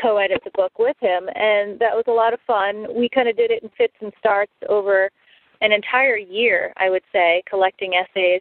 co-edit 0.00 0.40
the 0.44 0.50
book 0.54 0.72
with 0.78 0.96
him, 1.00 1.28
and 1.34 1.78
that 1.78 1.92
was 1.94 2.04
a 2.06 2.12
lot 2.12 2.32
of 2.32 2.40
fun. 2.46 2.86
We 2.96 3.08
kind 3.08 3.28
of 3.28 3.36
did 3.36 3.50
it 3.50 3.62
in 3.62 3.70
fits 3.76 3.94
and 4.00 4.12
starts 4.18 4.52
over 4.68 5.10
an 5.60 5.72
entire 5.72 6.16
year, 6.16 6.72
I 6.76 6.90
would 6.90 7.02
say, 7.12 7.42
collecting 7.48 7.92
essays. 7.94 8.40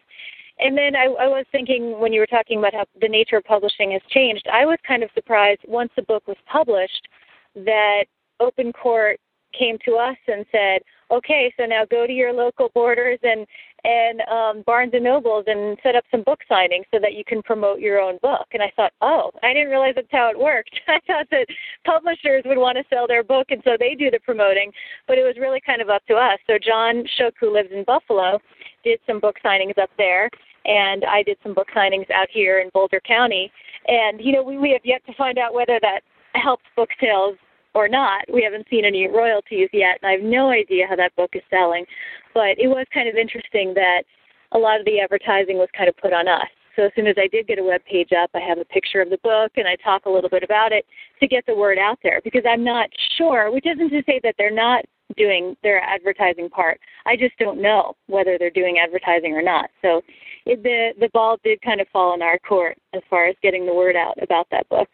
And 0.60 0.78
then 0.78 0.96
I, 0.96 1.06
I 1.06 1.28
was 1.28 1.46
thinking 1.52 2.00
when 2.00 2.14
you 2.14 2.20
were 2.20 2.28
talking 2.28 2.60
about 2.60 2.74
how 2.74 2.86
the 3.02 3.08
nature 3.08 3.38
of 3.38 3.44
publishing 3.44 3.92
has 3.92 4.02
changed, 4.10 4.48
I 4.52 4.66
was 4.66 4.78
kind 4.88 5.04
of 5.04 5.10
surprised 5.14 5.62
once 5.68 5.92
the 5.96 6.04
book 6.04 6.28
was 6.28 6.38
published 6.52 7.08
that 7.56 8.06
Open 8.40 8.74
Court 8.74 9.20
came 9.58 9.78
to 9.86 9.96
us 9.96 10.18
and 10.28 10.46
said, 10.52 10.82
okay, 11.12 11.54
so 11.58 11.66
now 11.66 11.84
go 11.90 12.08
to 12.08 12.14
your 12.14 12.34
local 12.34 12.70
borders 12.74 13.20
and 13.24 13.46
and 13.84 14.22
um, 14.30 14.64
Barnes 14.68 14.92
and 14.94 15.04
Nobles 15.04 15.46
and 15.48 15.76
set 15.82 15.96
up 15.96 16.04
some 16.12 16.22
book 16.22 16.40
signings 16.50 16.86
so 16.94 17.00
that 17.02 17.16
you 17.16 17.24
can 17.26 17.42
promote 17.42 17.80
your 17.80 18.00
own 18.00 18.20
book. 18.22 18.46
And 18.54 18.62
I 18.62 18.72
thought, 18.76 18.94
oh, 19.02 19.32
I 19.42 19.54
didn't 19.54 19.70
realize 19.70 19.94
that's 19.96 20.08
how 20.12 20.30
it 20.30 20.38
worked. 20.38 20.80
I 20.88 21.00
thought 21.08 21.26
that 21.32 21.48
publishers 21.84 22.44
would 22.46 22.60
want 22.60 22.78
to 22.78 22.84
sell 22.94 23.08
their 23.08 23.24
book 23.24 23.48
and 23.50 23.60
so 23.66 23.78
they 23.80 23.96
do 23.96 24.12
the 24.12 24.20
promoting, 24.20 24.72
but 25.08 25.18
it 25.18 25.24
was 25.24 25.36
really 25.40 25.60
kind 25.66 25.82
of 25.82 25.90
up 25.90 26.06
to 26.08 26.14
us. 26.14 26.38
So 26.46 26.60
John 26.64 27.04
Shook, 27.18 27.34
who 27.40 27.52
lives 27.52 27.70
in 27.72 27.84
Buffalo, 27.84 28.40
did 28.84 29.00
some 29.08 29.20
book 29.20 29.38
signings 29.44 29.78
up 29.80 29.90
there, 29.98 30.30
and 30.66 31.04
I 31.06 31.24
did 31.24 31.38
some 31.42 31.56
book 31.56 31.68
signings 31.76 32.10
out 32.12 32.28
here 32.32 32.60
in 32.60 32.70
Boulder 32.74 33.02
County. 33.06 33.52
And 33.88 34.22
you 34.22 34.32
know, 34.32 34.44
we, 34.44 34.60
we 34.60 34.72
have 34.72 34.86
yet 34.86 35.04
to 35.08 35.14
find 35.16 35.40
out 35.40 35.56
whether 35.56 35.80
that 35.82 36.02
helps 36.34 36.64
book 36.76 36.90
sales 37.00 37.38
or 37.74 37.88
not. 37.88 38.24
We 38.32 38.44
haven't 38.44 38.68
seen 38.70 38.86
any 38.86 39.08
royalties 39.08 39.70
yet, 39.72 40.00
and 40.02 40.10
I 40.10 40.14
have 40.14 40.22
no 40.22 40.50
idea 40.50 40.88
how 40.88 40.96
that 40.98 41.16
book 41.16 41.32
is 41.34 41.42
selling. 41.50 41.86
But 42.34 42.58
it 42.58 42.68
was 42.68 42.86
kind 42.94 43.08
of 43.08 43.16
interesting 43.16 43.74
that 43.76 44.04
a 44.52 44.58
lot 44.58 44.80
of 44.80 44.86
the 44.86 45.00
advertising 45.00 45.58
was 45.58 45.70
kind 45.76 45.90
of 45.90 45.96
put 45.98 46.14
on 46.14 46.28
us. 46.28 46.48
So 46.76 46.84
as 46.84 46.92
soon 46.96 47.08
as 47.08 47.16
I 47.18 47.28
did 47.28 47.48
get 47.48 47.60
a 47.60 47.64
web 47.64 47.82
page 47.86 48.12
up, 48.14 48.30
I 48.34 48.40
have 48.40 48.58
a 48.58 48.66
picture 48.66 49.02
of 49.02 49.10
the 49.10 49.20
book 49.24 49.52
and 49.58 49.68
I 49.68 49.76
talk 49.84 50.06
a 50.06 50.10
little 50.10 50.30
bit 50.30 50.44
about 50.44 50.72
it 50.72 50.86
to 51.20 51.28
get 51.28 51.46
the 51.46 51.56
word 51.56 51.78
out 51.78 52.00
there 52.02 52.22
because 52.24 52.44
I'm 52.48 52.64
not 52.64 52.90
sure, 53.18 53.52
which 53.52 53.66
isn't 53.66 53.90
to 53.90 54.04
say 54.06 54.22
that 54.24 54.36
they're 54.38 54.52
not 54.52 54.86
doing 55.18 55.56
their 55.64 55.82
advertising 55.82 56.50
part. 56.50 56.80
I 57.06 57.18
just 57.18 57.38
don't 57.38 57.62
know 57.62 57.96
whether 58.08 58.38
they're 58.38 58.50
doing 58.50 58.78
advertising 58.80 59.34
or 59.34 59.42
not. 59.42 59.70
So 59.82 60.02
it, 60.46 60.64
the 60.64 60.92
the 61.00 61.10
ball 61.10 61.38
did 61.44 61.62
kind 61.62 61.82
of 61.82 61.88
fall 61.90 62.14
in 62.14 62.22
our 62.22 62.40
court 62.40 62.78
as 62.94 63.02
far 63.10 63.26
as 63.26 63.36
getting 63.44 63.66
the 63.66 63.74
word 63.74 63.98
out 63.98 64.22
about 64.22 64.48
that 64.52 64.68
book. 64.70 64.88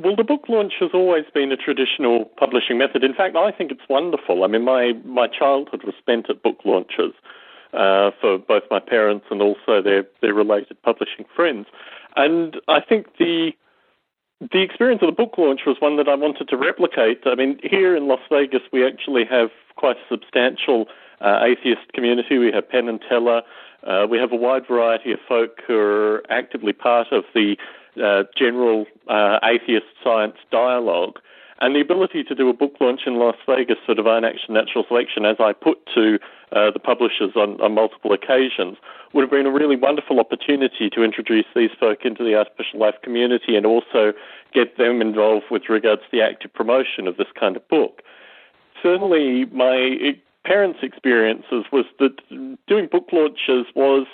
Well, 0.00 0.16
the 0.16 0.24
book 0.24 0.48
launch 0.48 0.72
has 0.80 0.90
always 0.94 1.24
been 1.34 1.52
a 1.52 1.56
traditional 1.56 2.24
publishing 2.36 2.78
method. 2.78 3.04
In 3.04 3.14
fact, 3.14 3.36
I 3.36 3.52
think 3.52 3.70
it's 3.70 3.88
wonderful. 3.90 4.42
I 4.42 4.46
mean, 4.46 4.64
my, 4.64 4.92
my 5.04 5.28
childhood 5.28 5.84
was 5.84 5.94
spent 5.98 6.30
at 6.30 6.42
book 6.42 6.58
launches 6.64 7.12
uh, 7.74 8.10
for 8.20 8.38
both 8.38 8.62
my 8.70 8.80
parents 8.80 9.26
and 9.30 9.42
also 9.42 9.82
their, 9.82 10.04
their 10.22 10.32
related 10.32 10.80
publishing 10.82 11.26
friends. 11.36 11.66
And 12.16 12.56
I 12.68 12.80
think 12.80 13.18
the 13.18 13.52
the 14.50 14.60
experience 14.60 15.00
of 15.02 15.06
the 15.06 15.12
book 15.12 15.38
launch 15.38 15.60
was 15.64 15.76
one 15.78 15.96
that 15.98 16.08
I 16.08 16.16
wanted 16.16 16.48
to 16.48 16.56
replicate. 16.56 17.20
I 17.24 17.36
mean, 17.36 17.60
here 17.62 17.94
in 17.94 18.08
Las 18.08 18.18
Vegas, 18.28 18.62
we 18.72 18.84
actually 18.84 19.24
have 19.30 19.50
quite 19.76 19.96
a 19.96 20.08
substantial 20.08 20.86
uh, 21.20 21.44
atheist 21.44 21.92
community. 21.94 22.38
We 22.38 22.50
have 22.50 22.68
Penn 22.68 22.88
and 22.88 23.00
Teller. 23.08 23.42
Uh, 23.86 24.06
we 24.10 24.18
have 24.18 24.32
a 24.32 24.36
wide 24.36 24.66
variety 24.66 25.12
of 25.12 25.20
folk 25.28 25.60
who 25.64 25.78
are 25.78 26.22
actively 26.28 26.72
part 26.72 27.12
of 27.12 27.22
the 27.34 27.56
uh, 28.02 28.24
general 28.36 28.86
uh, 29.08 29.38
atheist 29.42 29.86
science 30.02 30.36
dialogue. 30.50 31.18
And 31.60 31.76
the 31.76 31.80
ability 31.80 32.24
to 32.24 32.34
do 32.34 32.48
a 32.48 32.52
book 32.52 32.74
launch 32.80 33.02
in 33.06 33.20
Las 33.20 33.36
Vegas 33.46 33.78
for 33.86 33.94
Divine 33.94 34.24
Action 34.24 34.54
Natural 34.54 34.84
Selection, 34.88 35.24
as 35.24 35.36
I 35.38 35.52
put 35.52 35.78
to 35.94 36.18
uh, 36.50 36.72
the 36.72 36.80
publishers 36.80 37.36
on, 37.36 37.60
on 37.60 37.74
multiple 37.74 38.12
occasions, 38.12 38.78
would 39.12 39.22
have 39.22 39.30
been 39.30 39.46
a 39.46 39.50
really 39.52 39.76
wonderful 39.76 40.18
opportunity 40.18 40.90
to 40.90 41.04
introduce 41.04 41.44
these 41.54 41.70
folk 41.78 42.04
into 42.04 42.24
the 42.24 42.34
artificial 42.34 42.80
life 42.80 42.96
community 43.04 43.54
and 43.54 43.64
also 43.64 44.12
get 44.52 44.76
them 44.76 45.00
involved 45.00 45.46
with 45.52 45.68
regards 45.68 46.02
to 46.02 46.08
the 46.10 46.20
active 46.20 46.52
promotion 46.52 47.06
of 47.06 47.16
this 47.16 47.28
kind 47.38 47.56
of 47.56 47.66
book. 47.68 48.02
Certainly, 48.82 49.44
my 49.52 50.16
parents' 50.44 50.80
experiences 50.82 51.64
was 51.70 51.84
that 52.00 52.18
doing 52.66 52.88
book 52.90 53.08
launches 53.12 53.66
was 53.76 54.06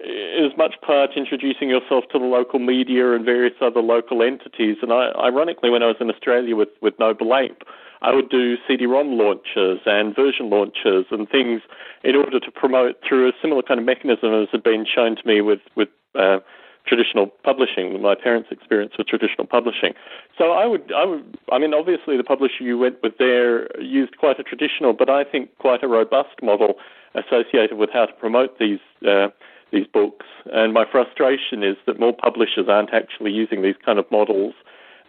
as 0.00 0.56
much 0.56 0.74
part 0.82 1.10
introducing 1.16 1.70
yourself 1.70 2.04
to 2.12 2.18
the 2.18 2.24
local 2.24 2.58
media 2.58 3.12
and 3.12 3.24
various 3.24 3.54
other 3.60 3.80
local 3.80 4.22
entities. 4.22 4.76
And 4.82 4.92
I, 4.92 5.10
ironically, 5.18 5.70
when 5.70 5.82
I 5.82 5.86
was 5.86 5.96
in 6.00 6.10
Australia 6.10 6.54
with, 6.54 6.68
with 6.82 6.94
Noble 6.98 7.34
Ape, 7.34 7.62
I 8.02 8.14
would 8.14 8.28
do 8.28 8.56
CD-ROM 8.68 9.16
launches 9.16 9.80
and 9.86 10.14
version 10.14 10.50
launches 10.50 11.06
and 11.10 11.28
things 11.28 11.62
in 12.04 12.14
order 12.14 12.38
to 12.38 12.50
promote 12.50 12.96
through 13.06 13.28
a 13.28 13.32
similar 13.40 13.62
kind 13.62 13.80
of 13.80 13.86
mechanism 13.86 14.34
as 14.34 14.48
had 14.52 14.62
been 14.62 14.84
shown 14.86 15.16
to 15.16 15.26
me 15.26 15.40
with 15.40 15.60
with 15.76 15.88
uh, 16.14 16.38
traditional 16.86 17.26
publishing. 17.42 18.00
My 18.00 18.14
parents' 18.14 18.48
experience 18.52 18.92
with 18.96 19.06
traditional 19.08 19.46
publishing. 19.46 19.94
So 20.38 20.52
I 20.52 20.66
would, 20.66 20.92
I 20.94 21.04
would, 21.04 21.38
I 21.50 21.58
mean, 21.58 21.74
obviously 21.74 22.16
the 22.16 22.24
publisher 22.24 22.62
you 22.62 22.78
went 22.78 23.02
with 23.02 23.14
there 23.18 23.80
used 23.80 24.16
quite 24.18 24.38
a 24.38 24.42
traditional, 24.42 24.92
but 24.92 25.10
I 25.10 25.24
think 25.24 25.50
quite 25.58 25.82
a 25.82 25.88
robust 25.88 26.42
model 26.42 26.74
associated 27.14 27.76
with 27.76 27.90
how 27.92 28.06
to 28.06 28.12
promote 28.12 28.58
these. 28.58 28.78
Uh, 29.06 29.28
these 29.72 29.86
books. 29.86 30.26
And 30.52 30.72
my 30.72 30.84
frustration 30.90 31.62
is 31.62 31.76
that 31.86 31.98
more 31.98 32.12
publishers 32.12 32.66
aren't 32.68 32.92
actually 32.92 33.32
using 33.32 33.62
these 33.62 33.74
kind 33.84 33.98
of 33.98 34.10
models 34.10 34.54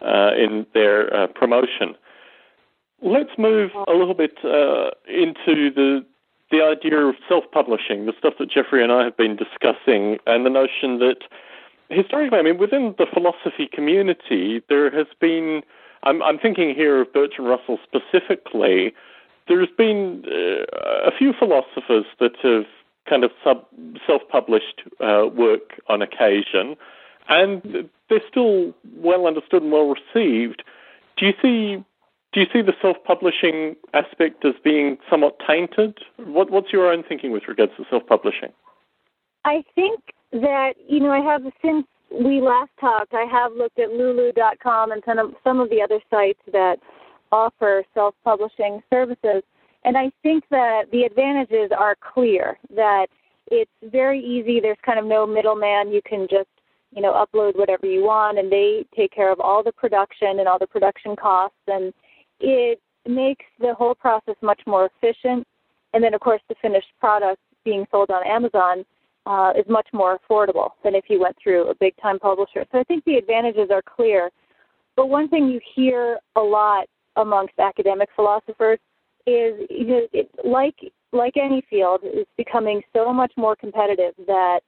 uh, 0.02 0.30
in 0.36 0.66
their 0.74 1.14
uh, 1.14 1.26
promotion. 1.28 1.94
Let's 3.00 3.30
move 3.38 3.70
a 3.86 3.92
little 3.92 4.14
bit 4.14 4.38
uh, 4.44 4.90
into 5.06 5.70
the 5.70 6.04
the 6.50 6.62
idea 6.62 6.96
of 6.98 7.14
self-publishing, 7.28 8.06
the 8.06 8.14
stuff 8.18 8.34
that 8.38 8.50
Jeffrey 8.50 8.82
and 8.82 8.90
I 8.90 9.04
have 9.04 9.18
been 9.18 9.36
discussing, 9.36 10.16
and 10.26 10.46
the 10.46 10.50
notion 10.50 10.98
that 10.98 11.18
historically, 11.90 12.38
I 12.38 12.42
mean, 12.42 12.56
within 12.56 12.94
the 12.96 13.06
philosophy 13.12 13.68
community, 13.72 14.62
there 14.68 14.90
has 14.90 15.06
been. 15.20 15.62
I'm, 16.04 16.22
I'm 16.22 16.38
thinking 16.38 16.74
here 16.74 17.00
of 17.02 17.12
Bertrand 17.12 17.50
Russell 17.50 17.78
specifically. 17.84 18.94
There's 19.48 19.68
been 19.76 20.24
uh, 20.26 21.08
a 21.08 21.10
few 21.10 21.32
philosophers 21.32 22.04
that 22.20 22.36
have 22.42 22.66
kind 23.08 23.24
of 23.24 23.30
sub, 23.42 23.64
self-published 24.06 24.82
uh, 25.00 25.26
work 25.26 25.80
on 25.88 26.02
occasion, 26.02 26.76
and 27.28 27.88
they're 28.08 28.20
still 28.28 28.74
well 28.96 29.26
understood 29.26 29.62
and 29.62 29.72
well 29.72 29.94
received. 29.94 30.62
Do 31.16 31.26
you 31.26 31.32
see? 31.42 31.84
Do 32.34 32.40
you 32.40 32.46
see 32.52 32.60
the 32.60 32.74
self-publishing 32.82 33.74
aspect 33.94 34.44
as 34.44 34.52
being 34.62 34.98
somewhat 35.08 35.38
tainted? 35.46 35.98
What, 36.18 36.50
what's 36.50 36.74
your 36.74 36.92
own 36.92 37.02
thinking 37.02 37.32
with 37.32 37.48
regards 37.48 37.72
to 37.78 37.86
self-publishing? 37.88 38.52
I 39.46 39.64
think 39.74 40.00
that 40.32 40.74
you 40.86 41.00
know 41.00 41.10
I 41.10 41.20
have 41.20 41.42
since 41.62 41.86
we 42.10 42.40
last 42.40 42.70
talked, 42.80 43.14
I 43.14 43.24
have 43.30 43.52
looked 43.52 43.78
at 43.78 43.90
Lulu.com 43.90 44.92
and 44.92 45.02
some 45.04 45.18
of, 45.18 45.34
some 45.44 45.60
of 45.60 45.70
the 45.70 45.82
other 45.82 46.00
sites 46.10 46.40
that 46.52 46.78
offer 47.32 47.84
self-publishing 47.94 48.82
services. 48.90 49.42
And 49.88 49.96
I 49.96 50.10
think 50.22 50.44
that 50.50 50.82
the 50.92 51.04
advantages 51.04 51.70
are 51.74 51.96
clear 52.12 52.58
that 52.76 53.06
it's 53.50 53.70
very 53.84 54.22
easy. 54.22 54.60
There's 54.60 54.76
kind 54.84 54.98
of 54.98 55.06
no 55.06 55.26
middleman. 55.26 55.90
You 55.90 56.02
can 56.04 56.26
just, 56.30 56.50
you 56.94 57.00
know, 57.00 57.14
upload 57.14 57.56
whatever 57.56 57.86
you 57.86 58.04
want 58.04 58.38
and 58.38 58.52
they 58.52 58.84
take 58.94 59.12
care 59.12 59.32
of 59.32 59.40
all 59.40 59.62
the 59.62 59.72
production 59.72 60.40
and 60.40 60.46
all 60.46 60.58
the 60.58 60.66
production 60.66 61.16
costs 61.16 61.56
and 61.68 61.94
it 62.38 62.82
makes 63.08 63.46
the 63.60 63.72
whole 63.72 63.94
process 63.94 64.34
much 64.42 64.60
more 64.66 64.90
efficient. 64.92 65.46
And 65.94 66.04
then 66.04 66.12
of 66.12 66.20
course 66.20 66.42
the 66.50 66.54
finished 66.60 66.92
product 67.00 67.40
being 67.64 67.86
sold 67.90 68.10
on 68.10 68.26
Amazon 68.26 68.84
uh, 69.24 69.54
is 69.58 69.64
much 69.70 69.88
more 69.94 70.18
affordable 70.18 70.72
than 70.84 70.94
if 70.94 71.04
you 71.08 71.18
went 71.18 71.36
through 71.42 71.70
a 71.70 71.74
big 71.74 71.94
time 71.96 72.18
publisher. 72.18 72.66
So 72.72 72.78
I 72.78 72.84
think 72.84 73.06
the 73.06 73.16
advantages 73.16 73.70
are 73.72 73.80
clear. 73.80 74.28
But 74.96 75.06
one 75.06 75.30
thing 75.30 75.48
you 75.48 75.60
hear 75.74 76.18
a 76.36 76.42
lot 76.42 76.88
amongst 77.16 77.58
academic 77.58 78.10
philosophers 78.14 78.78
is 79.28 79.66
you 79.70 79.86
know, 79.86 80.06
it, 80.12 80.30
like 80.44 80.76
like 81.12 81.34
any 81.36 81.62
field, 81.68 82.00
it's 82.02 82.30
becoming 82.36 82.82
so 82.94 83.12
much 83.12 83.32
more 83.36 83.56
competitive 83.56 84.14
that 84.26 84.60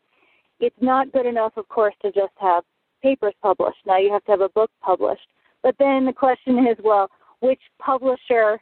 it's 0.58 0.76
not 0.80 1.12
good 1.12 1.26
enough, 1.26 1.52
of 1.56 1.68
course, 1.68 1.94
to 2.02 2.12
just 2.12 2.32
have 2.36 2.64
papers 3.02 3.34
published. 3.42 3.78
Now 3.86 3.98
you 3.98 4.12
have 4.12 4.24
to 4.24 4.32
have 4.32 4.40
a 4.40 4.48
book 4.50 4.70
published. 4.82 5.26
But 5.62 5.74
then 5.78 6.06
the 6.06 6.12
question 6.12 6.66
is, 6.66 6.76
well, 6.82 7.11
which 7.40 7.61
publisher 7.78 8.61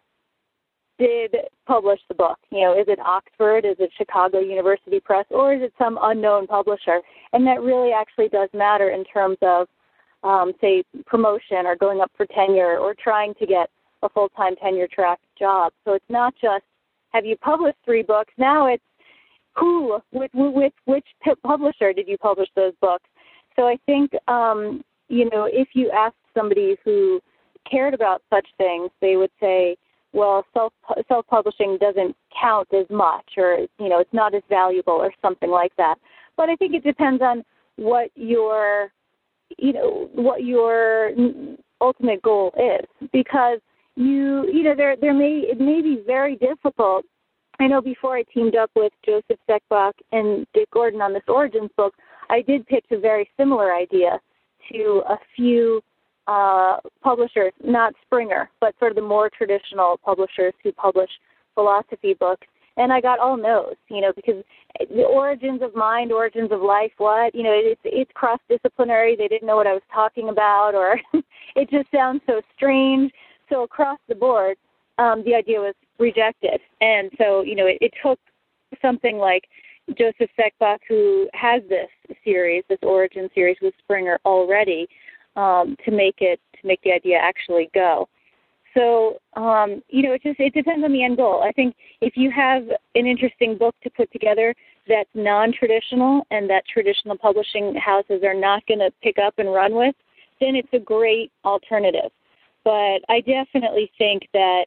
did 0.99 1.35
publish 1.67 2.01
the 2.09 2.15
book? 2.15 2.39
You 2.51 2.63
know, 2.63 2.73
is 2.79 2.87
it 2.89 2.99
Oxford? 2.99 3.65
Is 3.65 3.77
it 3.79 3.91
Chicago 3.97 4.41
University 4.41 5.01
Press? 5.01 5.27
Or 5.31 5.55
is 5.55 5.63
it 5.63 5.73
some 5.79 5.99
unknown 6.03 6.47
publisher? 6.47 7.01
And 7.33 7.47
that 7.47 7.63
really 7.63 7.93
actually 7.93 8.29
does 8.29 8.49
matter 8.53 8.91
in 8.91 9.05
terms 9.05 9.39
of, 9.43 9.69
um, 10.25 10.53
say, 10.61 10.83
promotion 11.07 11.67
or 11.67 11.77
going 11.77 12.01
up 12.01 12.11
for 12.17 12.27
tenure 12.27 12.79
or 12.79 12.95
trying 13.01 13.35
to 13.35 13.47
get 13.47 13.71
a 14.03 14.09
full 14.09 14.29
time 14.31 14.57
tenure 14.57 14.89
track 14.93 15.21
job. 15.39 15.73
So 15.85 15.93
it's 15.95 16.05
not 16.09 16.35
just 16.41 16.65
have 17.11 17.25
you 17.25 17.37
published 17.37 17.79
three 17.85 18.03
books. 18.03 18.33
Now 18.39 18.67
it's 18.67 18.83
who 19.57 19.99
with 20.13 20.31
with 20.35 20.73
which 20.85 21.07
publisher 21.43 21.93
did 21.93 22.09
you 22.09 22.19
publish 22.19 22.49
those 22.55 22.75
books. 22.81 23.09
So 23.57 23.67
I 23.67 23.77
think 23.87 24.11
um, 24.29 24.83
you 25.09 25.29
know 25.31 25.49
if 25.51 25.69
you 25.75 25.91
asked 25.91 26.17
somebody 26.35 26.77
who 26.85 27.21
cared 27.71 27.95
about 27.95 28.23
such 28.31 28.47
things, 28.57 28.91
they 29.01 29.17
would 29.17 29.31
say, 29.41 29.77
well, 30.13 30.45
self 30.55 30.73
self 31.09 31.27
publishing 31.27 31.79
doesn't 31.81 32.17
count 32.41 32.69
as 32.73 32.87
much, 32.91 33.33
or 33.37 33.59
you 33.79 33.89
know, 33.89 34.01
it's 34.01 34.13
not 34.13 34.35
as 34.35 34.43
valuable, 34.49 34.95
or 34.95 35.13
something 35.21 35.51
like 35.51 35.75
that. 35.77 35.97
But 36.37 36.49
I 36.49 36.57
think 36.57 36.75
it 36.75 36.85
depends 36.85 37.23
on 37.23 37.45
what 37.77 38.11
your 38.15 38.93
you 39.59 39.73
know 39.73 40.09
what 40.15 40.45
your 40.45 41.13
ultimate 41.81 42.23
goal 42.23 42.53
is 42.57 43.09
because 43.13 43.61
you 43.99 44.49
you 44.53 44.63
know 44.63 44.75
there 44.77 44.97
there 44.97 45.15
may 45.15 45.45
it 45.51 45.61
may 45.61 45.83
be 45.83 46.03
very 46.07 46.37
difficult. 46.37 47.05
I 47.59 47.67
know 47.67 47.81
before 47.81 48.17
I 48.17 48.23
teamed 48.33 48.55
up 48.55 48.71
with 48.77 48.93
Joseph 49.05 49.41
Seckbach 49.51 49.95
and 50.13 50.47
Dick 50.55 50.71
Gordon 50.71 51.03
on 51.03 51.13
this 51.13 51.25
Origins 51.27 51.71
book, 51.77 51.95
I 52.31 52.43
did 52.43 52.65
pitch 52.69 52.87
a 52.93 52.99
very 53.01 53.29
similar 53.37 53.75
idea 53.75 54.21
to 54.71 55.03
a 55.09 55.17
few 55.35 55.83
uh, 56.29 56.77
publishers, 57.03 57.53
not 57.65 57.95
Springer, 58.03 58.49
but 58.61 58.75
sort 58.79 58.93
of 58.93 58.97
the 58.97 59.03
more 59.03 59.29
traditional 59.37 59.99
publishers 60.05 60.55
who 60.63 60.71
publish 60.71 61.11
philosophy 61.55 62.15
books. 62.15 62.47
And 62.77 62.93
I 62.93 63.01
got 63.01 63.19
all 63.19 63.37
no's, 63.37 63.75
you 63.89 64.01
know, 64.01 64.13
because 64.15 64.45
the 64.79 65.03
origins 65.03 65.63
of 65.63 65.75
mind, 65.75 66.13
origins 66.13 66.53
of 66.53 66.61
life, 66.61 66.93
what, 66.99 67.35
you 67.35 67.43
know, 67.43 67.53
it's 67.53 67.81
it's 67.83 68.11
cross 68.15 68.39
disciplinary. 68.49 69.17
They 69.17 69.27
didn't 69.27 69.49
know 69.49 69.57
what 69.57 69.67
I 69.67 69.73
was 69.73 69.83
talking 69.93 70.29
about, 70.29 70.77
or 70.77 71.01
it 71.57 71.69
just 71.71 71.91
sounds 71.91 72.21
so 72.29 72.41
strange. 72.55 73.11
So 73.49 73.63
across 73.63 73.99
the 74.09 74.15
board, 74.15 74.57
um, 74.99 75.25
the 75.25 75.35
idea 75.35 75.61
was 75.61 75.75
rejected. 75.99 76.61
And 76.81 77.11
so, 77.19 77.43
you 77.43 77.55
know, 77.55 77.67
it, 77.67 77.79
it 77.81 77.93
took 78.03 78.19
something 78.83 79.19
like 79.19 79.45
Joseph 79.97 80.31
Seckbach, 80.39 80.79
who 80.89 81.29
has 81.33 81.63
this 81.69 81.89
series, 82.25 82.65
this 82.69 82.79
origin 82.83 83.29
series 83.35 83.57
with 83.63 83.75
Springer 83.79 84.19
already, 84.25 84.87
um, 85.37 85.77
to 85.85 85.91
make 85.91 86.17
it 86.21 86.41
to 86.61 86.67
make 86.67 86.83
the 86.83 86.93
idea 86.93 87.17
actually 87.17 87.71
go. 87.75 88.09
So, 88.75 89.19
um, 89.35 89.83
you 89.89 90.03
know, 90.03 90.13
it 90.13 90.23
just 90.23 90.39
it 90.39 90.53
depends 90.53 90.85
on 90.85 90.93
the 90.93 91.03
end 91.03 91.17
goal. 91.17 91.43
I 91.43 91.53
think 91.53 91.75
if 92.01 92.17
you 92.17 92.31
have 92.31 92.65
an 92.95 93.07
interesting 93.07 93.57
book 93.57 93.75
to 93.83 93.91
put 93.91 94.13
together 94.13 94.55
that's 94.87 95.09
non-traditional 95.15 96.27
and 96.31 96.49
that 96.51 96.65
traditional 96.67 97.17
publishing 97.17 97.75
houses 97.75 98.23
are 98.25 98.35
not 98.35 98.67
going 98.67 98.81
to 98.81 98.91
pick 99.03 99.17
up 99.19 99.35
and 99.39 99.53
run 99.53 99.75
with, 99.75 99.95
then 100.41 100.55
it's 100.55 100.73
a 100.73 100.79
great 100.79 101.31
alternative. 101.45 102.11
But 102.69 103.01
I 103.09 103.23
definitely 103.23 103.91
think 103.97 104.29
that 104.35 104.67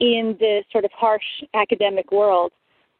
in 0.00 0.36
this 0.40 0.64
sort 0.72 0.84
of 0.84 0.90
harsh 0.90 1.44
academic 1.54 2.10
world, 2.10 2.50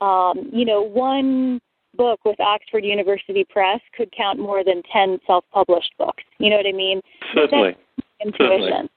um, 0.01 0.49
you 0.53 0.65
know, 0.65 0.83
one 0.83 1.61
book 1.97 2.21
with 2.25 2.39
Oxford 2.39 2.85
University 2.85 3.43
Press 3.43 3.81
could 3.97 4.13
count 4.17 4.39
more 4.39 4.63
than 4.63 4.85
10 4.93 5.19
self 5.27 5.45
published 5.53 5.95
books. 5.99 6.23
You 6.39 6.51
know 6.51 6.59
what 6.59 6.67
I 6.67 6.71
mean? 6.71 7.01
Certainly. 7.35 7.77
Intuition. 8.25 8.39
Certainly. 8.39 8.91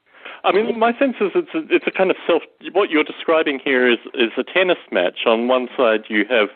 I 0.44 0.52
mean, 0.52 0.78
my 0.78 0.96
sense 0.96 1.16
is 1.20 1.32
it's 1.34 1.52
a, 1.52 1.74
it's 1.74 1.86
a 1.88 1.90
kind 1.90 2.12
of 2.12 2.16
self. 2.28 2.42
What 2.70 2.90
you're 2.90 3.02
describing 3.02 3.58
here 3.58 3.90
is 3.90 3.98
is 4.14 4.30
a 4.38 4.44
tennis 4.44 4.78
match. 4.92 5.26
On 5.26 5.48
one 5.48 5.66
side, 5.76 6.04
you 6.06 6.26
have 6.30 6.50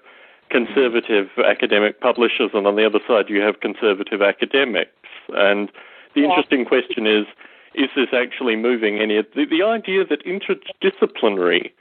conservative 0.51 1.31
academic 1.45 2.01
publishers, 2.01 2.53
and 2.55 2.65
on 2.65 2.77
the 2.77 2.87
other 2.87 3.01
side, 3.09 3.25
you 3.29 3.41
have 3.41 3.59
conservative 3.59 4.23
academics. 4.23 4.93
And 5.31 5.69
the 6.15 6.21
yeah. 6.21 6.29
interesting 6.29 6.65
question 6.65 7.09
is 7.09 7.27
is 7.75 7.91
this 7.97 8.09
actually 8.13 8.57
moving 8.57 8.99
any? 8.99 9.17
The, 9.23 9.47
the 9.47 9.63
idea 9.63 10.05
that 10.07 10.25
interdisciplinary 10.25 11.73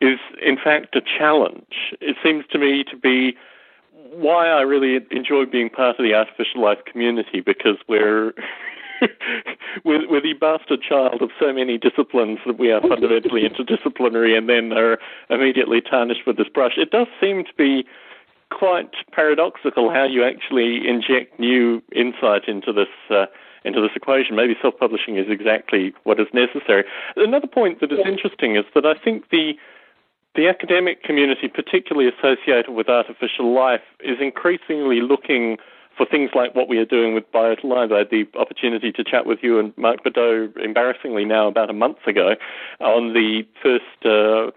is, 0.00 0.18
in 0.44 0.56
fact, 0.56 0.96
a 0.96 1.00
challenge. 1.00 1.94
It 2.00 2.16
seems 2.22 2.44
to 2.52 2.58
me 2.58 2.84
to 2.84 2.96
be 2.96 3.36
why 4.12 4.48
I 4.48 4.60
really 4.62 5.00
enjoy 5.10 5.46
being 5.46 5.70
part 5.70 5.98
of 5.98 6.04
the 6.04 6.14
artificial 6.14 6.60
life 6.60 6.78
community 6.84 7.40
because 7.40 7.76
we're 7.88 8.32
we're, 9.84 10.08
we're 10.08 10.20
the 10.20 10.34
bastard 10.34 10.80
child 10.82 11.22
of 11.22 11.30
so 11.40 11.52
many 11.52 11.78
disciplines 11.78 12.38
that 12.46 12.58
we 12.58 12.70
are 12.70 12.80
fundamentally 12.80 13.42
interdisciplinary 13.48 14.36
and 14.36 14.48
then 14.48 14.72
are 14.72 14.98
immediately 15.30 15.80
tarnished 15.80 16.26
with 16.26 16.36
this 16.36 16.48
brush. 16.48 16.74
It 16.76 16.90
does 16.90 17.06
seem 17.20 17.44
to 17.44 17.54
be 17.56 17.84
quite 18.50 18.92
paradoxical 19.12 19.90
how 19.90 20.04
you 20.04 20.22
actually 20.24 20.86
inject 20.86 21.38
new 21.40 21.82
insight 21.94 22.48
into 22.48 22.72
this 22.72 22.88
uh, 23.10 23.26
into 23.64 23.80
this 23.80 23.90
equation. 23.94 24.36
Maybe 24.36 24.56
self-publishing 24.60 25.16
is 25.16 25.26
exactly 25.28 25.94
what 26.04 26.20
is 26.20 26.26
necessary. 26.32 26.84
Another 27.16 27.46
point 27.46 27.80
that 27.80 27.92
is 27.92 27.98
yeah. 28.00 28.10
interesting 28.10 28.56
is 28.56 28.64
that 28.74 28.86
I 28.86 28.94
think 28.94 29.30
the 29.30 29.54
the 30.34 30.48
academic 30.48 31.02
community, 31.02 31.46
particularly 31.46 32.08
associated 32.08 32.70
with 32.70 32.88
artificial 32.88 33.54
life, 33.54 33.82
is 34.00 34.16
increasingly 34.18 35.02
looking 35.02 35.58
for 35.94 36.06
things 36.06 36.30
like 36.34 36.54
what 36.54 36.68
we 36.68 36.78
are 36.78 36.86
doing 36.86 37.12
with 37.12 37.30
Biota 37.32 37.64
Live. 37.64 37.92
I 37.92 37.98
had 37.98 38.10
the 38.10 38.26
opportunity 38.38 38.92
to 38.92 39.04
chat 39.04 39.26
with 39.26 39.40
you 39.42 39.58
and 39.58 39.76
Mark 39.76 40.02
Bedau, 40.02 40.56
embarrassingly 40.56 41.26
now, 41.26 41.48
about 41.48 41.68
a 41.68 41.74
month 41.74 41.98
ago, 42.06 42.34
on 42.80 43.12
the 43.12 43.44
first 43.62 44.06
uh, 44.06 44.50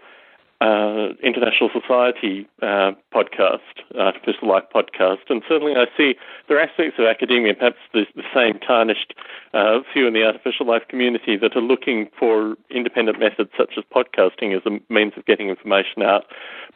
uh, 0.60 1.08
International 1.22 1.68
Society 1.72 2.48
uh, 2.62 2.92
podcast, 3.14 3.60
Artificial 3.98 4.48
Life 4.48 4.64
podcast, 4.74 5.28
and 5.28 5.42
certainly 5.48 5.74
I 5.76 5.86
see 5.96 6.14
there 6.48 6.56
are 6.56 6.60
aspects 6.60 6.98
of 6.98 7.04
academia, 7.04 7.54
perhaps 7.54 7.76
the, 7.92 8.06
the 8.14 8.22
same 8.34 8.58
tarnished 8.60 9.14
uh, 9.52 9.80
few 9.92 10.06
in 10.06 10.14
the 10.14 10.24
artificial 10.24 10.66
life 10.66 10.82
community 10.88 11.36
that 11.36 11.56
are 11.56 11.60
looking 11.62 12.08
for 12.18 12.56
independent 12.70 13.20
methods 13.20 13.50
such 13.56 13.74
as 13.76 13.84
podcasting 13.94 14.56
as 14.56 14.62
a 14.64 14.92
means 14.92 15.12
of 15.16 15.26
getting 15.26 15.48
information 15.48 16.02
out. 16.02 16.24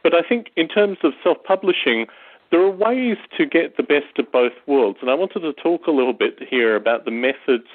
But 0.02 0.14
I 0.14 0.22
think 0.22 0.50
in 0.56 0.68
terms 0.68 0.98
of 1.02 1.12
self-publishing, 1.22 2.06
there 2.50 2.60
are 2.60 2.70
ways 2.70 3.16
to 3.38 3.46
get 3.46 3.76
the 3.76 3.82
best 3.82 4.18
of 4.18 4.30
both 4.30 4.52
worlds, 4.66 4.98
and 5.00 5.10
I 5.10 5.14
wanted 5.14 5.40
to 5.40 5.52
talk 5.52 5.86
a 5.86 5.92
little 5.92 6.12
bit 6.12 6.38
here 6.48 6.76
about 6.76 7.04
the 7.04 7.10
methods 7.10 7.68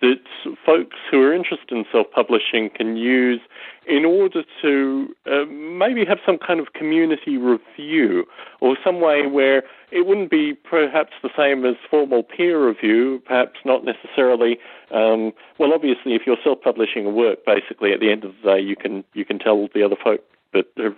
that 0.00 0.20
folks 0.64 0.96
who 1.10 1.22
are 1.22 1.32
interested 1.32 1.72
in 1.72 1.84
self-publishing 1.90 2.70
can 2.70 2.96
use 2.96 3.40
in 3.86 4.04
order 4.04 4.42
to 4.60 5.14
uh, 5.26 5.44
maybe 5.46 6.04
have 6.04 6.18
some 6.26 6.38
kind 6.38 6.60
of 6.60 6.72
community 6.72 7.36
review 7.36 8.26
or 8.60 8.76
some 8.84 9.00
way 9.00 9.26
where 9.26 9.62
it 9.90 10.06
wouldn't 10.06 10.30
be 10.30 10.52
perhaps 10.52 11.12
the 11.22 11.30
same 11.36 11.64
as 11.64 11.76
formal 11.88 12.22
peer 12.22 12.66
review, 12.66 13.22
perhaps 13.24 13.58
not 13.64 13.84
necessarily. 13.84 14.58
Um, 14.90 15.32
well, 15.58 15.72
obviously, 15.72 16.14
if 16.14 16.22
you're 16.26 16.36
self-publishing 16.42 17.06
a 17.06 17.10
work, 17.10 17.44
basically 17.46 17.92
at 17.92 18.00
the 18.00 18.10
end 18.10 18.24
of 18.24 18.34
the 18.42 18.54
day, 18.54 18.60
you 18.60 18.76
can 18.76 19.04
you 19.14 19.24
can 19.24 19.38
tell 19.38 19.68
the 19.72 19.84
other 19.84 19.96
folk 20.02 20.22
that 20.52 20.66
have 20.76 20.96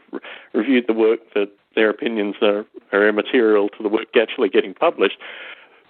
reviewed 0.55 0.87
the 0.87 0.93
work 0.93 1.21
that 1.35 1.51
their 1.75 1.91
opinions 1.91 2.37
are, 2.43 2.65
are 2.93 3.09
immaterial 3.09 3.69
to 3.69 3.83
the 3.83 3.89
work 3.89 4.09
actually 4.21 4.49
getting 4.49 4.75
published. 4.75 5.19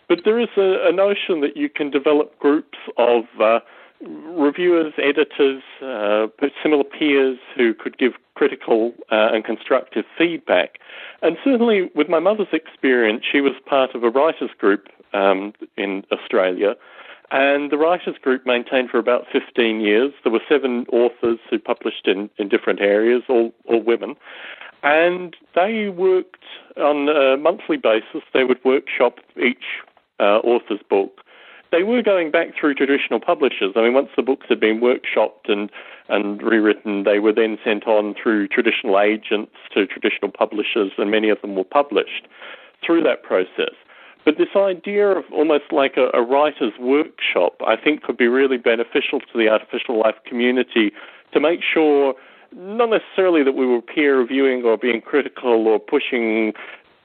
But 0.09 0.21
there 0.25 0.41
is 0.41 0.49
a, 0.57 0.89
a 0.89 0.93
notion 0.93 1.41
that 1.43 1.57
you 1.57 1.69
can 1.69 1.91
develop 1.91 2.39
groups 2.39 2.79
of 2.97 3.25
uh, 3.41 3.61
reviewers, 4.01 4.95
editors, 4.99 5.63
uh, 5.83 6.29
similar 6.63 6.85
peers 6.85 7.39
who 7.57 7.75
could 7.75 7.99
give 7.99 8.13
critical 8.35 8.95
uh, 9.11 9.31
and 9.33 9.45
constructive 9.45 10.05
feedback. 10.17 10.79
And 11.23 11.37
certainly, 11.45 11.91
with 11.95 12.09
my 12.09 12.21
mother's 12.21 12.53
experience, 12.53 13.25
she 13.31 13.41
was 13.41 13.53
part 13.67 13.95
of 13.95 14.05
a 14.05 14.11
writers' 14.11 14.51
group 14.59 14.89
um, 15.13 15.53
in 15.77 16.05
Australia. 16.13 16.77
And 17.31 17.71
the 17.71 17.77
writers' 17.77 18.17
group 18.23 18.47
maintained 18.47 18.89
for 18.89 18.99
about 18.99 19.27
15 19.31 19.81
years. 19.81 20.15
There 20.23 20.33
were 20.33 20.41
seven 20.49 20.87
authors 20.91 21.39
who 21.51 21.59
published 21.59 22.07
in, 22.07 22.31
in 22.39 22.49
different 22.49 22.81
areas, 22.81 23.23
all, 23.29 23.53
all 23.67 23.83
women. 23.83 24.17
And 24.83 25.37
they 25.55 25.89
worked 25.89 26.45
on 26.77 27.09
a 27.09 27.37
monthly 27.37 27.77
basis. 27.77 28.23
They 28.33 28.45
would 28.45 28.65
workshop 28.65 29.19
each 29.37 29.83
uh, 30.21 30.39
author's 30.39 30.81
book, 30.89 31.21
they 31.71 31.83
were 31.83 32.03
going 32.03 32.31
back 32.31 32.49
through 32.59 32.75
traditional 32.75 33.21
publishers. 33.21 33.73
I 33.77 33.83
mean, 33.83 33.95
once 33.95 34.09
the 34.17 34.23
books 34.23 34.47
had 34.49 34.61
been 34.61 34.81
workshopped 34.81 35.49
and, 35.49 35.71
and 36.09 36.43
rewritten, 36.43 37.05
they 37.05 37.19
were 37.19 37.33
then 37.33 37.59
sent 37.63 37.87
on 37.87 38.15
through 38.21 38.49
traditional 38.49 38.99
agents 38.99 39.53
to 39.75 39.87
traditional 39.87 40.31
publishers, 40.31 40.93
and 40.97 41.11
many 41.11 41.29
of 41.29 41.41
them 41.43 41.57
were 41.57 41.65
published 41.65 42.27
through 42.85 43.03
that 43.03 43.23
process. 43.23 43.75
But 44.25 44.37
this 44.39 44.49
idea 44.57 45.09
of 45.09 45.25
almost 45.33 45.65
like 45.71 45.97
a, 45.97 46.11
a 46.15 46.23
writer's 46.23 46.75
workshop, 46.79 47.61
I 47.67 47.77
think, 47.77 48.03
could 48.03 48.17
be 48.17 48.29
really 48.29 48.59
beneficial 48.59 49.21
to 49.21 49.39
the 49.39 49.49
artificial 49.49 49.99
life 49.99 50.17
community 50.27 50.93
to 51.33 51.41
make 51.41 51.61
sure 51.63 52.15
not 52.55 52.91
necessarily 52.91 53.43
that 53.43 53.53
we 53.53 53.67
were 53.67 53.83
peer 53.83 54.19
reviewing 54.19 54.65
or 54.65 54.77
being 54.79 55.01
critical 55.01 55.67
or 55.67 55.79
pushing 55.79 56.53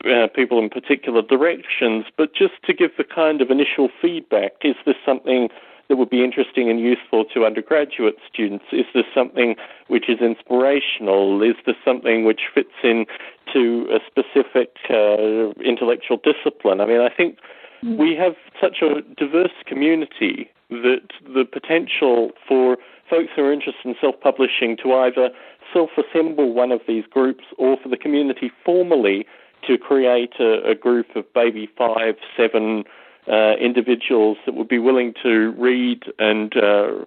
uh, 0.05 0.27
people 0.33 0.59
in 0.59 0.69
particular 0.69 1.21
directions, 1.21 2.05
but 2.17 2.33
just 2.33 2.53
to 2.65 2.73
give 2.73 2.91
the 2.97 3.03
kind 3.03 3.41
of 3.41 3.49
initial 3.49 3.89
feedback. 4.01 4.53
Is 4.63 4.75
this 4.85 4.95
something 5.05 5.49
that 5.89 5.97
would 5.97 6.09
be 6.09 6.23
interesting 6.23 6.69
and 6.69 6.79
useful 6.79 7.25
to 7.33 7.45
undergraduate 7.45 8.15
students? 8.31 8.65
Is 8.71 8.85
this 8.93 9.05
something 9.13 9.55
which 9.87 10.09
is 10.09 10.19
inspirational? 10.21 11.41
Is 11.41 11.55
this 11.65 11.75
something 11.83 12.25
which 12.25 12.41
fits 12.53 12.73
in 12.83 13.05
to 13.53 13.87
a 13.91 13.99
specific 14.07 14.75
uh, 14.89 15.51
intellectual 15.61 16.17
discipline? 16.17 16.81
I 16.81 16.85
mean, 16.85 17.01
I 17.01 17.09
think 17.09 17.37
mm. 17.83 17.97
we 17.97 18.15
have 18.15 18.35
such 18.61 18.81
a 18.81 19.01
diverse 19.15 19.55
community 19.65 20.49
that 20.69 21.07
the 21.23 21.45
potential 21.45 22.31
for 22.47 22.77
folks 23.09 23.29
who 23.35 23.43
are 23.43 23.53
interested 23.53 23.85
in 23.85 23.95
self-publishing 23.99 24.77
to 24.83 24.93
either 24.93 25.29
self-assemble 25.71 26.53
one 26.53 26.71
of 26.71 26.81
these 26.87 27.03
groups 27.09 27.43
or 27.57 27.77
for 27.81 27.89
the 27.89 27.97
community 27.97 28.51
formally 28.65 29.25
to 29.67 29.77
create 29.77 30.33
a, 30.39 30.71
a 30.71 30.75
group 30.75 31.15
of 31.15 31.25
maybe 31.35 31.69
five, 31.77 32.15
seven 32.37 32.83
uh, 33.31 33.53
individuals 33.59 34.37
that 34.45 34.55
would 34.55 34.67
be 34.67 34.79
willing 34.79 35.13
to 35.23 35.51
read 35.57 36.03
and 36.19 36.55
uh, 36.57 37.05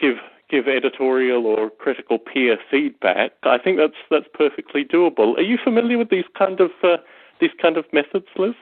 give 0.00 0.16
give 0.48 0.68
editorial 0.68 1.44
or 1.46 1.70
critical 1.70 2.18
peer 2.18 2.56
feedback. 2.70 3.32
I 3.42 3.58
think 3.58 3.78
that's 3.78 3.96
that's 4.10 4.26
perfectly 4.32 4.84
doable. 4.84 5.36
Are 5.36 5.42
you 5.42 5.58
familiar 5.62 5.98
with 5.98 6.10
these 6.10 6.24
kind 6.38 6.60
of 6.60 6.70
uh, 6.82 6.98
these 7.40 7.50
kind 7.60 7.76
of 7.76 7.84
methods, 7.92 8.26
Liz? 8.36 8.54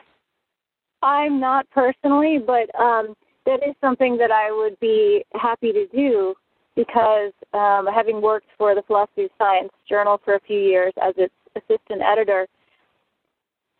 I'm 1.03 1.39
not 1.39 1.69
personally, 1.71 2.39
but 2.39 2.75
um, 2.81 3.15
that 3.45 3.63
is 3.63 3.75
something 3.81 4.17
that 4.17 4.31
I 4.31 4.51
would 4.51 4.81
be 4.81 5.23
happy 5.35 5.73
to 5.73 5.87
do 5.89 6.35
because 6.77 7.33
um, 7.53 7.87
having 7.87 8.23
worked 8.23 8.49
for 8.59 8.75
the 8.75 8.83
Philosophy 8.83 9.25
of 9.25 9.31
Science 9.39 9.71
Journal 9.89 10.21
for 10.25 10.35
a 10.35 10.41
few 10.41 10.59
years 10.59 10.93
as 11.03 11.15
its 11.17 11.35
assistant 11.55 12.03
editor, 12.03 12.49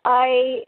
I 0.05 0.63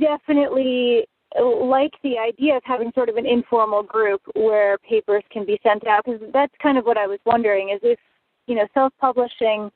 definitely 0.00 1.06
like 1.38 1.92
the 2.02 2.16
idea 2.18 2.56
of 2.56 2.62
having 2.64 2.90
sort 2.94 3.10
of 3.10 3.16
an 3.16 3.26
informal 3.26 3.82
group 3.82 4.22
where 4.34 4.78
papers 4.78 5.22
can 5.30 5.44
be 5.44 5.60
sent 5.62 5.86
out 5.86 6.04
because 6.06 6.20
that's 6.32 6.54
kind 6.62 6.78
of 6.78 6.86
what 6.86 6.96
I 6.96 7.06
was 7.06 7.18
wondering 7.26 7.68
is 7.68 7.80
if 7.82 7.98
you 8.46 8.54
know 8.54 8.66
self-publishing 8.72 9.70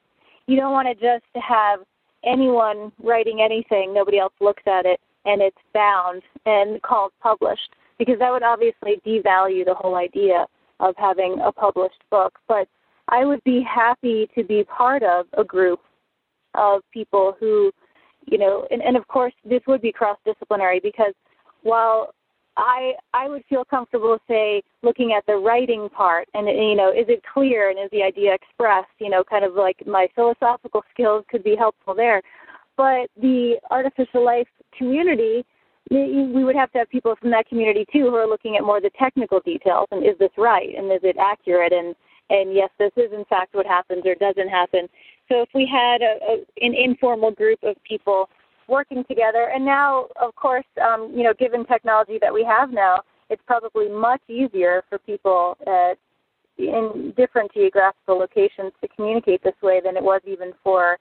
you 0.47 0.57
don't 0.57 0.73
want 0.73 0.89
to 0.89 0.95
just 0.95 1.27
have 1.35 1.81
anyone 2.25 2.91
writing 3.03 3.43
anything 3.43 3.93
nobody 3.93 4.19
else 4.19 4.33
looks 4.41 4.63
at 4.67 4.87
it 4.87 4.99
and 5.27 5.43
it's 5.43 5.59
bound 5.75 6.23
and 6.47 6.81
called 6.81 7.13
published 7.23 7.75
because 7.99 8.19
that 8.19 8.33
would 8.33 8.43
obviously 8.43 9.01
devalue 9.07 9.65
the 9.65 9.75
whole 9.75 9.95
idea 9.95 10.47
of 10.81 10.95
having 10.97 11.39
a 11.45 11.53
published 11.53 12.03
book. 12.11 12.39
But 12.49 12.67
I 13.09 13.25
would 13.25 13.43
be 13.45 13.63
happy 13.63 14.29
to 14.35 14.43
be 14.43 14.65
part 14.65 15.03
of 15.03 15.27
a 15.37 15.45
group 15.45 15.81
of 16.55 16.83
people 16.93 17.37
who 17.39 17.73
you 18.27 18.39
know, 18.39 18.67
and, 18.71 18.83
and 18.83 18.97
of 18.97 19.07
course 19.09 19.35
this 19.45 19.63
would 19.67 19.83
be 19.83 19.93
cross 19.93 20.19
disciplinary 20.25 20.81
because 20.81 21.15
while 21.63 22.15
I 22.57 22.93
I 23.15 23.29
would 23.29 23.45
feel 23.49 23.65
comfortable 23.65 24.19
say 24.29 24.63
looking 24.83 25.15
at 25.17 25.25
the 25.27 25.37
writing 25.37 25.89
part 25.89 26.29
and 26.35 26.47
you 26.47 26.75
know 26.75 26.91
is 26.91 27.07
it 27.09 27.23
clear 27.33 27.71
and 27.71 27.79
is 27.79 27.91
the 27.93 28.03
idea 28.03 28.35
expressed 28.35 28.91
you 28.99 29.09
know 29.09 29.25
kind 29.25 29.45
of 29.45 29.55
like 29.55 29.87
my 29.87 30.09
philosophical 30.15 30.83
skills 30.93 31.25
could 31.31 31.43
be 31.43 31.57
helpful 31.57 31.95
there. 31.95 32.21
But 32.77 33.09
the 33.21 33.57
artificial 33.71 34.25
life 34.25 34.49
community 34.77 35.45
we 35.91 36.45
would 36.45 36.57
have 36.57 36.71
to 36.73 36.79
have 36.79 36.89
people 36.89 37.15
from 37.21 37.31
that 37.31 37.49
community 37.49 37.85
too 37.93 38.11
who 38.11 38.15
are 38.15 38.27
looking 38.27 38.57
at 38.57 38.65
more 38.65 38.81
the 38.81 38.91
technical 38.99 39.41
details 39.41 39.89
and 39.91 40.05
is 40.05 40.17
this 40.19 40.31
right 40.39 40.75
and 40.77 40.91
is 40.91 41.01
it 41.03 41.17
accurate 41.19 41.73
and 41.73 41.95
and 42.31 42.55
yes 42.55 42.71
this 42.79 42.93
is 42.97 43.13
in 43.13 43.25
fact 43.27 43.55
what 43.55 43.67
happens 43.67 44.03
or 44.07 44.15
doesn't 44.15 44.49
happen 44.49 44.89
so 45.33 45.41
if 45.41 45.49
we 45.55 45.67
had 45.67 46.03
a, 46.03 46.19
a, 46.29 46.65
an 46.65 46.75
informal 46.75 47.31
group 47.31 47.59
of 47.63 47.77
people 47.85 48.29
working 48.69 49.03
together, 49.05 49.51
and 49.55 49.65
now, 49.65 50.07
of 50.21 50.35
course, 50.35 50.67
um, 50.87 51.11
you 51.15 51.23
know, 51.23 51.33
given 51.39 51.65
technology 51.65 52.19
that 52.21 52.33
we 52.33 52.45
have 52.45 52.71
now, 52.71 53.01
it's 53.31 53.43
probably 53.47 53.89
much 53.89 54.21
easier 54.29 54.85
for 54.91 54.99
people 54.99 55.57
at, 55.67 55.95
in 56.59 57.15
different 57.17 57.51
geographical 57.55 58.19
locations 58.19 58.73
to 58.83 58.89
communicate 58.95 59.43
this 59.43 59.55
way 59.63 59.81
than 59.83 59.97
it 59.97 60.03
was 60.03 60.21
even 60.27 60.53
for 60.63 60.99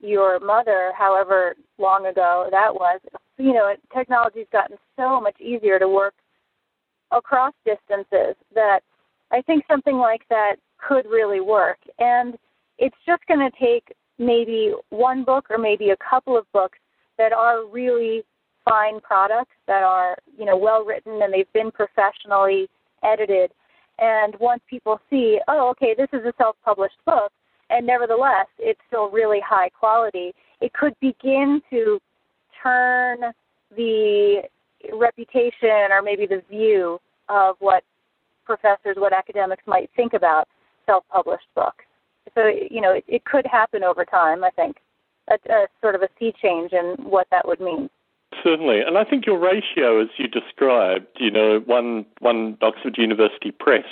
your 0.00 0.40
mother, 0.40 0.92
however 0.96 1.54
long 1.78 2.06
ago 2.06 2.48
that 2.50 2.74
was. 2.74 3.00
You 3.36 3.52
know, 3.52 3.72
technology's 3.94 4.46
gotten 4.50 4.76
so 4.96 5.20
much 5.20 5.40
easier 5.40 5.78
to 5.78 5.88
work 5.88 6.14
across 7.12 7.52
distances 7.64 8.34
that 8.54 8.80
I 9.30 9.40
think 9.42 9.64
something 9.70 9.96
like 9.96 10.22
that 10.30 10.56
could 10.78 11.06
really 11.06 11.40
work. 11.40 11.78
And 12.00 12.36
it's 12.78 12.96
just 13.06 13.24
going 13.26 13.40
to 13.40 13.50
take 13.58 13.94
maybe 14.18 14.72
one 14.90 15.24
book 15.24 15.46
or 15.50 15.58
maybe 15.58 15.90
a 15.90 15.96
couple 15.96 16.36
of 16.36 16.50
books 16.52 16.78
that 17.18 17.32
are 17.32 17.66
really 17.66 18.22
fine 18.68 19.00
products 19.00 19.54
that 19.66 19.82
are 19.82 20.16
you 20.36 20.44
know 20.44 20.56
well 20.56 20.84
written 20.84 21.20
and 21.22 21.32
they've 21.32 21.52
been 21.52 21.70
professionally 21.70 22.68
edited. 23.02 23.50
And 23.98 24.34
once 24.38 24.60
people 24.68 25.00
see, 25.10 25.40
oh, 25.48 25.70
okay, 25.70 25.94
this 25.96 26.08
is 26.12 26.24
a 26.24 26.32
self-published 26.38 26.98
book, 27.04 27.32
and 27.68 27.84
nevertheless, 27.84 28.46
it's 28.58 28.80
still 28.86 29.10
really 29.10 29.40
high 29.44 29.70
quality, 29.70 30.32
it 30.60 30.72
could 30.72 30.94
begin 31.00 31.60
to 31.70 31.98
turn 32.62 33.18
the 33.76 34.42
reputation 34.92 35.90
or 35.90 36.00
maybe 36.02 36.26
the 36.26 36.42
view 36.48 37.00
of 37.28 37.56
what 37.58 37.82
professors, 38.44 38.96
what 38.96 39.12
academics 39.12 39.62
might 39.66 39.90
think 39.96 40.14
about 40.14 40.46
self-published 40.86 41.46
books. 41.54 41.84
So, 42.34 42.46
you 42.46 42.80
know, 42.80 42.92
it, 42.92 43.04
it 43.06 43.24
could 43.24 43.46
happen 43.46 43.84
over 43.84 44.04
time, 44.04 44.44
I 44.44 44.50
think, 44.50 44.76
a, 45.28 45.34
a 45.50 45.66
sort 45.80 45.94
of 45.94 46.02
a 46.02 46.08
sea 46.18 46.32
change 46.40 46.72
in 46.72 46.96
what 46.98 47.26
that 47.30 47.46
would 47.46 47.60
mean. 47.60 47.90
Certainly, 48.44 48.80
and 48.82 48.98
I 48.98 49.04
think 49.04 49.26
your 49.26 49.38
ratio, 49.38 50.00
as 50.00 50.08
you 50.18 50.28
described, 50.28 51.06
you 51.18 51.30
know, 51.30 51.60
one 51.60 52.04
one 52.20 52.58
Oxford 52.60 52.96
University 52.98 53.50
Press 53.50 53.86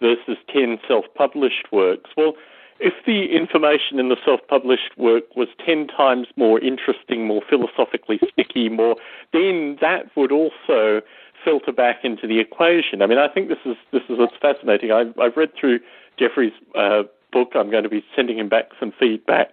versus 0.00 0.36
ten 0.52 0.78
self-published 0.86 1.72
works. 1.72 2.10
Well, 2.16 2.34
if 2.80 2.94
the 3.06 3.26
information 3.34 3.98
in 3.98 4.08
the 4.08 4.16
self-published 4.24 4.98
work 4.98 5.24
was 5.36 5.48
ten 5.64 5.86
times 5.86 6.26
more 6.36 6.58
interesting, 6.60 7.26
more 7.26 7.42
philosophically 7.48 8.20
sticky, 8.30 8.68
more, 8.68 8.96
then 9.32 9.78
that 9.80 10.14
would 10.16 10.32
also 10.32 11.00
filter 11.44 11.72
back 11.72 12.04
into 12.04 12.26
the 12.26 12.40
equation. 12.40 13.00
I 13.00 13.06
mean, 13.06 13.18
I 13.18 13.28
think 13.28 13.48
this 13.48 13.58
is 13.64 13.76
this 13.92 14.02
is 14.08 14.18
what's 14.18 14.36
fascinating. 14.42 14.90
I've, 14.90 15.16
I've 15.18 15.36
read 15.36 15.52
through 15.58 15.78
Jeffrey's 16.18 16.52
uh, 16.74 17.04
book. 17.38 17.52
I'm 17.54 17.70
going 17.70 17.84
to 17.84 17.88
be 17.88 18.04
sending 18.16 18.38
him 18.38 18.48
back 18.48 18.66
some 18.80 18.92
feedback. 18.98 19.48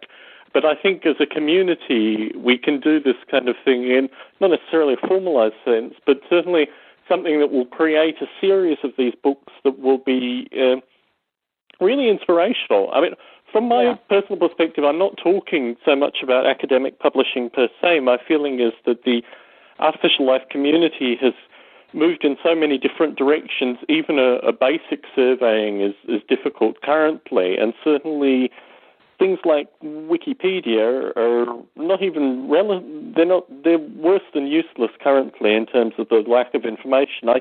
But 0.53 0.65
I 0.65 0.73
think 0.73 1.05
as 1.05 1.17
a 1.19 1.25
community, 1.25 2.31
we 2.35 2.57
can 2.57 2.79
do 2.79 2.99
this 2.99 3.17
kind 3.29 3.49
of 3.49 3.55
thing 3.63 3.83
in 3.83 4.09
not 4.39 4.51
necessarily 4.51 4.93
a 4.93 5.07
formalized 5.07 5.59
sense, 5.65 5.93
but 6.05 6.21
certainly 6.29 6.67
something 7.09 7.39
that 7.39 7.51
will 7.51 7.65
create 7.65 8.15
a 8.21 8.27
series 8.39 8.77
of 8.83 8.91
these 8.97 9.13
books 9.21 9.53
that 9.63 9.77
will 9.79 9.97
be 9.97 10.47
uh, 10.57 10.77
really 11.83 12.09
inspirational. 12.09 12.89
I 12.93 13.01
mean, 13.01 13.13
from 13.51 13.67
my 13.67 13.83
yeah. 13.83 13.95
personal 14.09 14.37
perspective, 14.37 14.83
I'm 14.83 14.97
not 14.97 15.17
talking 15.21 15.75
so 15.85 15.95
much 15.95 16.17
about 16.23 16.45
academic 16.45 16.99
publishing 16.99 17.49
per 17.49 17.67
se. 17.81 17.99
My 17.99 18.17
feeling 18.27 18.59
is 18.59 18.73
that 18.85 19.03
the 19.03 19.21
artificial 19.79 20.25
life 20.25 20.43
community 20.49 21.17
has 21.21 21.33
moved 21.95 22.23
in 22.23 22.35
so 22.43 22.53
many 22.53 22.77
different 22.77 23.17
directions. 23.17 23.77
Even 23.89 24.19
a, 24.19 24.35
a 24.47 24.51
basic 24.51 25.05
surveying 25.15 25.81
is, 25.81 25.95
is 26.07 26.21
difficult 26.27 26.81
currently, 26.81 27.57
and 27.57 27.73
certainly 27.83 28.51
things 29.17 29.39
like 29.45 29.67
Wikipedia 29.81 31.15
are 31.15 31.45
not 31.75 32.03
even 32.03 32.49
relevant. 32.49 33.15
They're 33.15 33.25
not. 33.25 33.45
They're 33.63 33.79
worse 33.79 34.27
than 34.33 34.47
useless 34.47 34.91
currently 35.01 35.55
in 35.55 35.65
terms 35.65 35.93
of 35.97 36.09
the 36.09 36.23
lack 36.27 36.53
of 36.53 36.65
information. 36.65 37.29
I, 37.29 37.39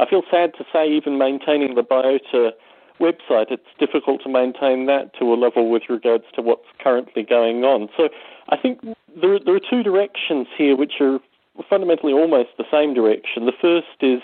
I 0.00 0.08
feel 0.08 0.22
sad 0.30 0.54
to 0.58 0.64
say, 0.72 0.90
even 0.90 1.18
maintaining 1.18 1.74
the 1.74 1.82
Biota 1.82 2.52
website, 3.00 3.50
it's 3.50 3.66
difficult 3.78 4.22
to 4.22 4.28
maintain 4.28 4.86
that 4.86 5.12
to 5.18 5.32
a 5.32 5.36
level 5.36 5.70
with 5.70 5.84
regards 5.88 6.24
to 6.34 6.42
what's 6.42 6.66
currently 6.82 7.22
going 7.22 7.64
on. 7.64 7.88
So 7.96 8.08
I 8.48 8.56
think 8.56 8.80
there, 9.20 9.38
there 9.44 9.54
are 9.54 9.60
two 9.70 9.82
directions 9.82 10.46
here 10.56 10.76
which 10.76 10.94
are 11.00 11.18
fundamentally 11.68 12.12
almost 12.12 12.50
the 12.58 12.64
same 12.70 12.94
direction. 12.94 13.46
The 13.46 13.52
first 13.60 13.86
is 14.00 14.20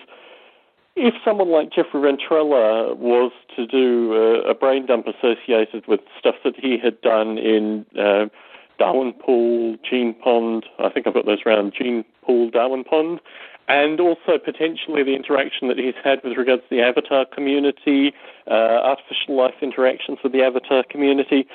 if 0.96 1.14
someone 1.24 1.50
like 1.50 1.70
Jeffrey 1.70 2.00
Ventrella 2.00 2.96
was 2.96 3.30
to 3.54 3.66
do 3.66 4.14
a, 4.14 4.50
a 4.50 4.54
brain 4.54 4.86
dump 4.86 5.06
associated 5.06 5.86
with 5.86 6.00
stuff 6.18 6.36
that 6.44 6.54
he 6.58 6.78
had 6.78 7.00
done 7.02 7.36
in 7.36 7.84
uh, 7.98 8.26
Darwin 8.78 9.12
Pool, 9.12 9.76
Gene 9.88 10.14
Pond, 10.14 10.64
I 10.78 10.88
think 10.88 11.06
I've 11.06 11.14
got 11.14 11.26
those 11.26 11.40
around, 11.44 11.74
Gene 11.78 12.04
Pool, 12.24 12.50
Darwin 12.50 12.84
Pond, 12.84 13.20
and 13.68 14.00
also 14.00 14.38
potentially 14.42 15.02
the 15.02 15.14
interaction 15.14 15.68
that 15.68 15.78
he's 15.78 15.94
had 16.02 16.20
with 16.22 16.36
regards 16.36 16.62
to 16.62 16.76
the 16.76 16.82
avatar 16.82 17.26
community, 17.26 18.14
uh, 18.48 18.80
artificial 18.82 19.36
life 19.36 19.54
interactions 19.60 20.18
with 20.22 20.32
the 20.32 20.42
avatar 20.42 20.84
community. 20.88 21.46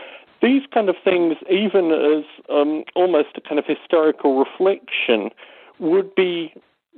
These 0.42 0.64
kind 0.74 0.90
of 0.90 0.96
things, 1.04 1.36
even 1.50 1.92
as 1.92 2.26
um, 2.50 2.84
almost 2.96 3.30
a 3.36 3.42
kind 3.42 3.60
of 3.60 3.66
historical 3.66 4.40
reflection, 4.40 5.30
would 5.82 6.14
be 6.16 6.54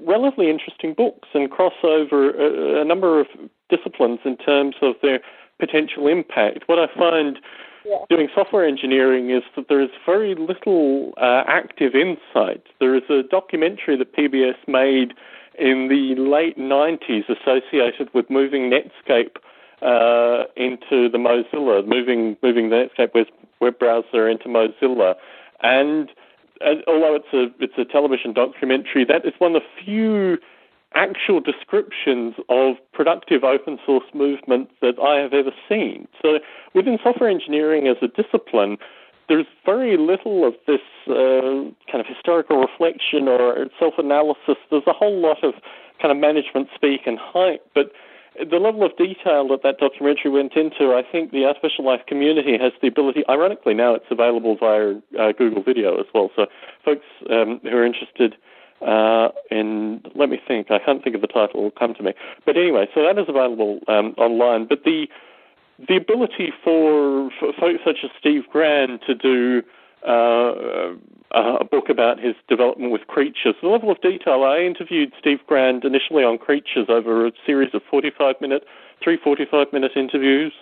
relatively 0.06 0.50
interesting 0.50 0.94
books 0.94 1.30
and 1.34 1.50
cross 1.50 1.74
over 1.84 2.32
a, 2.32 2.82
a, 2.82 2.86
number 2.86 3.20
of 3.20 3.28
disciplines 3.70 4.20
in 4.26 4.38
terms 4.38 4.76
of 4.82 4.96
their 5.02 5.20
potential 5.60 6.08
impact. 6.08 6.64
What 6.66 6.80
I 6.80 6.88
find 6.98 7.40
yeah. 7.86 7.98
doing 8.10 8.28
software 8.34 8.66
engineering 8.66 9.30
is 9.30 9.44
that 9.56 9.70
there 9.70 9.82
is 9.82 9.90
very 10.06 10.36
little 10.36 11.14
uh, 11.18 11.44
active 11.48 11.94
insight. 11.96 12.64
There 12.80 12.96
is 12.96 13.04
a 13.10 13.24
documentary 13.24 13.98
that 13.98 14.16
PBS 14.16 14.58
made 14.68 15.14
in 15.58 15.88
the 15.88 16.16
late 16.20 16.58
90s 16.58 17.30
associated 17.30 18.10
with 18.14 18.30
moving 18.30 18.72
Netscape 18.72 19.38
uh, 19.82 20.46
into 20.56 21.10
the 21.10 21.18
Mozilla, 21.18 21.86
moving 21.86 22.38
moving 22.42 22.70
the 22.70 22.88
Netscape 22.98 23.26
web 23.60 23.80
browser 23.80 24.28
into 24.28 24.46
Mozilla, 24.48 25.16
and 25.62 26.10
although 26.88 27.16
it's 27.16 27.34
a 27.34 27.64
it's 27.64 27.78
a 27.78 27.86
television 27.86 28.34
documentary, 28.34 29.06
that 29.06 29.26
is 29.26 29.34
one 29.40 29.56
of 29.56 29.62
the 29.62 29.84
few 29.84 30.38
actual 30.96 31.40
descriptions 31.40 32.36
of 32.50 32.76
productive 32.94 33.44
open 33.44 33.80
source 33.86 34.06
movement 34.14 34.70
that 34.82 34.96
I 35.02 35.20
have 35.20 35.34
ever 35.34 35.52
seen. 35.68 36.08
So 36.22 36.40
within 36.74 37.00
software 37.04 37.30
engineering 37.30 37.88
as 37.88 37.98
a 38.02 38.08
discipline, 38.08 38.78
there's 39.28 39.48
very 39.66 39.98
little 39.98 40.48
of 40.48 40.54
this 40.68 40.82
uh, 41.08 41.66
kind 41.90 42.00
of 42.00 42.06
historical 42.06 42.60
reflection 42.60 43.28
or 43.28 43.68
self-analysis. 43.80 44.58
There's 44.70 44.84
a 44.86 44.94
whole 44.94 45.20
lot 45.20 45.44
of 45.44 45.56
kind 46.02 46.12
of 46.12 46.18
management 46.18 46.68
speak 46.76 47.02
and 47.08 47.18
hype, 47.18 47.66
but 47.74 47.92
the 48.40 48.58
level 48.58 48.84
of 48.84 48.96
detail 48.98 49.48
that 49.50 49.62
that 49.64 49.78
documentary 49.78 50.32
went 50.32 50.54
into, 50.54 50.94
I 50.94 51.04
think 51.10 51.32
the 51.32 51.46
artificial 51.46 51.86
life 51.86 52.02
community 52.08 52.58
has 52.58 52.72
the 52.82 52.88
ability. 52.88 53.24
Ironically, 53.30 53.74
now 53.74 53.94
it's 53.94 54.06
available 54.10 54.58
via 54.58 54.96
uh, 55.20 55.32
Google 55.34 55.64
Video 55.64 56.00
as 56.00 56.08
well. 56.14 56.32
So, 56.36 56.48
folks 56.84 57.06
um, 57.30 57.60
who 57.64 57.70
are 57.70 57.86
interested 57.86 58.36
uh, 58.82 59.30
in, 59.52 60.02
let 60.16 60.30
me 60.30 60.40
think, 60.48 60.72
I 60.72 60.80
can't 60.80 61.04
think 61.04 61.16
of 61.16 61.22
the 61.22 61.28
title, 61.28 61.60
it 61.60 61.64
will 61.64 61.72
come 61.72 61.94
to 61.96 62.04
me. 62.04 62.14
But 62.46 62.58
anyway, 62.58 62.88
so 62.94 63.04
that 63.04 63.18
is 63.20 63.26
available 63.30 63.80
um, 63.88 64.16
online. 64.18 64.68
But 64.68 64.84
the 64.84 65.08
the 65.88 65.96
ability 65.96 66.54
for, 66.64 67.32
for 67.40 67.52
folks 67.60 67.80
such 67.84 67.98
as 68.04 68.12
Steve 68.20 68.44
Grand 68.52 69.02
to 69.08 69.16
do 69.16 69.64
uh, 70.08 70.94
a 71.34 71.64
book 71.64 71.90
about 71.90 72.20
his 72.20 72.36
development 72.48 72.92
with 72.92 73.08
creatures. 73.08 73.56
The 73.62 73.68
level 73.68 73.90
of 73.92 74.00
detail, 74.02 74.44
I 74.44 74.60
interviewed 74.60 75.14
Steve 75.20 75.40
Grand 75.48 75.84
initially 75.84 76.24
on 76.24 76.38
creatures 76.38 76.88
over 76.90 77.26
a 77.26 77.32
series 77.46 77.74
of 77.74 77.82
45 77.90 78.36
minute, 78.40 78.66
three 79.04 79.18
45 79.18 79.74
minute 79.74 79.92
interviews. 79.96 80.54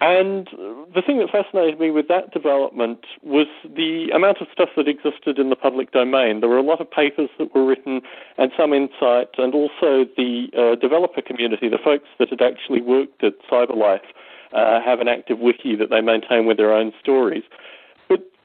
And 0.00 0.46
the 0.94 1.02
thing 1.04 1.18
that 1.18 1.30
fascinated 1.30 1.80
me 1.80 1.90
with 1.90 2.06
that 2.06 2.32
development 2.32 3.04
was 3.22 3.48
the 3.64 4.10
amount 4.14 4.40
of 4.40 4.46
stuff 4.52 4.68
that 4.76 4.86
existed 4.86 5.40
in 5.40 5.50
the 5.50 5.56
public 5.56 5.90
domain. 5.90 6.38
There 6.38 6.48
were 6.48 6.58
a 6.58 6.62
lot 6.62 6.80
of 6.80 6.88
papers 6.88 7.30
that 7.38 7.52
were 7.52 7.66
written 7.66 8.02
and 8.36 8.52
some 8.56 8.72
insight, 8.72 9.30
and 9.38 9.54
also 9.54 10.06
the 10.16 10.50
uh, 10.56 10.76
developer 10.76 11.20
community, 11.20 11.68
the 11.68 11.82
folks 11.82 12.06
that 12.20 12.28
had 12.28 12.40
actually 12.40 12.80
worked 12.80 13.24
at 13.24 13.34
CyberLife, 13.50 14.06
uh, 14.52 14.80
have 14.80 15.00
an 15.00 15.08
active 15.08 15.40
wiki 15.40 15.74
that 15.74 15.90
they 15.90 16.00
maintain 16.00 16.46
with 16.46 16.58
their 16.58 16.72
own 16.72 16.92
stories 17.00 17.42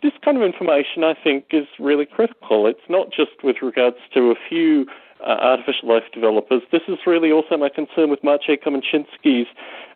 this 0.04 0.14
kind 0.24 0.38
of 0.38 0.44
information, 0.44 1.04
I 1.04 1.16
think, 1.16 1.46
is 1.52 1.66
really 1.80 2.06
critical. 2.06 2.68
It's 2.68 2.88
not 2.90 3.08
just 3.10 3.44
with 3.44 3.58
regards 3.62 3.98
to 4.14 4.32
a 4.32 4.36
few 4.50 4.86
uh, 5.22 5.38
artificial 5.40 5.90
life 5.90 6.04
developers. 6.14 6.62
This 6.72 6.82
is 6.88 7.00
really 7.08 7.32
also 7.32 7.58
my 7.58 7.70
concern 7.70 8.10
with 8.10 8.22
Maciej 8.22 8.62
Komosinski's 8.62 9.48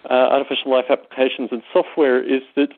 uh, 0.09 0.13
artificial 0.13 0.71
life 0.71 0.85
applications 0.89 1.49
and 1.51 1.61
software 1.73 2.23
is 2.23 2.41
that 2.55 2.69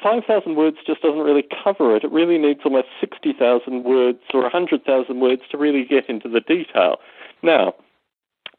5,000 0.00 0.54
words 0.54 0.76
just 0.86 1.02
doesn't 1.02 1.18
really 1.20 1.44
cover 1.64 1.96
it. 1.96 2.04
It 2.04 2.12
really 2.12 2.38
needs 2.38 2.60
almost 2.64 2.86
60,000 3.00 3.82
words 3.82 4.20
or 4.32 4.42
100,000 4.42 5.20
words 5.20 5.42
to 5.50 5.58
really 5.58 5.84
get 5.84 6.08
into 6.08 6.28
the 6.28 6.40
detail. 6.40 6.98
Now, 7.42 7.74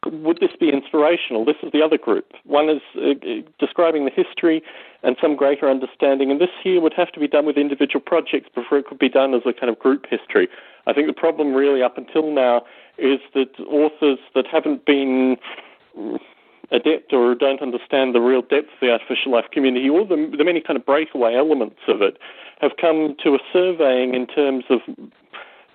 would 0.06 0.40
this 0.40 0.50
be 0.58 0.68
inspirational? 0.68 1.44
This 1.44 1.56
is 1.62 1.70
the 1.72 1.82
other 1.82 1.98
group. 1.98 2.32
One 2.44 2.68
is 2.68 2.82
uh, 2.96 3.14
describing 3.58 4.04
the 4.04 4.10
history 4.10 4.62
and 5.02 5.16
some 5.20 5.36
greater 5.36 5.68
understanding, 5.68 6.30
and 6.30 6.40
this 6.40 6.50
here 6.62 6.80
would 6.80 6.94
have 6.94 7.12
to 7.12 7.20
be 7.20 7.28
done 7.28 7.46
with 7.46 7.56
individual 7.56 8.00
projects 8.00 8.48
before 8.54 8.78
it 8.78 8.86
could 8.86 8.98
be 8.98 9.08
done 9.08 9.34
as 9.34 9.42
a 9.46 9.52
kind 9.52 9.70
of 9.70 9.78
group 9.78 10.06
history. 10.08 10.48
I 10.86 10.92
think 10.92 11.06
the 11.06 11.12
problem 11.12 11.54
really 11.54 11.82
up 11.82 11.98
until 11.98 12.32
now 12.32 12.62
is 12.98 13.20
that 13.34 13.58
authors 13.60 14.18
that 14.34 14.46
haven't 14.46 14.84
been 14.84 15.36
adept 16.72 17.12
or 17.12 17.34
don't 17.34 17.62
understand 17.62 18.14
the 18.14 18.20
real 18.20 18.42
depth 18.42 18.68
of 18.74 18.80
the 18.80 18.90
artificial 18.90 19.32
life 19.32 19.44
community 19.52 19.88
or 19.88 20.04
the, 20.06 20.34
the 20.36 20.44
many 20.44 20.60
kind 20.60 20.76
of 20.76 20.84
breakaway 20.84 21.34
elements 21.34 21.80
of 21.86 22.02
it 22.02 22.18
have 22.60 22.72
come 22.80 23.14
to 23.22 23.34
a 23.34 23.38
surveying 23.52 24.14
in 24.14 24.26
terms 24.26 24.64
of 24.70 24.80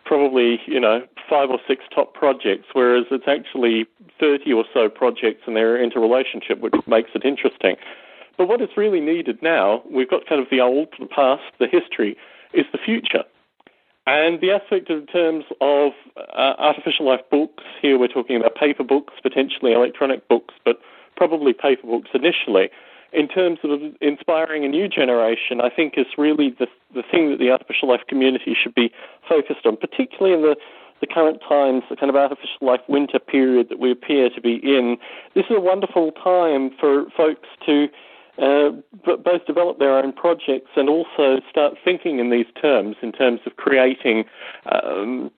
probably, 0.07 0.59
you 0.65 0.79
know, 0.79 1.05
five 1.29 1.49
or 1.49 1.59
six 1.67 1.83
top 1.93 2.13
projects, 2.13 2.67
whereas 2.73 3.05
it's 3.11 3.27
actually 3.27 3.85
30 4.19 4.53
or 4.53 4.65
so 4.73 4.89
projects 4.89 5.41
and 5.45 5.55
they're 5.55 5.81
interrelationship, 5.81 6.59
which 6.59 6.73
makes 6.87 7.11
it 7.13 7.25
interesting. 7.25 7.75
But 8.37 8.47
what 8.47 8.61
is 8.61 8.69
really 8.77 9.01
needed 9.01 9.41
now, 9.41 9.83
we've 9.91 10.09
got 10.09 10.25
kind 10.25 10.41
of 10.41 10.47
the 10.49 10.61
old, 10.61 10.89
the 10.99 11.07
past, 11.07 11.43
the 11.59 11.67
history, 11.67 12.15
is 12.53 12.65
the 12.71 12.77
future. 12.77 13.23
And 14.05 14.39
the 14.39 14.51
aspect 14.51 14.89
in 14.89 15.05
terms 15.07 15.43
of 15.59 15.91
uh, 16.15 16.53
artificial 16.57 17.05
life 17.05 17.21
books, 17.29 17.63
here 17.81 17.99
we're 17.99 18.07
talking 18.07 18.37
about 18.37 18.55
paper 18.55 18.83
books, 18.83 19.13
potentially 19.21 19.73
electronic 19.73 20.29
books, 20.29 20.53
but 20.63 20.79
probably 21.17 21.51
paper 21.51 21.85
books 21.87 22.09
initially. 22.13 22.69
In 23.13 23.27
terms 23.27 23.59
of 23.63 23.79
inspiring 24.01 24.65
a 24.65 24.67
new 24.67 24.87
generation, 24.87 25.61
I 25.61 25.69
think 25.69 25.93
is 25.97 26.07
really 26.17 26.53
the, 26.59 26.67
the 26.93 27.03
thing 27.09 27.29
that 27.31 27.39
the 27.39 27.49
artificial 27.51 27.87
life 27.87 28.01
community 28.07 28.55
should 28.61 28.75
be 28.75 28.91
focused 29.27 29.65
on, 29.65 29.77
particularly 29.77 30.33
in 30.33 30.41
the 30.41 30.55
the 30.99 31.07
current 31.07 31.39
times, 31.47 31.83
the 31.89 31.95
kind 31.95 32.09
of 32.09 32.15
artificial 32.15 32.57
life 32.61 32.81
winter 32.87 33.19
period 33.19 33.69
that 33.69 33.79
we 33.79 33.91
appear 33.91 34.29
to 34.31 34.41
be 34.41 34.55
in. 34.63 34.97
This 35.35 35.45
is 35.49 35.57
a 35.57 35.61
wonderful 35.61 36.11
time 36.11 36.71
for 36.79 37.05
folks 37.15 37.47
to 37.67 37.87
uh, 38.41 38.69
both 39.03 39.45
develop 39.45 39.79
their 39.79 39.97
own 39.97 40.13
projects 40.13 40.71
and 40.75 40.89
also 40.89 41.39
start 41.49 41.75
thinking 41.83 42.19
in 42.19 42.29
these 42.29 42.45
terms, 42.59 42.95
in 43.01 43.11
terms 43.11 43.41
of 43.45 43.55
creating, 43.57 44.25
um, 44.71 45.31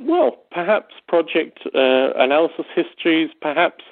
well, 0.00 0.38
perhaps 0.50 0.94
project 1.08 1.60
uh, 1.74 2.12
analysis 2.16 2.66
histories, 2.74 3.30
perhaps 3.40 3.84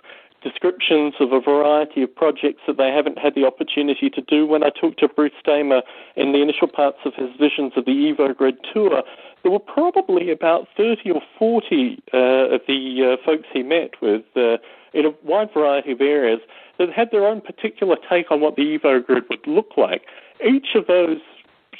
descriptions 0.44 1.14
of 1.18 1.32
a 1.32 1.40
variety 1.40 2.02
of 2.02 2.14
projects 2.14 2.60
that 2.66 2.76
they 2.76 2.90
haven't 2.90 3.18
had 3.18 3.34
the 3.34 3.44
opportunity 3.44 4.08
to 4.10 4.20
do. 4.20 4.46
When 4.46 4.62
I 4.62 4.70
talked 4.70 5.00
to 5.00 5.08
Bruce 5.08 5.32
Damer 5.44 5.82
in 6.14 6.32
the 6.32 6.42
initial 6.42 6.68
parts 6.68 6.98
of 7.04 7.14
his 7.14 7.30
visions 7.40 7.72
of 7.76 7.86
the 7.86 8.12
EvoGrid 8.12 8.58
tour, 8.72 9.02
there 9.42 9.50
were 9.50 9.58
probably 9.58 10.30
about 10.30 10.68
30 10.76 11.10
or 11.10 11.22
40 11.38 12.02
uh, 12.12 12.18
of 12.54 12.60
the 12.68 13.16
uh, 13.18 13.24
folks 13.24 13.48
he 13.52 13.62
met 13.62 13.90
with 14.00 14.24
uh, 14.36 14.58
in 14.92 15.06
a 15.06 15.14
wide 15.24 15.52
variety 15.52 15.92
of 15.92 16.00
areas 16.00 16.40
that 16.78 16.90
had 16.90 17.10
their 17.10 17.26
own 17.26 17.40
particular 17.40 17.96
take 18.08 18.30
on 18.30 18.40
what 18.40 18.56
the 18.56 18.78
Evo 18.78 19.04
grid 19.04 19.24
would 19.30 19.46
look 19.46 19.72
like. 19.76 20.02
Each 20.44 20.74
of 20.74 20.86
those 20.86 21.18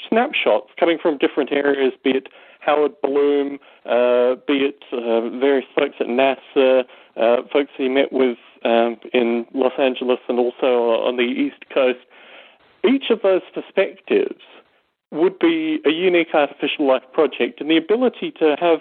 snapshots 0.07 0.69
coming 0.79 0.97
from 1.01 1.17
different 1.17 1.51
areas, 1.51 1.93
be 2.03 2.11
it 2.11 2.29
Howard 2.59 2.99
Bloom, 3.01 3.59
uh, 3.85 4.35
be 4.47 4.65
it 4.65 4.83
uh, 4.91 5.29
various 5.37 5.65
folks 5.75 5.95
at 5.99 6.07
NASA, 6.07 6.83
uh, 7.15 7.37
folks 7.51 7.71
he 7.77 7.87
met 7.87 8.11
with 8.11 8.37
um, 8.63 8.97
in 9.13 9.45
Los 9.53 9.73
Angeles 9.77 10.19
and 10.27 10.39
also 10.39 11.01
on 11.05 11.17
the 11.17 11.23
East 11.23 11.63
Coast, 11.73 11.99
each 12.87 13.09
of 13.09 13.21
those 13.21 13.41
perspectives 13.53 14.41
would 15.11 15.37
be 15.39 15.79
a 15.85 15.91
unique 15.91 16.33
artificial 16.33 16.87
life 16.87 17.03
project, 17.13 17.61
and 17.61 17.69
the 17.69 17.77
ability 17.77 18.31
to 18.31 18.55
have 18.59 18.79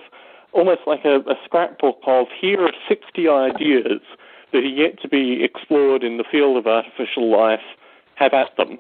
almost 0.53 0.81
like 0.87 1.05
a, 1.05 1.21
a 1.21 1.35
scrapbook 1.45 1.99
of 2.07 2.27
here 2.41 2.63
are 2.63 2.73
60 2.89 3.29
ideas 3.29 4.01
that 4.53 4.59
are 4.59 4.63
yet 4.63 5.01
to 5.03 5.09
be 5.09 5.43
explored 5.43 6.03
in 6.03 6.17
the 6.17 6.25
field 6.31 6.57
of 6.57 6.67
artificial 6.67 7.31
life, 7.31 7.61
have 8.15 8.33
at 8.33 8.57
them. 8.57 8.79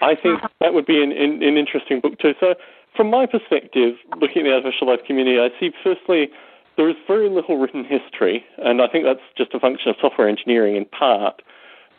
I 0.00 0.14
think 0.14 0.38
uh-huh. 0.38 0.48
that 0.60 0.74
would 0.74 0.86
be 0.86 1.02
an, 1.02 1.12
an, 1.12 1.42
an 1.42 1.56
interesting 1.56 2.00
book 2.00 2.18
too. 2.18 2.34
So, 2.40 2.54
from 2.96 3.10
my 3.10 3.26
perspective, 3.26 3.96
looking 4.20 4.42
at 4.42 4.44
the 4.44 4.52
artificial 4.54 4.88
life 4.88 5.00
community, 5.06 5.38
I 5.38 5.48
see 5.60 5.70
firstly 5.84 6.30
there 6.76 6.88
is 6.88 6.96
very 7.06 7.28
little 7.28 7.58
written 7.58 7.84
history, 7.84 8.44
and 8.58 8.80
I 8.80 8.88
think 8.88 9.04
that's 9.04 9.20
just 9.36 9.54
a 9.54 9.60
function 9.60 9.90
of 9.90 9.96
software 10.00 10.28
engineering 10.28 10.76
in 10.76 10.84
part. 10.86 11.42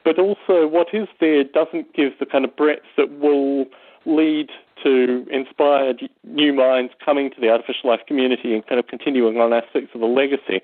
But 0.04 0.20
also, 0.20 0.68
what 0.68 0.88
is 0.94 1.08
there 1.20 1.44
doesn't 1.44 1.94
give 1.94 2.14
the 2.20 2.26
kind 2.26 2.46
of 2.46 2.56
breadth 2.56 2.86
that 2.96 3.20
will 3.20 3.66
lead 4.08 4.50
to 4.84 5.26
inspired 5.32 6.10
new 6.24 6.54
minds 6.54 6.94
coming 7.04 7.30
to 7.32 7.42
the 7.42 7.50
artificial 7.50 7.90
life 7.90 8.00
community 8.08 8.54
and 8.54 8.66
kind 8.66 8.80
of 8.80 8.88
continuing 8.88 9.38
on 9.38 9.54
aspects 9.54 9.90
of 9.94 10.02
the 10.02 10.08
legacy. 10.08 10.62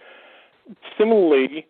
Similarly, 0.98 1.68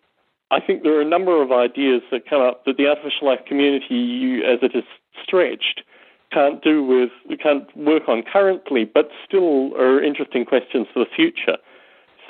I 0.52 0.60
think 0.60 0.84
there 0.84 0.96
are 0.96 1.02
a 1.02 1.10
number 1.10 1.42
of 1.42 1.52
ideas 1.52 2.02
that 2.12 2.30
come 2.30 2.42
up 2.42 2.66
that 2.66 2.78
the 2.78 2.88
artificial 2.88 3.28
life 3.28 3.40
community, 3.48 4.42
as 4.46 4.60
it 4.62 4.76
is 4.76 4.84
stretched, 5.22 5.84
can't 6.32 6.64
do 6.64 6.84
with, 6.84 7.12
can't 7.40 7.76
work 7.78 8.04
on 8.08 8.24
currently, 8.24 8.86
but 8.86 9.10
still 9.28 9.76
are 9.76 10.02
interesting 10.02 10.46
questions 10.46 10.88
for 10.94 11.00
the 11.00 11.10
future. 11.16 11.58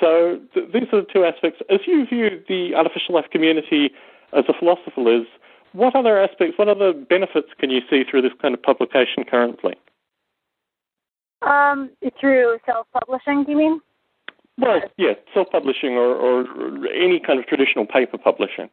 So 0.00 0.40
th- 0.52 0.72
these 0.72 0.88
are 0.92 1.00
the 1.00 1.06
two 1.12 1.24
aspects. 1.24 1.62
As 1.70 1.80
you 1.86 2.04
view 2.06 2.42
the 2.48 2.74
artificial 2.74 3.14
life 3.14 3.26
community 3.30 3.90
as 4.32 4.44
a 4.48 4.52
philosopher 4.58 5.08
is, 5.10 5.26
what 5.72 5.96
other 5.96 6.18
aspects, 6.18 6.58
what 6.58 6.68
other 6.68 6.92
benefits 6.92 7.48
can 7.58 7.70
you 7.70 7.80
see 7.88 8.04
through 8.08 8.22
this 8.22 8.32
kind 8.40 8.54
of 8.54 8.62
publication 8.62 9.24
currently? 9.28 9.74
Um, 11.42 11.90
through 12.20 12.58
self-publishing, 12.64 13.44
do 13.44 13.52
you 13.52 13.58
mean? 13.58 13.80
Well, 14.56 14.80
yeah, 14.96 15.14
self-publishing 15.32 15.92
or, 15.92 16.14
or 16.14 16.86
any 16.88 17.20
kind 17.20 17.38
of 17.38 17.46
traditional 17.46 17.86
paper 17.86 18.18
publishing. 18.18 18.70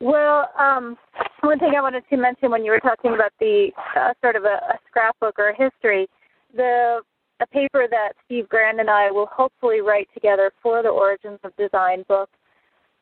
Well, 0.00 0.50
um, 0.58 0.96
one 1.40 1.58
thing 1.58 1.72
I 1.76 1.80
wanted 1.80 2.04
to 2.10 2.16
mention 2.16 2.50
when 2.50 2.64
you 2.64 2.70
were 2.70 2.80
talking 2.80 3.14
about 3.14 3.32
the 3.40 3.70
uh, 3.96 4.12
sort 4.20 4.36
of 4.36 4.44
a, 4.44 4.60
a 4.74 4.78
scrapbook 4.88 5.38
or 5.38 5.50
a 5.50 5.56
history, 5.56 6.08
the 6.54 7.00
a 7.40 7.46
paper 7.46 7.86
that 7.88 8.14
Steve 8.24 8.48
Grand 8.48 8.80
and 8.80 8.90
I 8.90 9.12
will 9.12 9.26
hopefully 9.26 9.80
write 9.80 10.08
together 10.12 10.50
for 10.60 10.82
the 10.82 10.88
Origins 10.88 11.38
of 11.44 11.54
Design 11.56 12.04
book 12.08 12.28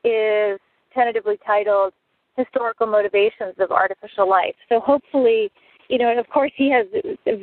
is 0.05 0.61
tentatively 0.93 1.39
titled 1.47 1.95
Historical 2.37 2.87
Motivations 2.87 3.55
of 3.59 3.71
Artificial 3.71 4.29
Life. 4.29 4.55
So 4.69 4.81
hopefully 4.81 5.51
you 5.89 5.99
know, 5.99 6.11
and 6.11 6.19
of 6.19 6.29
course 6.29 6.53
he 6.57 6.71
has 6.71 6.87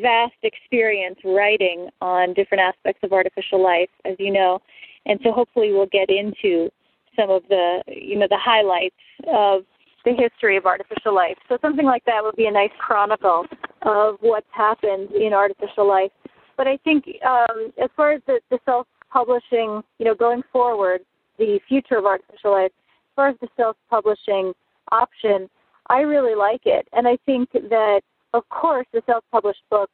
vast 0.01 0.33
experience 0.43 1.17
writing 1.23 1.89
on 2.01 2.33
different 2.33 2.61
aspects 2.61 2.99
of 3.03 3.13
artificial 3.13 3.63
life, 3.63 3.89
as 4.05 4.15
you 4.19 4.31
know, 4.31 4.59
and 5.05 5.19
so 5.23 5.31
hopefully 5.31 5.71
we'll 5.71 5.85
get 5.87 6.09
into 6.09 6.69
some 7.17 7.29
of 7.29 7.43
the, 7.49 7.81
you 7.87 8.17
know, 8.17 8.27
the 8.29 8.37
highlights 8.37 8.95
of 9.33 9.63
the 10.05 10.13
history 10.13 10.57
of 10.57 10.65
artificial 10.65 11.15
life. 11.15 11.37
So 11.47 11.57
something 11.61 11.85
like 11.85 12.03
that 12.05 12.23
would 12.23 12.35
be 12.35 12.47
a 12.47 12.51
nice 12.51 12.71
chronicle 12.79 13.45
of 13.83 14.17
what's 14.21 14.47
happened 14.51 15.11
in 15.11 15.33
artificial 15.33 15.87
life. 15.87 16.11
But 16.57 16.67
I 16.67 16.77
think 16.77 17.05
um, 17.25 17.71
as 17.81 17.89
far 17.95 18.11
as 18.11 18.21
the, 18.27 18.39
the 18.49 18.59
self-publishing, 18.65 19.81
you 19.99 20.05
know, 20.05 20.15
going 20.15 20.43
forward, 20.51 21.01
the 21.39 21.59
future 21.67 21.97
of 21.97 22.05
artificial 22.05 22.51
life, 22.51 22.71
as 22.71 23.15
far 23.15 23.29
as 23.29 23.35
the 23.41 23.47
self-publishing 23.57 24.53
option, 24.91 25.49
I 25.87 26.01
really 26.01 26.35
like 26.35 26.61
it, 26.65 26.87
and 26.93 27.07
I 27.07 27.17
think 27.25 27.51
that 27.51 28.01
of 28.33 28.47
course, 28.49 28.87
the 28.91 29.01
self-published 29.05 29.63
book 29.69 29.89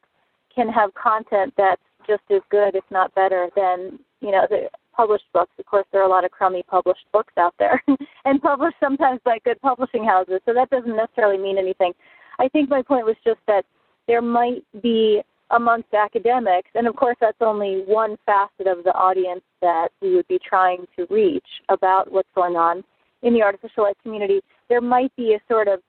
can 0.54 0.68
have 0.68 0.92
content 0.94 1.52
that's 1.56 1.82
just 2.06 2.22
as 2.30 2.40
good, 2.50 2.74
if 2.74 2.84
not 2.90 3.14
better, 3.14 3.48
than 3.54 3.98
you 4.20 4.30
know 4.30 4.46
the 4.48 4.68
published 4.94 5.24
books. 5.32 5.52
Of 5.58 5.66
course, 5.66 5.86
there 5.92 6.00
are 6.00 6.06
a 6.06 6.10
lot 6.10 6.24
of 6.24 6.30
crummy 6.30 6.62
published 6.62 7.04
books 7.12 7.32
out 7.38 7.54
there, 7.58 7.82
and 8.24 8.42
published 8.42 8.76
sometimes 8.80 9.20
by 9.24 9.38
good 9.44 9.60
publishing 9.60 10.04
houses. 10.04 10.40
So 10.46 10.54
that 10.54 10.70
doesn't 10.70 10.96
necessarily 10.96 11.38
mean 11.38 11.58
anything. 11.58 11.92
I 12.38 12.48
think 12.48 12.70
my 12.70 12.82
point 12.82 13.06
was 13.06 13.16
just 13.24 13.40
that 13.46 13.64
there 14.06 14.22
might 14.22 14.64
be 14.82 15.20
amongst 15.50 15.92
academics, 15.92 16.70
and 16.74 16.86
of 16.86 16.96
course 16.96 17.16
that's 17.20 17.40
only 17.40 17.82
one 17.86 18.16
facet 18.24 18.66
of 18.66 18.84
the 18.84 18.94
audience 18.94 19.42
that 19.60 19.88
we 20.00 20.14
would 20.14 20.28
be 20.28 20.38
trying 20.38 20.86
to 20.96 21.06
reach 21.10 21.46
about 21.68 22.10
what's 22.12 22.28
going 22.34 22.56
on 22.56 22.84
in 23.22 23.34
the 23.34 23.42
artificial 23.42 23.84
life 23.84 23.96
community. 24.02 24.40
There 24.68 24.80
might 24.80 25.14
be 25.16 25.34
a 25.34 25.40
sort 25.48 25.68
of 25.68 25.80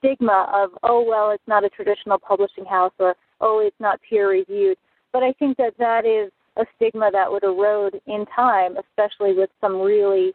stigma 0.00 0.48
of 0.52 0.70
oh 0.82 1.04
well 1.06 1.30
it's 1.30 1.46
not 1.46 1.64
a 1.64 1.68
traditional 1.68 2.18
publishing 2.18 2.64
house 2.64 2.92
or 2.98 3.14
oh 3.40 3.62
it's 3.64 3.78
not 3.78 4.00
peer 4.08 4.30
reviewed 4.30 4.76
but 5.12 5.22
i 5.22 5.32
think 5.34 5.56
that 5.56 5.74
that 5.78 6.04
is 6.04 6.32
a 6.56 6.64
stigma 6.76 7.10
that 7.12 7.30
would 7.30 7.44
erode 7.44 8.00
in 8.06 8.26
time 8.34 8.76
especially 8.76 9.32
with 9.32 9.50
some 9.60 9.80
really 9.80 10.32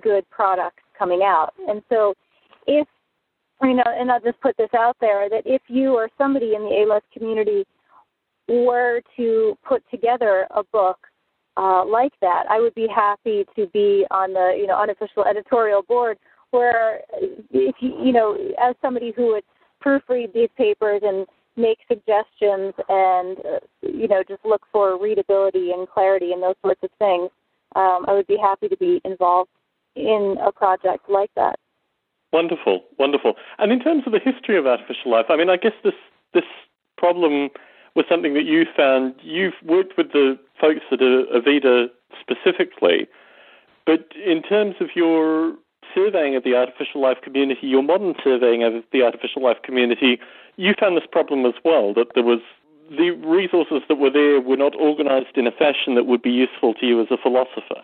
good 0.00 0.28
products 0.30 0.82
coming 0.98 1.22
out. 1.22 1.52
And 1.68 1.82
so 1.88 2.14
if 2.66 2.86
you 3.62 3.74
know 3.74 3.84
and 3.86 4.10
i'll 4.10 4.20
just 4.20 4.40
put 4.40 4.54
this 4.58 4.68
out 4.76 4.96
there 5.00 5.30
that 5.30 5.42
if 5.46 5.62
you 5.68 5.94
or 5.94 6.10
somebody 6.18 6.54
in 6.54 6.62
the 6.62 6.86
ALS 6.86 7.02
community 7.10 7.64
were 8.48 9.00
to 9.16 9.56
put 9.66 9.82
together 9.90 10.46
a 10.54 10.62
book 10.62 10.98
uh, 11.56 11.84
like 11.86 12.12
that, 12.20 12.44
I 12.50 12.60
would 12.60 12.74
be 12.74 12.86
happy 12.86 13.46
to 13.56 13.66
be 13.68 14.04
on 14.10 14.34
the 14.34 14.54
you 14.58 14.66
know 14.66 14.76
unofficial 14.76 15.24
editorial 15.24 15.82
board 15.82 16.18
where 16.50 17.00
if 17.50 17.76
you 17.80 17.96
you 18.04 18.12
know 18.12 18.36
as 18.62 18.74
somebody 18.82 19.12
who 19.16 19.28
would 19.28 19.44
proofread 19.84 20.32
these 20.32 20.50
papers 20.56 21.00
and 21.04 21.26
make 21.56 21.78
suggestions 21.88 22.74
and 22.88 23.38
uh, 23.38 23.58
you 23.82 24.08
know 24.08 24.22
just 24.26 24.44
look 24.44 24.62
for 24.72 25.00
readability 25.00 25.70
and 25.72 25.88
clarity 25.88 26.32
and 26.32 26.42
those 26.42 26.54
sorts 26.62 26.80
of 26.82 26.90
things 26.98 27.30
um, 27.74 28.04
i 28.08 28.12
would 28.12 28.26
be 28.26 28.36
happy 28.36 28.68
to 28.68 28.76
be 28.76 29.00
involved 29.04 29.50
in 29.94 30.36
a 30.44 30.52
project 30.52 31.08
like 31.08 31.30
that. 31.36 31.58
Wonderful 32.32 32.84
wonderful. 32.98 33.34
And 33.58 33.72
in 33.72 33.80
terms 33.80 34.02
of 34.06 34.12
the 34.12 34.18
history 34.18 34.56
of 34.58 34.66
artificial 34.66 35.10
life 35.10 35.26
i 35.28 35.36
mean 35.36 35.50
i 35.50 35.56
guess 35.56 35.74
this 35.82 35.94
this 36.34 36.44
problem 36.96 37.50
was 37.94 38.04
something 38.08 38.34
that 38.34 38.44
you 38.44 38.66
found 38.76 39.14
you've 39.22 39.54
worked 39.64 39.96
with 39.96 40.12
the 40.12 40.38
folks 40.60 40.82
at 40.92 41.00
avida 41.00 41.88
specifically 42.20 43.06
but 43.86 44.08
in 44.24 44.42
terms 44.42 44.74
of 44.80 44.88
your 44.94 45.54
surveying 45.94 46.36
of 46.36 46.44
the 46.44 46.54
artificial 46.54 47.00
life 47.00 47.18
community, 47.22 47.66
your 47.66 47.82
modern 47.82 48.14
surveying 48.22 48.62
of 48.62 48.84
the 48.92 49.02
artificial 49.02 49.42
life 49.42 49.58
community, 49.62 50.18
you 50.56 50.74
found 50.78 50.96
this 50.96 51.06
problem 51.10 51.46
as 51.46 51.54
well, 51.64 51.94
that 51.94 52.08
there 52.14 52.24
was 52.24 52.40
the 52.90 53.10
resources 53.10 53.82
that 53.88 53.96
were 53.96 54.10
there 54.10 54.40
were 54.40 54.56
not 54.56 54.74
organized 54.76 55.36
in 55.36 55.46
a 55.46 55.50
fashion 55.50 55.94
that 55.96 56.06
would 56.06 56.22
be 56.22 56.30
useful 56.30 56.74
to 56.74 56.86
you 56.86 57.00
as 57.00 57.08
a 57.10 57.16
philosopher. 57.16 57.82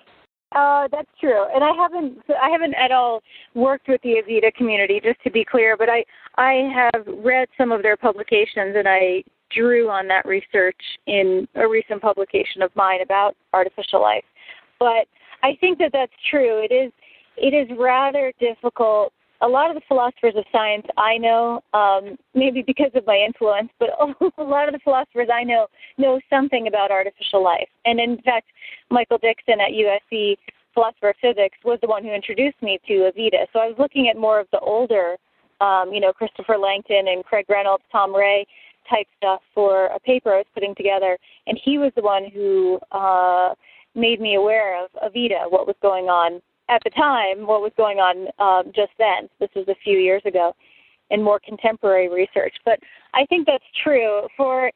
Uh, 0.54 0.86
that's 0.92 1.10
true, 1.18 1.46
and 1.54 1.64
I 1.64 1.72
haven't 1.74 2.18
I 2.40 2.50
haven't 2.50 2.74
at 2.74 2.92
all 2.92 3.22
worked 3.54 3.88
with 3.88 4.02
the 4.02 4.22
Avida 4.22 4.52
community, 4.54 5.00
just 5.02 5.20
to 5.24 5.30
be 5.30 5.44
clear. 5.44 5.76
But 5.76 5.88
I 5.88 6.04
I 6.36 6.70
have 6.74 7.06
read 7.06 7.48
some 7.56 7.72
of 7.72 7.82
their 7.82 7.96
publications, 7.96 8.76
and 8.76 8.86
I 8.86 9.24
drew 9.50 9.88
on 9.88 10.08
that 10.08 10.26
research 10.26 10.80
in 11.06 11.48
a 11.54 11.66
recent 11.66 12.02
publication 12.02 12.62
of 12.62 12.70
mine 12.76 13.00
about 13.00 13.34
artificial 13.52 14.02
life. 14.02 14.24
But 14.78 15.06
I 15.42 15.56
think 15.60 15.78
that 15.78 15.90
that's 15.92 16.12
true. 16.30 16.62
It 16.62 16.72
is 16.72 16.92
it 17.36 17.54
is 17.54 17.76
rather 17.78 18.32
difficult. 18.38 19.12
A 19.42 19.48
lot 19.48 19.70
of 19.70 19.74
the 19.74 19.82
philosophers 19.88 20.34
of 20.36 20.44
science 20.52 20.86
I 20.96 21.18
know, 21.18 21.60
um, 21.74 22.16
maybe 22.34 22.62
because 22.62 22.90
of 22.94 23.06
my 23.06 23.16
influence, 23.16 23.70
but 23.78 23.90
a 24.38 24.42
lot 24.42 24.68
of 24.68 24.72
the 24.72 24.80
philosophers 24.82 25.28
I 25.32 25.42
know 25.42 25.66
know 25.98 26.20
something 26.30 26.68
about 26.68 26.90
artificial 26.90 27.42
life. 27.42 27.68
And 27.84 28.00
in 28.00 28.18
fact, 28.22 28.46
Michael 28.90 29.18
Dickson 29.18 29.60
at 29.60 29.72
USC, 29.72 30.36
philosopher 30.74 31.10
of 31.10 31.16
physics, 31.20 31.58
was 31.64 31.78
the 31.82 31.88
one 31.88 32.04
who 32.04 32.12
introduced 32.12 32.62
me 32.62 32.78
to 32.86 33.10
Avida. 33.10 33.46
So 33.52 33.58
I 33.58 33.66
was 33.66 33.76
looking 33.78 34.08
at 34.08 34.16
more 34.16 34.38
of 34.38 34.46
the 34.52 34.60
older, 34.60 35.16
um, 35.60 35.92
you 35.92 36.00
know, 36.00 36.12
Christopher 36.12 36.56
Langton 36.56 37.08
and 37.08 37.24
Craig 37.24 37.46
Reynolds, 37.48 37.84
Tom 37.90 38.14
Ray 38.14 38.46
type 38.88 39.06
stuff 39.16 39.40
for 39.54 39.86
a 39.86 40.00
paper 40.00 40.32
I 40.34 40.38
was 40.38 40.46
putting 40.54 40.74
together, 40.74 41.18
and 41.46 41.58
he 41.62 41.78
was 41.78 41.92
the 41.96 42.02
one 42.02 42.30
who 42.32 42.78
uh, 42.90 43.54
made 43.94 44.20
me 44.20 44.34
aware 44.34 44.82
of 44.82 44.90
Avida, 45.02 45.50
what 45.50 45.66
was 45.66 45.76
going 45.82 46.06
on 46.06 46.40
at 46.68 46.82
the 46.84 46.90
time, 46.90 47.46
what 47.46 47.60
was 47.60 47.72
going 47.76 47.98
on 47.98 48.28
um, 48.38 48.72
just 48.74 48.92
then. 48.98 49.28
This 49.40 49.50
was 49.54 49.66
a 49.68 49.74
few 49.82 49.98
years 49.98 50.22
ago, 50.24 50.54
in 51.10 51.22
more 51.22 51.40
contemporary 51.44 52.08
research. 52.08 52.54
But 52.64 52.78
I 53.14 53.26
think 53.26 53.46
that's 53.46 53.64
true 53.82 54.26
for 54.36 54.70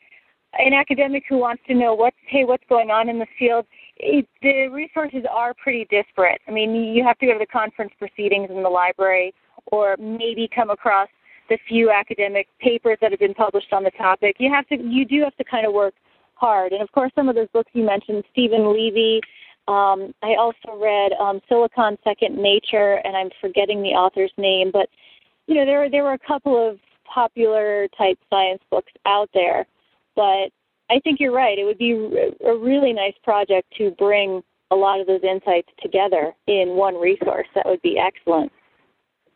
an 0.58 0.72
academic 0.72 1.24
who 1.28 1.38
wants 1.38 1.62
to 1.66 1.74
know 1.74 1.94
what's 1.94 2.16
hey 2.28 2.44
what's 2.44 2.64
going 2.68 2.90
on 2.90 3.08
in 3.08 3.18
the 3.18 3.26
field. 3.38 3.66
It, 3.96 4.26
the 4.42 4.68
resources 4.68 5.24
are 5.30 5.54
pretty 5.54 5.86
disparate. 5.90 6.40
I 6.46 6.50
mean, 6.50 6.74
you 6.74 7.02
have 7.04 7.18
to 7.18 7.26
go 7.26 7.32
to 7.32 7.38
the 7.38 7.46
conference 7.46 7.92
proceedings 7.98 8.50
in 8.50 8.62
the 8.62 8.68
library, 8.68 9.34
or 9.66 9.96
maybe 9.98 10.48
come 10.54 10.70
across 10.70 11.08
the 11.48 11.58
few 11.68 11.90
academic 11.90 12.48
papers 12.60 12.98
that 13.00 13.10
have 13.12 13.20
been 13.20 13.34
published 13.34 13.72
on 13.72 13.84
the 13.84 13.90
topic. 13.92 14.36
You 14.38 14.52
have 14.52 14.66
to 14.68 14.76
you 14.76 15.04
do 15.04 15.22
have 15.22 15.36
to 15.36 15.44
kind 15.44 15.66
of 15.66 15.72
work 15.72 15.94
hard. 16.34 16.72
And 16.72 16.82
of 16.82 16.92
course, 16.92 17.12
some 17.14 17.28
of 17.28 17.34
those 17.34 17.48
books 17.52 17.70
you 17.72 17.84
mentioned, 17.84 18.24
Steven 18.32 18.72
Levy. 18.72 19.20
Um, 19.68 20.14
I 20.22 20.34
also 20.38 20.76
read 20.76 21.12
um, 21.20 21.40
Silicon 21.48 21.98
Second 22.04 22.36
Nature, 22.36 23.00
and 23.04 23.16
I'm 23.16 23.30
forgetting 23.40 23.82
the 23.82 23.90
author's 23.90 24.32
name, 24.36 24.70
but 24.72 24.88
you 25.46 25.54
know 25.54 25.64
there 25.64 25.90
there 25.90 26.04
were 26.04 26.12
a 26.12 26.18
couple 26.18 26.56
of 26.56 26.78
popular 27.04 27.88
type 27.96 28.18
science 28.30 28.62
books 28.70 28.92
out 29.06 29.30
there. 29.34 29.66
But 30.14 30.50
I 30.90 31.00
think 31.02 31.20
you're 31.20 31.32
right. 31.32 31.58
It 31.58 31.64
would 31.64 31.78
be 31.78 31.92
a 32.46 32.56
really 32.56 32.92
nice 32.92 33.14
project 33.22 33.72
to 33.78 33.90
bring 33.92 34.42
a 34.70 34.76
lot 34.76 35.00
of 35.00 35.06
those 35.06 35.22
insights 35.22 35.68
together 35.80 36.34
in 36.46 36.70
one 36.70 36.96
resource. 36.96 37.46
That 37.54 37.66
would 37.66 37.82
be 37.82 37.98
excellent. 37.98 38.52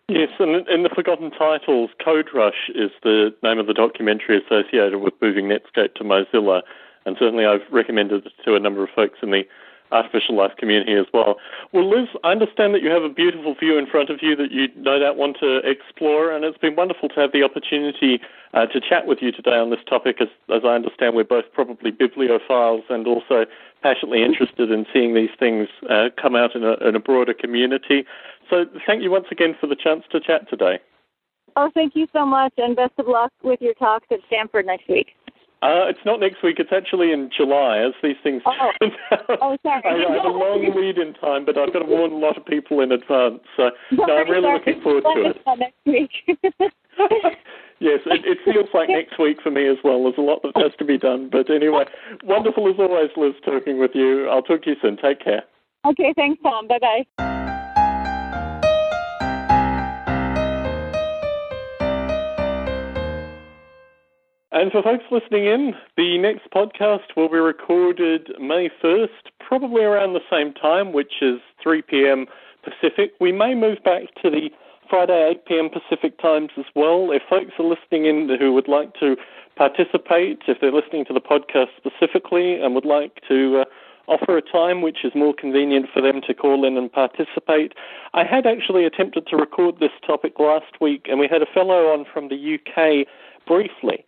Yes, 0.08 0.30
and 0.40 0.66
in 0.68 0.82
the 0.82 0.88
Forgotten 0.88 1.30
Titles, 1.30 1.90
Code 2.04 2.28
Rush 2.34 2.68
is 2.74 2.90
the 3.04 3.32
name 3.44 3.58
of 3.58 3.68
the 3.68 3.74
documentary 3.74 4.42
associated 4.44 4.98
with 4.98 5.14
moving 5.22 5.46
Netscape 5.46 5.94
to 5.94 6.04
Mozilla. 6.04 6.62
And 7.06 7.16
certainly 7.18 7.46
I've 7.46 7.60
recommended 7.70 8.26
it 8.26 8.32
to 8.44 8.56
a 8.56 8.60
number 8.60 8.82
of 8.82 8.90
folks 8.90 9.20
in 9.22 9.30
the 9.30 9.44
artificial 9.92 10.36
life 10.36 10.52
community 10.58 10.94
as 10.94 11.06
well. 11.12 11.36
Well, 11.72 11.88
Liz, 11.88 12.08
I 12.24 12.32
understand 12.32 12.74
that 12.74 12.82
you 12.82 12.90
have 12.90 13.02
a 13.02 13.08
beautiful 13.08 13.54
view 13.54 13.78
in 13.78 13.86
front 13.86 14.10
of 14.10 14.18
you 14.22 14.36
that 14.36 14.50
you 14.50 14.68
no 14.76 14.98
doubt 14.98 15.16
want 15.16 15.38
to 15.40 15.58
explore, 15.58 16.30
and 16.30 16.44
it's 16.44 16.58
been 16.58 16.76
wonderful 16.76 17.08
to 17.10 17.20
have 17.20 17.32
the 17.32 17.42
opportunity 17.42 18.20
uh, 18.54 18.66
to 18.66 18.80
chat 18.80 19.06
with 19.06 19.18
you 19.20 19.32
today 19.32 19.56
on 19.56 19.70
this 19.70 19.80
topic. 19.88 20.16
As, 20.20 20.28
as 20.54 20.62
I 20.64 20.74
understand, 20.74 21.14
we're 21.14 21.24
both 21.24 21.44
probably 21.52 21.92
bibliophiles 21.92 22.82
and 22.88 23.06
also 23.06 23.46
passionately 23.82 24.22
interested 24.22 24.70
in 24.70 24.86
seeing 24.92 25.14
these 25.14 25.30
things 25.38 25.68
uh, 25.88 26.10
come 26.20 26.36
out 26.36 26.54
in 26.54 26.64
a, 26.64 26.74
in 26.86 26.94
a 26.94 27.00
broader 27.00 27.34
community. 27.34 28.04
So, 28.48 28.66
thank 28.86 29.02
you 29.02 29.10
once 29.10 29.26
again 29.30 29.56
for 29.60 29.66
the 29.66 29.76
chance 29.76 30.04
to 30.12 30.20
chat 30.20 30.48
today. 30.48 30.80
Oh, 31.56 31.70
thank 31.74 31.96
you 31.96 32.06
so 32.12 32.24
much, 32.24 32.52
and 32.58 32.76
best 32.76 32.92
of 32.98 33.06
luck 33.06 33.32
with 33.42 33.60
your 33.60 33.74
talks 33.74 34.06
at 34.10 34.20
Stanford 34.28 34.66
next 34.66 34.88
week. 34.88 35.08
Uh, 35.62 35.84
it's 35.92 36.00
not 36.06 36.20
next 36.20 36.42
week. 36.42 36.56
It's 36.58 36.72
actually 36.72 37.12
in 37.12 37.30
July, 37.36 37.84
as 37.84 37.92
these 38.02 38.16
things 38.22 38.42
oh. 38.46 38.70
Oh, 39.42 39.56
sorry. 39.62 39.82
I, 39.84 39.92
I 39.92 40.16
have 40.16 40.24
a 40.24 40.28
long 40.32 40.72
lead 40.74 40.96
in 40.96 41.12
time, 41.14 41.44
but 41.44 41.58
I've 41.58 41.72
got 41.72 41.80
to 41.80 41.84
warn 41.84 42.12
a 42.12 42.16
lot 42.16 42.38
of 42.38 42.46
people 42.46 42.80
in 42.80 42.92
advance. 42.92 43.40
So 43.56 43.70
no, 43.92 44.04
I'm 44.04 44.30
really 44.30 44.52
looking 44.52 44.80
forward 44.80 45.04
to 45.04 45.30
it. 45.30 45.36
Next 45.58 45.76
week. 45.84 46.10
yes, 47.78 48.00
it, 48.06 48.24
it 48.24 48.38
feels 48.44 48.70
like 48.72 48.88
next 48.88 49.18
week 49.18 49.36
for 49.42 49.50
me 49.50 49.68
as 49.68 49.76
well. 49.84 50.02
There's 50.04 50.16
a 50.16 50.22
lot 50.22 50.40
that 50.42 50.56
has 50.56 50.72
to 50.78 50.84
be 50.84 50.96
done. 50.96 51.28
But 51.30 51.50
anyway, 51.50 51.84
wonderful 52.24 52.66
as 52.68 52.76
always, 52.78 53.10
Liz, 53.16 53.34
talking 53.44 53.78
with 53.78 53.92
you. 53.92 54.28
I'll 54.30 54.42
talk 54.42 54.62
to 54.62 54.70
you 54.70 54.76
soon. 54.80 54.96
Take 54.96 55.22
care. 55.22 55.42
Okay, 55.84 56.14
thanks, 56.16 56.40
Tom. 56.42 56.68
Bye 56.68 56.78
bye. 56.78 57.29
And 64.52 64.72
for 64.72 64.82
folks 64.82 65.04
listening 65.12 65.46
in, 65.46 65.74
the 65.96 66.18
next 66.18 66.50
podcast 66.50 67.14
will 67.16 67.28
be 67.28 67.36
recorded 67.36 68.32
May 68.40 68.68
1st, 68.82 69.30
probably 69.38 69.84
around 69.84 70.14
the 70.14 70.26
same 70.28 70.52
time, 70.52 70.92
which 70.92 71.22
is 71.22 71.38
3 71.62 71.82
p.m. 71.82 72.26
Pacific. 72.64 73.12
We 73.20 73.30
may 73.30 73.54
move 73.54 73.78
back 73.84 74.12
to 74.22 74.30
the 74.30 74.50
Friday 74.88 75.30
8 75.30 75.46
p.m. 75.46 75.70
Pacific 75.70 76.18
times 76.18 76.50
as 76.58 76.64
well. 76.74 77.12
If 77.12 77.22
folks 77.30 77.52
are 77.60 77.64
listening 77.64 78.06
in 78.06 78.28
who 78.40 78.52
would 78.52 78.66
like 78.66 78.92
to 78.94 79.16
participate, 79.54 80.42
if 80.48 80.58
they're 80.60 80.72
listening 80.72 81.04
to 81.04 81.12
the 81.12 81.20
podcast 81.20 81.68
specifically 81.76 82.60
and 82.60 82.74
would 82.74 82.84
like 82.84 83.20
to 83.28 83.60
uh, 83.60 83.64
offer 84.08 84.36
a 84.36 84.42
time 84.42 84.82
which 84.82 85.04
is 85.04 85.12
more 85.14 85.32
convenient 85.32 85.86
for 85.94 86.02
them 86.02 86.20
to 86.26 86.34
call 86.34 86.66
in 86.66 86.76
and 86.76 86.90
participate. 86.90 87.72
I 88.14 88.24
had 88.24 88.46
actually 88.46 88.84
attempted 88.84 89.28
to 89.28 89.36
record 89.36 89.76
this 89.78 89.92
topic 90.04 90.40
last 90.40 90.80
week, 90.80 91.06
and 91.08 91.20
we 91.20 91.28
had 91.30 91.40
a 91.40 91.46
fellow 91.54 91.92
on 91.92 92.04
from 92.12 92.28
the 92.28 92.58
UK 92.58 93.06
briefly. 93.46 94.04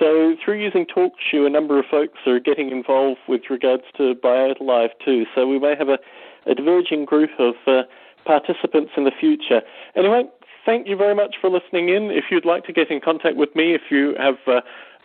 So 0.00 0.34
through 0.42 0.62
using 0.62 0.86
TalkShoe, 0.86 1.46
a 1.46 1.50
number 1.50 1.78
of 1.78 1.84
folks 1.90 2.18
are 2.26 2.40
getting 2.40 2.70
involved 2.70 3.20
with 3.28 3.42
regards 3.50 3.82
to 3.98 4.14
Biota 4.14 4.60
Live 4.60 4.90
too. 5.04 5.26
So 5.34 5.46
we 5.46 5.58
may 5.58 5.76
have 5.78 5.90
a, 5.90 5.98
a 6.46 6.54
diverging 6.54 7.04
group 7.04 7.28
of 7.38 7.54
uh, 7.66 7.82
participants 8.24 8.92
in 8.96 9.04
the 9.04 9.10
future. 9.10 9.60
Anyway, 9.94 10.24
thank 10.64 10.88
you 10.88 10.96
very 10.96 11.14
much 11.14 11.36
for 11.38 11.50
listening 11.50 11.90
in. 11.90 12.10
If 12.10 12.24
you'd 12.30 12.46
like 12.46 12.64
to 12.64 12.72
get 12.72 12.90
in 12.90 13.02
contact 13.02 13.36
with 13.36 13.54
me, 13.54 13.74
if 13.74 13.82
you 13.90 14.14
have 14.18 14.36
uh, 14.46 14.62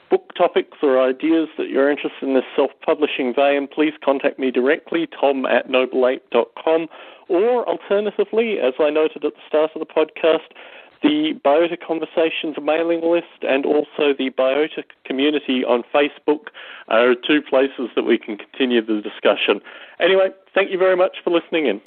book 0.10 0.34
topics 0.38 0.78
or 0.82 1.02
ideas 1.02 1.50
that 1.58 1.68
you're 1.68 1.92
interested 1.92 2.24
in 2.24 2.34
this 2.34 2.46
self-publishing 2.56 3.34
vein, 3.36 3.68
please 3.68 3.94
contact 4.04 4.40
me 4.40 4.50
directly, 4.50 5.10
tom 5.20 5.46
at 5.46 5.68
nobleape.com, 5.68 6.88
or 7.28 7.68
alternatively, 7.68 8.60
as 8.60 8.76
I 8.80 8.92
noted 8.92 9.26
at 9.26 9.34
the 9.34 9.42
start 9.46 9.72
of 9.76 9.80
the 9.80 9.86
podcast, 9.86 10.56
the 11.06 11.40
Biota 11.46 11.78
Conversations 11.80 12.56
mailing 12.62 13.02
list 13.02 13.44
and 13.44 13.66
also 13.66 14.14
the 14.18 14.32
Biota 14.32 14.84
community 15.06 15.64
on 15.64 15.84
Facebook 15.94 16.48
are 16.88 17.14
two 17.14 17.42
places 17.42 17.90
that 17.96 18.04
we 18.04 18.18
can 18.18 18.38
continue 18.38 18.84
the 18.84 19.02
discussion. 19.02 19.62
Anyway, 20.00 20.30
thank 20.56 20.72
you 20.72 20.80
very 20.80 20.96
much 20.96 21.18
for 21.24 21.30
listening 21.30 21.68
in. 21.68 21.82